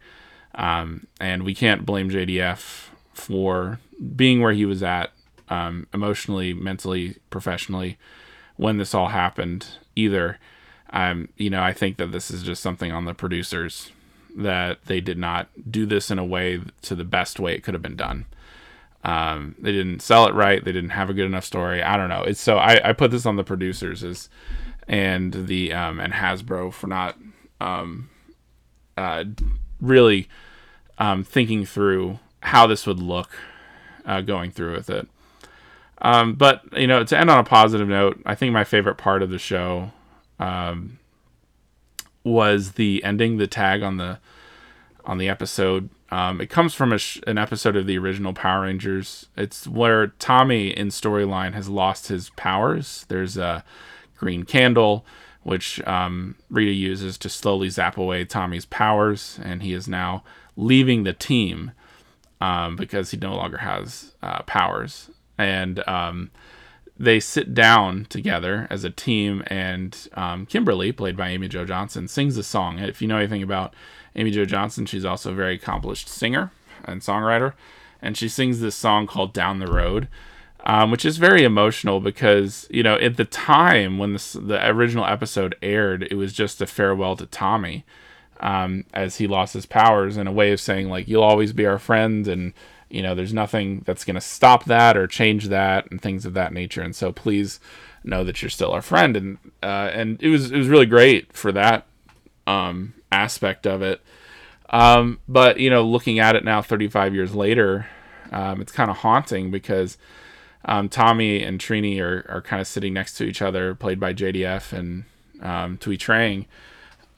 um, 0.55 1.07
and 1.21 1.43
we 1.43 1.55
can't 1.55 1.87
blame 1.87 2.11
JDF 2.11 2.89
for 3.15 3.81
being 4.17 4.41
where 4.41 4.53
he 4.53 4.65
was 4.65 4.83
at 4.83 5.11
um, 5.49 5.87
emotionally, 5.93 6.55
mentally, 6.55 7.17
professionally 7.31 7.99
when 8.57 8.77
this 8.77 8.95
all 8.95 9.09
happened 9.09 9.67
either. 9.97 10.39
Um, 10.93 11.29
you 11.37 11.51
know, 11.51 11.63
I 11.63 11.73
think 11.73 11.97
that 11.99 12.13
this 12.13 12.31
is 12.31 12.43
just 12.43 12.63
something 12.63 12.91
on 12.93 13.05
the 13.05 13.15
producers 13.15 13.93
that 14.37 14.85
they 14.87 15.01
did 15.01 15.19
not 15.19 15.49
do 15.71 15.87
this 15.87 16.11
in 16.11 16.19
a 16.19 16.25
way 16.25 16.61
to 16.83 16.95
the 16.95 17.05
best 17.05 17.41
way 17.41 17.55
it 17.55 17.63
could 17.63 17.75
have 17.75 17.83
been 17.83 17.97
done. 17.97 18.27
Um, 19.03 19.55
they 19.59 19.73
didn't 19.73 20.01
sell 20.01 20.27
it 20.27 20.35
right. 20.35 20.63
They 20.63 20.73
didn't 20.73 20.91
have 20.91 21.09
a 21.09 21.15
good 21.15 21.27
enough 21.27 21.45
story. 21.45 21.83
I 21.83 21.97
don't 21.97 22.09
know. 22.09 22.23
It's 22.23 22.41
so 22.41 22.59
I, 22.59 22.91
I 22.91 22.93
put 22.93 23.11
this 23.11 23.27
on 23.27 23.37
the 23.37 23.45
producers 23.45 24.05
as 24.05 24.29
and 24.87 25.47
the 25.47 25.73
um, 25.73 26.01
and 26.01 26.13
Hasbro 26.13 26.73
for 26.73 26.87
not 26.87 27.17
um, 27.61 28.11
uh, 28.97 29.25
really 29.81 30.29
um, 30.99 31.25
thinking 31.25 31.65
through 31.65 32.19
how 32.41 32.67
this 32.67 32.87
would 32.87 32.99
look 32.99 33.31
uh, 34.05 34.21
going 34.21 34.51
through 34.51 34.75
with 34.75 34.91
it. 34.91 35.09
Um, 36.03 36.35
but 36.35 36.63
you 36.73 36.87
know, 36.87 37.05
to 37.05 37.19
end 37.19 37.31
on 37.31 37.39
a 37.39 37.45
positive 37.45 37.89
note, 37.89 38.21
I 38.27 38.35
think 38.35 38.53
my 38.53 38.65
favorite 38.65 38.97
part 38.97 39.23
of 39.23 39.31
the 39.31 39.39
show 39.39 39.93
um, 40.39 40.99
was 42.25 42.73
the 42.73 43.03
ending, 43.05 43.37
the 43.39 43.47
tag 43.47 43.83
on 43.83 43.97
the 43.97 44.19
on 45.05 45.19
the 45.19 45.29
episode. 45.29 45.89
Um, 46.11 46.41
it 46.41 46.51
comes 46.51 46.75
from 46.75 46.97
sh- 46.99 47.21
an 47.27 47.39
episode 47.39 47.77
of 47.77 47.87
the 47.87 47.99
original 47.99 48.33
Power 48.33 48.63
Rangers. 48.63 49.27
It's 49.37 49.67
where 49.67 50.09
Tommy 50.09 50.69
in 50.77 50.89
storyline 50.89 51.55
has 51.55 51.69
lost 51.69 52.09
his 52.09 52.31
powers. 52.31 53.07
There's 53.09 53.37
a 53.37 53.65
green 54.17 54.45
candle, 54.45 55.07
which 55.43 55.81
um, 55.87 56.35
Rita 56.51 56.73
uses 56.73 57.17
to 57.19 57.29
slowly 57.29 57.71
zap 57.71 57.97
away 57.97 58.25
Tommy's 58.25 58.67
powers, 58.67 59.39
and 59.43 59.63
he 59.63 59.73
is 59.73 59.89
now 59.89 60.25
leaving 60.57 61.05
the 61.05 61.13
team 61.13 61.73
um, 62.41 62.77
because 62.77 63.11
he 63.13 63.17
no 63.17 63.35
longer 63.35 63.59
has 63.59 64.15
uh, 64.23 64.43
powers. 64.43 65.11
And 65.39 65.87
um, 65.89 66.31
they 67.01 67.19
sit 67.19 67.55
down 67.55 68.05
together 68.11 68.67
as 68.69 68.85
a 68.85 68.91
team, 68.91 69.43
and 69.47 70.07
um, 70.13 70.45
Kimberly, 70.45 70.93
played 70.93 71.17
by 71.17 71.31
Amy 71.31 71.49
Jo 71.49 71.65
Johnson, 71.65 72.07
sings 72.07 72.37
a 72.37 72.43
song. 72.43 72.79
If 72.79 73.01
you 73.01 73.09
know 73.09 73.17
anything 73.17 73.43
about 73.43 73.75
Amy 74.15 74.31
Jo 74.31 74.45
Johnson, 74.45 74.85
she's 74.85 75.07
also 75.07 75.33
a 75.33 75.35
very 75.35 75.55
accomplished 75.55 76.11
singer 76.11 76.53
and 76.85 77.01
songwriter, 77.01 77.55
and 78.03 78.19
she 78.19 78.29
sings 78.29 78.61
this 78.61 78.77
song 78.77 79.07
called 79.07 79.33
"Down 79.33 79.59
the 79.59 79.73
Road." 79.73 80.09
Um, 80.67 80.91
which 80.91 81.07
is 81.07 81.17
very 81.17 81.43
emotional 81.43 82.01
because 82.01 82.69
you 82.71 82.83
know 82.83 82.97
at 82.97 83.17
the 83.17 83.25
time 83.25 83.97
when 83.97 84.13
this, 84.13 84.35
the 84.35 84.69
original 84.69 85.07
episode 85.07 85.57
aired, 85.63 86.07
it 86.11 86.17
was 86.17 86.35
just 86.35 86.61
a 86.61 86.67
farewell 86.67 87.17
to 87.17 87.25
Tommy 87.25 87.87
um, 88.41 88.85
as 88.93 89.17
he 89.17 89.27
lost 89.27 89.55
his 89.55 89.65
powers 89.65 90.19
and 90.19 90.29
a 90.29 90.33
way 90.33 90.53
of 90.53 90.61
saying 90.61 90.91
like 90.91 91.09
you'll 91.09 91.23
always 91.23 91.55
be 91.55 91.65
our 91.65 91.79
friend 91.79 92.29
and 92.29 92.53
you 92.91 93.03
know 93.03 93.15
there's 93.15 93.33
nothing 93.33 93.83
that's 93.87 94.05
going 94.05 94.15
to 94.15 94.21
stop 94.21 94.65
that 94.65 94.97
or 94.97 95.07
change 95.07 95.49
that 95.49 95.91
and 95.91 96.01
things 96.01 96.27
of 96.27 96.35
that 96.35 96.53
nature. 96.53 96.83
And 96.83 96.95
so 96.95 97.13
please 97.13 97.61
know 98.05 98.25
that 98.25 98.43
you're 98.43 98.51
still 98.51 98.73
our 98.73 98.83
friend. 98.83 99.17
And 99.17 99.39
uh, 99.63 99.91
and 99.93 100.23
it 100.23 100.29
was 100.29 100.51
it 100.51 100.59
was 100.59 100.69
really 100.69 100.87
great 100.87 101.33
for 101.33 101.53
that 101.53 101.87
um, 102.47 102.95
aspect 103.13 103.67
of 103.67 103.83
it. 103.83 104.01
Um, 104.71 105.19
but 105.29 105.59
you 105.59 105.71
know 105.71 105.85
looking 105.85 106.19
at 106.19 106.37
it 106.37 106.45
now 106.45 106.63
35 106.63 107.15
years 107.15 107.35
later 107.35 107.87
um, 108.31 108.61
it's 108.61 108.73
kind 108.73 108.91
of 108.91 108.99
haunting 108.99 109.51
because 109.51 109.99
um, 110.65 110.89
Tommy 110.89 111.43
and 111.43 111.59
Trini 111.59 112.01
are, 112.01 112.25
are 112.29 112.43
kind 112.43 112.61
of 112.61 112.67
sitting 112.67 112.93
next 112.93 113.15
to 113.15 113.25
each 113.25 113.43
other 113.43 113.75
played 113.75 113.99
by 113.99 114.15
JDF 114.15 114.73
and 114.73 115.05
um, 115.43 115.79
Thuy 115.79 115.97
Trang. 115.99 116.47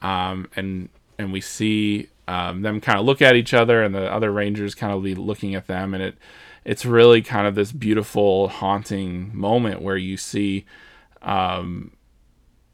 Um, 0.01 0.49
and 0.57 0.89
and 1.19 1.33
we 1.33 1.41
see 1.41 2.09
um, 2.29 2.63
them 2.63 2.81
kind 2.81 2.99
of 2.99 3.05
look 3.05 3.21
at 3.21 3.37
each 3.37 3.55
other 3.55 3.83
and 3.83 3.95
the 3.95 4.13
other 4.13 4.33
rangers 4.33 4.75
kind 4.75 4.93
of 4.93 5.03
be 5.03 5.15
looking 5.15 5.55
at 5.55 5.67
them. 5.67 5.95
And 5.95 6.03
it 6.03 6.19
it's 6.65 6.87
really 6.87 7.23
kind 7.23 7.47
of 7.47 7.55
this 7.55 7.73
beautiful 7.73 8.49
haunting 8.49 9.37
moment 9.37 9.83
where 9.83 9.97
you 9.97 10.17
see 10.17 10.65
um, 11.23 11.93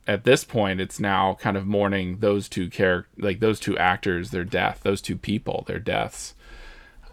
at 0.06 0.24
this 0.24 0.44
point 0.44 0.80
it's 0.80 1.00
now 1.00 1.34
kind 1.40 1.56
of 1.56 1.66
mourning 1.66 2.18
those 2.18 2.48
two 2.48 2.68
character 2.68 3.08
like 3.18 3.40
those 3.40 3.58
two 3.58 3.76
actors 3.78 4.30
their 4.30 4.44
death 4.44 4.80
those 4.82 5.00
two 5.00 5.16
people 5.16 5.64
their 5.66 5.78
deaths. 5.78 6.34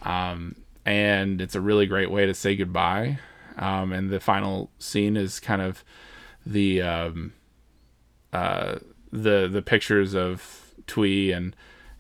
Um, 0.02 0.56
and 0.86 1.42
it's 1.42 1.56
a 1.56 1.62
really 1.62 1.88
great 1.88 2.12
way 2.12 2.26
to 2.26 2.34
say 2.34 2.56
goodbye. 2.56 3.18
Um, 3.58 3.92
and 3.92 4.10
the 4.10 4.20
final 4.20 4.70
scene 4.78 5.18
is 5.18 5.40
kind 5.40 5.62
of 5.62 5.84
the 6.46 6.82
um, 6.82 7.34
uh, 8.32 8.76
the 9.12 9.48
the 9.48 9.62
pictures 9.62 10.14
of 10.14 10.74
Thuy 10.88 11.36
and 11.36 11.56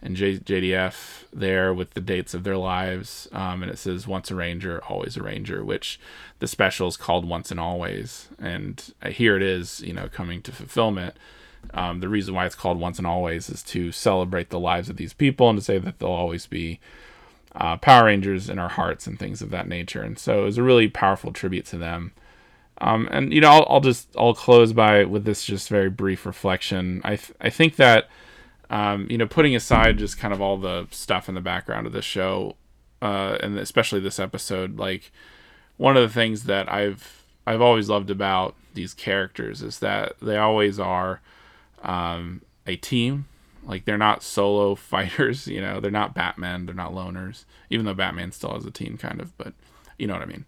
and 0.05 0.15
J- 0.15 0.37
JDF 0.37 1.23
there 1.33 1.73
with 1.73 1.95
the 1.95 2.01
dates 2.01 2.35
of 2.35 2.43
their 2.43 2.57
lives. 2.57 3.27
Um, 3.31 3.63
and 3.63 3.71
it 3.71 3.79
says 3.79 4.07
once 4.07 4.29
a 4.29 4.35
ranger, 4.35 4.81
always 4.87 5.17
a 5.17 5.23
ranger, 5.23 5.65
which 5.65 5.99
the 6.39 6.47
special 6.47 6.87
is 6.87 6.95
called 6.95 7.27
once 7.27 7.49
and 7.49 7.59
always. 7.59 8.29
And 8.39 8.93
uh, 9.01 9.09
here 9.09 9.35
it 9.35 9.41
is, 9.41 9.81
you 9.81 9.93
know, 9.93 10.07
coming 10.07 10.43
to 10.43 10.51
fulfillment. 10.51 11.15
Um, 11.73 12.01
the 12.01 12.07
reason 12.07 12.35
why 12.35 12.45
it's 12.45 12.53
called 12.53 12.79
once 12.79 12.99
and 12.99 13.07
always 13.07 13.49
is 13.49 13.63
to 13.63 13.91
celebrate 13.91 14.51
the 14.51 14.59
lives 14.59 14.89
of 14.89 14.97
these 14.97 15.13
people 15.13 15.49
and 15.49 15.57
to 15.57 15.65
say 15.65 15.79
that 15.79 15.97
they'll 15.97 16.09
always 16.09 16.45
be 16.45 16.79
uh, 17.55 17.77
Power 17.77 18.05
Rangers 18.05 18.47
in 18.47 18.59
our 18.59 18.69
hearts 18.69 19.07
and 19.07 19.17
things 19.17 19.41
of 19.41 19.49
that 19.49 19.67
nature. 19.67 20.03
And 20.03 20.19
so 20.19 20.41
it 20.41 20.45
was 20.45 20.59
a 20.59 20.63
really 20.63 20.87
powerful 20.87 21.33
tribute 21.33 21.65
to 21.67 21.77
them. 21.77 22.11
Um, 22.77 23.07
and 23.09 23.33
you 23.33 23.41
know, 23.41 23.49
I'll, 23.49 23.65
I'll, 23.67 23.81
just 23.81 24.09
I'll 24.15 24.35
close 24.35 24.71
by 24.71 25.03
with 25.05 25.23
this 25.23 25.45
just 25.45 25.69
very 25.69 25.89
brief 25.89 26.25
reflection. 26.25 27.01
I 27.03 27.15
th- 27.15 27.33
I 27.39 27.49
think 27.49 27.77
that 27.77 28.09
um, 28.69 29.07
you 29.09 29.17
know, 29.17 29.27
putting 29.27 29.55
aside 29.55 29.97
just 29.97 30.17
kind 30.17 30.33
of 30.33 30.41
all 30.41 30.57
the 30.57 30.87
stuff 30.91 31.29
in 31.29 31.35
the 31.35 31.41
background 31.41 31.87
of 31.87 31.93
this 31.93 32.05
show, 32.05 32.55
uh, 33.01 33.37
and 33.41 33.57
especially 33.57 33.99
this 33.99 34.19
episode, 34.19 34.77
like 34.77 35.11
one 35.77 35.97
of 35.97 36.03
the 36.03 36.13
things 36.13 36.43
that 36.43 36.71
I've 36.71 37.23
I've 37.45 37.61
always 37.61 37.89
loved 37.89 38.09
about 38.09 38.55
these 38.73 38.93
characters 38.93 39.61
is 39.61 39.79
that 39.79 40.13
they 40.21 40.37
always 40.37 40.79
are 40.79 41.21
um, 41.83 42.41
a 42.65 42.75
team. 42.75 43.25
Like 43.63 43.85
they're 43.85 43.97
not 43.97 44.23
solo 44.23 44.75
fighters, 44.75 45.47
you 45.47 45.61
know. 45.61 45.79
They're 45.79 45.91
not 45.91 46.13
Batman. 46.13 46.65
They're 46.65 46.75
not 46.75 46.93
loners, 46.93 47.45
even 47.69 47.85
though 47.85 47.93
Batman 47.93 48.31
still 48.31 48.53
has 48.53 48.65
a 48.65 48.71
team, 48.71 48.97
kind 48.97 49.19
of. 49.19 49.37
But 49.37 49.53
you 49.97 50.07
know 50.07 50.13
what 50.13 50.23
I 50.23 50.25
mean. 50.25 50.45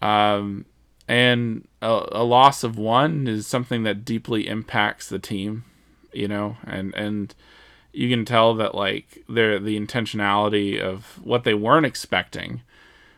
Um, 0.00 0.66
and 1.08 1.68
a, 1.80 2.06
a 2.12 2.24
loss 2.24 2.64
of 2.64 2.78
one 2.78 3.26
is 3.26 3.46
something 3.46 3.82
that 3.82 4.04
deeply 4.04 4.48
impacts 4.48 5.08
the 5.08 5.18
team, 5.18 5.64
you 6.12 6.28
know, 6.28 6.56
and 6.64 6.94
and 6.94 7.34
you 7.92 8.08
can 8.08 8.24
tell 8.24 8.54
that 8.54 8.74
like 8.74 9.22
they're 9.28 9.58
the 9.58 9.78
intentionality 9.78 10.80
of 10.80 11.20
what 11.22 11.44
they 11.44 11.54
weren't 11.54 11.86
expecting, 11.86 12.62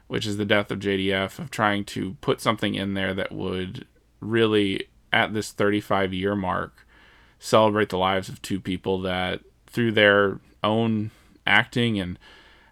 which 0.09 0.27
is 0.27 0.37
the 0.37 0.45
death 0.45 0.71
of 0.71 0.81
JDF, 0.81 1.39
of 1.39 1.51
trying 1.51 1.85
to 1.87 2.17
put 2.21 2.41
something 2.41 2.75
in 2.75 2.95
there 2.95 3.15
that 3.15 3.33
would 3.33 3.87
really 4.21 4.89
at 5.13 5.33
this 5.33 5.53
35 5.53 6.13
year 6.13 6.35
mark 6.35 6.87
celebrate 7.39 7.91
the 7.91 7.99
lives 7.99 8.29
of 8.29 8.43
two 8.43 8.59
people 8.59 9.01
that 9.03 9.41
through 9.67 9.93
their 9.93 10.41
own 10.63 11.11
acting 11.47 12.01
and 12.01 12.19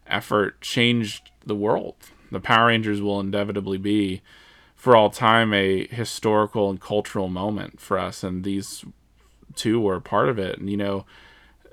effort 0.07 0.61
changed 0.61 1.31
the 1.45 1.55
world. 1.55 1.95
The 2.31 2.41
Power 2.41 2.69
Rangers 2.69 3.01
will 3.03 3.21
inevitably 3.21 3.77
be 3.77 4.23
for 4.75 4.97
all 4.97 5.11
time 5.11 5.53
a 5.53 5.87
historical 5.89 6.71
and 6.71 6.81
cultural 6.81 7.29
moment 7.29 7.81
for 7.81 7.99
us 7.99 8.25
and 8.25 8.43
these 8.43 8.85
two 9.57 9.81
were 9.81 9.97
a 9.97 10.01
part 10.01 10.29
of 10.29 10.39
it. 10.39 10.59
And 10.59 10.71
you 10.71 10.77
know 10.77 11.05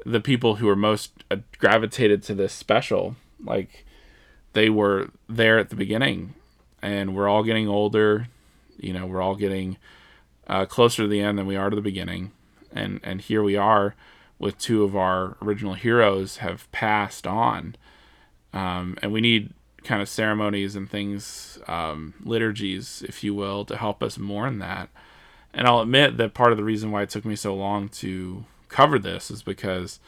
the 0.05 0.21
people 0.21 0.55
who 0.55 0.67
were 0.67 0.75
most 0.75 1.11
gravitated 1.57 2.23
to 2.23 2.33
this 2.33 2.53
special 2.53 3.15
like 3.43 3.85
they 4.53 4.69
were 4.69 5.09
there 5.27 5.59
at 5.59 5.69
the 5.69 5.75
beginning. 5.75 6.33
And 6.81 7.15
we're 7.15 7.27
all 7.27 7.43
getting 7.43 7.67
older. 7.67 8.27
You 8.77 8.93
know 8.93 9.05
we're 9.05 9.21
all 9.21 9.35
getting 9.35 9.77
uh, 10.47 10.65
closer 10.65 11.03
to 11.03 11.07
the 11.07 11.21
end 11.21 11.37
than 11.37 11.45
we 11.47 11.55
are 11.55 11.69
to 11.69 11.75
the 11.75 11.81
beginning. 11.81 12.31
And 12.71 12.99
and 13.03 13.21
here 13.21 13.43
we 13.43 13.55
are 13.55 13.95
with 14.37 14.57
two 14.57 14.83
of 14.83 14.95
our 14.95 15.35
original 15.41 15.73
heroes 15.73 16.37
have 16.37 16.71
passed 16.71 17.27
on. 17.27 17.75
Um, 18.53 18.97
and 19.01 19.11
we 19.11 19.21
need 19.21 19.53
kind 19.83 20.01
of 20.01 20.09
ceremonies 20.09 20.75
and 20.75 20.89
things 20.89 21.59
um, 21.67 22.13
liturgies 22.23 23.03
if 23.07 23.23
you 23.23 23.33
will 23.33 23.65
to 23.65 23.77
help 23.77 24.01
us 24.01 24.17
mourn 24.17 24.59
that 24.59 24.89
and 25.53 25.67
i'll 25.67 25.81
admit 25.81 26.17
that 26.17 26.33
part 26.33 26.51
of 26.51 26.57
the 26.57 26.63
reason 26.63 26.91
why 26.91 27.01
it 27.01 27.09
took 27.09 27.25
me 27.25 27.35
so 27.35 27.55
long 27.55 27.89
to 27.89 28.45
cover 28.67 28.99
this 28.99 29.31
is 29.31 29.43
because 29.43 29.99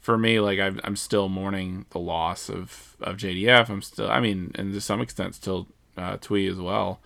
for 0.00 0.16
me 0.18 0.40
like 0.40 0.58
i 0.58 0.70
am 0.84 0.96
still 0.96 1.28
mourning 1.28 1.86
the 1.90 1.98
loss 1.98 2.48
of, 2.48 2.96
of 3.00 3.16
jdf 3.16 3.68
i'm 3.68 3.82
still 3.82 4.10
i 4.10 4.20
mean 4.20 4.52
and 4.54 4.72
to 4.72 4.80
some 4.80 5.00
extent 5.00 5.34
still 5.34 5.66
uh, 5.96 6.16
Thuy 6.16 6.50
as 6.50 6.58
well 6.58 7.00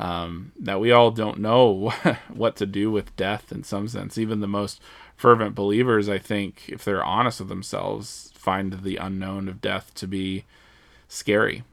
um, 0.00 0.52
that 0.58 0.80
we 0.80 0.90
all 0.90 1.10
don't 1.10 1.38
know 1.38 1.90
what 2.32 2.56
to 2.56 2.66
do 2.66 2.90
with 2.90 3.14
death 3.16 3.52
in 3.52 3.62
some 3.62 3.86
sense. 3.86 4.16
Even 4.16 4.40
the 4.40 4.48
most 4.48 4.80
fervent 5.14 5.54
believers, 5.54 6.08
I 6.08 6.18
think, 6.18 6.64
if 6.68 6.82
they're 6.84 7.04
honest 7.04 7.40
with 7.40 7.50
themselves, 7.50 8.32
find 8.34 8.82
the 8.82 8.96
unknown 8.96 9.46
of 9.46 9.60
death 9.60 9.92
to 9.96 10.06
be 10.06 10.46
scary. 11.06 11.64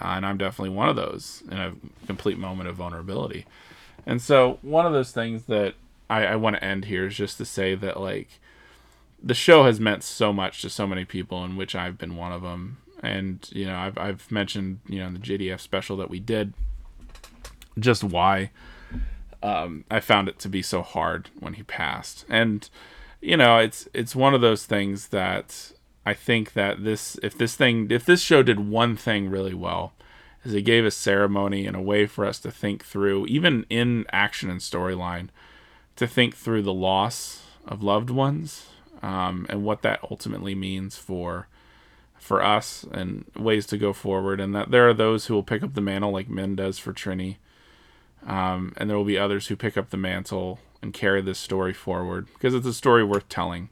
Uh, 0.00 0.14
and 0.16 0.26
I'm 0.26 0.38
definitely 0.38 0.74
one 0.74 0.88
of 0.88 0.96
those 0.96 1.44
in 1.48 1.56
a 1.56 1.74
complete 2.06 2.36
moment 2.36 2.68
of 2.68 2.74
vulnerability. 2.74 3.46
And 4.08 4.20
so, 4.20 4.58
one 4.62 4.86
of 4.86 4.92
those 4.92 5.12
things 5.12 5.44
that 5.44 5.74
I, 6.10 6.24
I 6.26 6.36
want 6.36 6.56
to 6.56 6.64
end 6.64 6.86
here 6.86 7.06
is 7.06 7.14
just 7.14 7.38
to 7.38 7.44
say 7.44 7.76
that, 7.76 8.00
like, 8.00 8.40
the 9.22 9.34
show 9.34 9.64
has 9.64 9.78
meant 9.78 10.02
so 10.02 10.32
much 10.32 10.62
to 10.62 10.70
so 10.70 10.86
many 10.86 11.04
people, 11.04 11.44
in 11.44 11.56
which 11.56 11.76
I've 11.76 11.98
been 11.98 12.16
one 12.16 12.32
of 12.32 12.42
them. 12.42 12.78
And, 13.02 13.48
you 13.52 13.66
know, 13.66 13.76
I've, 13.76 13.98
I've 13.98 14.32
mentioned, 14.32 14.80
you 14.88 14.98
know, 14.98 15.06
in 15.06 15.14
the 15.14 15.20
JDF 15.20 15.60
special 15.60 15.96
that 15.98 16.10
we 16.10 16.18
did 16.18 16.54
just 17.78 18.02
why 18.02 18.50
um, 19.42 19.84
I 19.90 20.00
found 20.00 20.28
it 20.28 20.38
to 20.40 20.48
be 20.48 20.62
so 20.62 20.82
hard 20.82 21.30
when 21.38 21.54
he 21.54 21.62
passed. 21.62 22.24
And 22.28 22.68
you 23.20 23.36
know, 23.36 23.58
it's 23.58 23.88
it's 23.92 24.14
one 24.14 24.34
of 24.34 24.40
those 24.40 24.64
things 24.66 25.08
that 25.08 25.72
I 26.06 26.14
think 26.14 26.52
that 26.52 26.84
this 26.84 27.18
if 27.22 27.36
this 27.36 27.56
thing 27.56 27.90
if 27.90 28.04
this 28.04 28.20
show 28.20 28.42
did 28.42 28.60
one 28.60 28.96
thing 28.96 29.28
really 29.28 29.54
well 29.54 29.92
is 30.48 30.54
it 30.54 30.62
gave 30.62 30.84
a 30.84 30.90
ceremony 30.90 31.66
and 31.66 31.76
a 31.76 31.80
way 31.80 32.06
for 32.06 32.24
us 32.24 32.38
to 32.38 32.50
think 32.50 32.84
through 32.84 33.26
even 33.26 33.64
in 33.68 34.04
action 34.10 34.50
and 34.50 34.60
storyline 34.60 35.28
to 35.96 36.06
think 36.06 36.34
through 36.34 36.62
the 36.62 36.72
loss 36.72 37.44
of 37.66 37.82
loved 37.82 38.10
ones 38.10 38.66
um, 39.02 39.46
and 39.48 39.62
what 39.62 39.82
that 39.82 40.00
ultimately 40.10 40.54
means 40.54 40.96
for 40.96 41.46
for 42.18 42.42
us 42.42 42.84
and 42.90 43.24
ways 43.36 43.66
to 43.66 43.78
go 43.78 43.92
forward 43.92 44.40
and 44.40 44.54
that 44.54 44.70
there 44.70 44.88
are 44.88 44.94
those 44.94 45.26
who 45.26 45.34
will 45.34 45.42
pick 45.42 45.62
up 45.62 45.74
the 45.74 45.80
mantle 45.80 46.10
like 46.10 46.28
Minh 46.28 46.56
does 46.56 46.78
for 46.78 46.92
Trini 46.92 47.36
um, 48.26 48.72
and 48.76 48.88
there 48.88 48.96
will 48.96 49.04
be 49.04 49.18
others 49.18 49.46
who 49.46 49.56
pick 49.56 49.76
up 49.76 49.90
the 49.90 49.96
mantle 49.96 50.58
and 50.82 50.92
carry 50.92 51.20
this 51.20 51.38
story 51.38 51.72
forward 51.72 52.26
because 52.34 52.54
it's 52.54 52.66
a 52.66 52.74
story 52.74 53.04
worth 53.04 53.28
telling. 53.28 53.68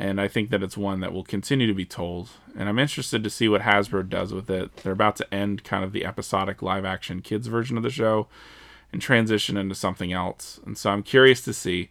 And 0.00 0.20
I 0.20 0.28
think 0.28 0.50
that 0.50 0.62
it's 0.62 0.76
one 0.76 1.00
that 1.00 1.12
will 1.12 1.24
continue 1.24 1.66
to 1.66 1.74
be 1.74 1.84
told. 1.84 2.30
And 2.56 2.68
I'm 2.68 2.78
interested 2.78 3.24
to 3.24 3.30
see 3.30 3.48
what 3.48 3.62
Hasbro 3.62 4.08
does 4.08 4.32
with 4.32 4.48
it. 4.48 4.76
They're 4.76 4.92
about 4.92 5.16
to 5.16 5.34
end 5.34 5.64
kind 5.64 5.82
of 5.82 5.92
the 5.92 6.04
episodic 6.04 6.62
live 6.62 6.84
action 6.84 7.20
kids 7.20 7.48
version 7.48 7.76
of 7.76 7.82
the 7.82 7.90
show 7.90 8.28
and 8.92 9.02
transition 9.02 9.56
into 9.56 9.74
something 9.74 10.12
else. 10.12 10.60
And 10.64 10.78
so 10.78 10.90
I'm 10.90 11.02
curious 11.02 11.42
to 11.42 11.52
see 11.52 11.90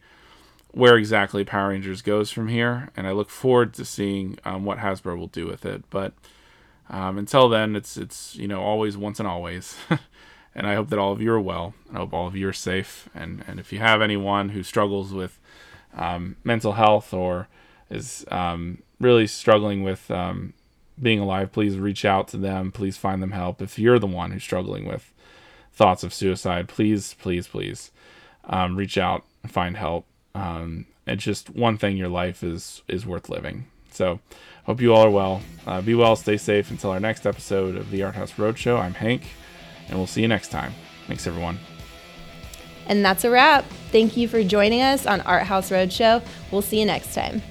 where 0.72 0.96
exactly 0.96 1.44
Power 1.44 1.70
Rangers 1.70 2.02
goes 2.02 2.32
from 2.32 2.48
here. 2.48 2.90
And 2.96 3.08
I 3.08 3.12
look 3.12 3.30
forward 3.30 3.74
to 3.74 3.84
seeing 3.84 4.40
um, 4.46 4.64
what 4.64 4.78
Hasbro 4.78 5.18
will 5.18 5.28
do 5.28 5.46
with 5.46 5.66
it. 5.66 5.84
But 5.90 6.14
um, 6.90 7.18
until 7.18 7.50
then, 7.50 7.76
it's 7.76 7.98
it's 7.98 8.38
you 8.38 8.48
know 8.48 8.62
always 8.62 8.96
once 8.96 9.20
and 9.20 9.28
always. 9.28 9.76
And 10.58 10.66
I 10.66 10.74
hope 10.74 10.90
that 10.90 10.98
all 10.98 11.12
of 11.12 11.22
you 11.22 11.32
are 11.34 11.40
well. 11.40 11.76
I 11.94 11.98
hope 11.98 12.14
all 12.14 12.26
of 12.26 12.36
you 12.36 12.50
are 12.50 12.54
safe. 12.54 13.08
And, 13.14 13.46
and 13.48 13.60
if 13.60 13.72
you 13.72 13.78
have 13.78 14.02
anyone 14.02 14.50
who 14.50 14.64
struggles 14.64 15.14
with 15.14 15.38
um, 15.94 16.36
mental 16.44 16.74
health 16.74 17.14
or 17.14 17.48
is 17.90 18.26
um, 18.30 18.80
really 19.00 19.28
struggling 19.28 19.84
with 19.84 20.10
um, 20.12 20.54
being 21.02 21.20
alive, 21.20 21.52
please 21.52 21.78
reach 21.78 22.06
out 22.06 22.28
to 22.30 22.38
them. 22.38 22.72
Please 22.72 22.98
find 22.98 23.22
them 23.22 23.32
help. 23.32 23.62
If 23.62 23.78
you're 23.78 24.00
the 24.00 24.08
one 24.08 24.32
who's 24.32 24.44
struggling 24.44 24.86
with 24.86 25.14
thoughts 25.74 26.04
of 26.04 26.14
suicide, 26.14 26.68
please, 26.68 27.14
please, 27.16 27.48
please 27.48 27.92
um, 28.46 28.76
reach 28.76 28.98
out 28.98 29.24
and 29.44 29.52
find 29.52 29.78
help. 29.78 30.06
Um, 30.34 30.86
it's 31.06 31.24
just 31.24 31.50
one 31.50 31.78
thing 31.78 31.98
your 31.98 32.10
life 32.10 32.44
is 32.44 32.82
is 32.88 33.06
worth 33.06 33.30
living. 33.30 33.68
So, 33.92 34.20
hope 34.66 34.82
you 34.82 34.94
all 34.94 35.06
are 35.06 35.10
well. 35.10 35.42
Uh, 35.66 35.82
be 35.82 35.96
well, 35.96 36.16
stay 36.16 36.38
safe 36.38 36.70
until 36.70 36.92
our 36.92 37.00
next 37.00 37.26
episode 37.26 37.76
of 37.76 37.90
the 37.90 38.04
Art 38.04 38.16
House 38.16 38.34
Roadshow. 38.34 38.80
I'm 38.80 38.94
Hank 38.94 39.24
and 39.88 39.98
we'll 39.98 40.08
see 40.08 40.22
you 40.22 40.28
next 40.28 40.50
time. 40.50 40.74
Thanks, 41.08 41.26
everyone. 41.26 41.60
And 42.88 43.04
that's 43.04 43.24
a 43.24 43.30
wrap. 43.30 43.66
Thank 43.92 44.16
you 44.16 44.28
for 44.28 44.44
joining 44.44 44.82
us 44.82 45.06
on 45.06 45.22
Art 45.22 45.44
House 45.44 45.70
Roadshow. 45.70 46.24
We'll 46.52 46.62
see 46.62 46.80
you 46.80 46.86
next 46.86 47.14
time. 47.14 47.42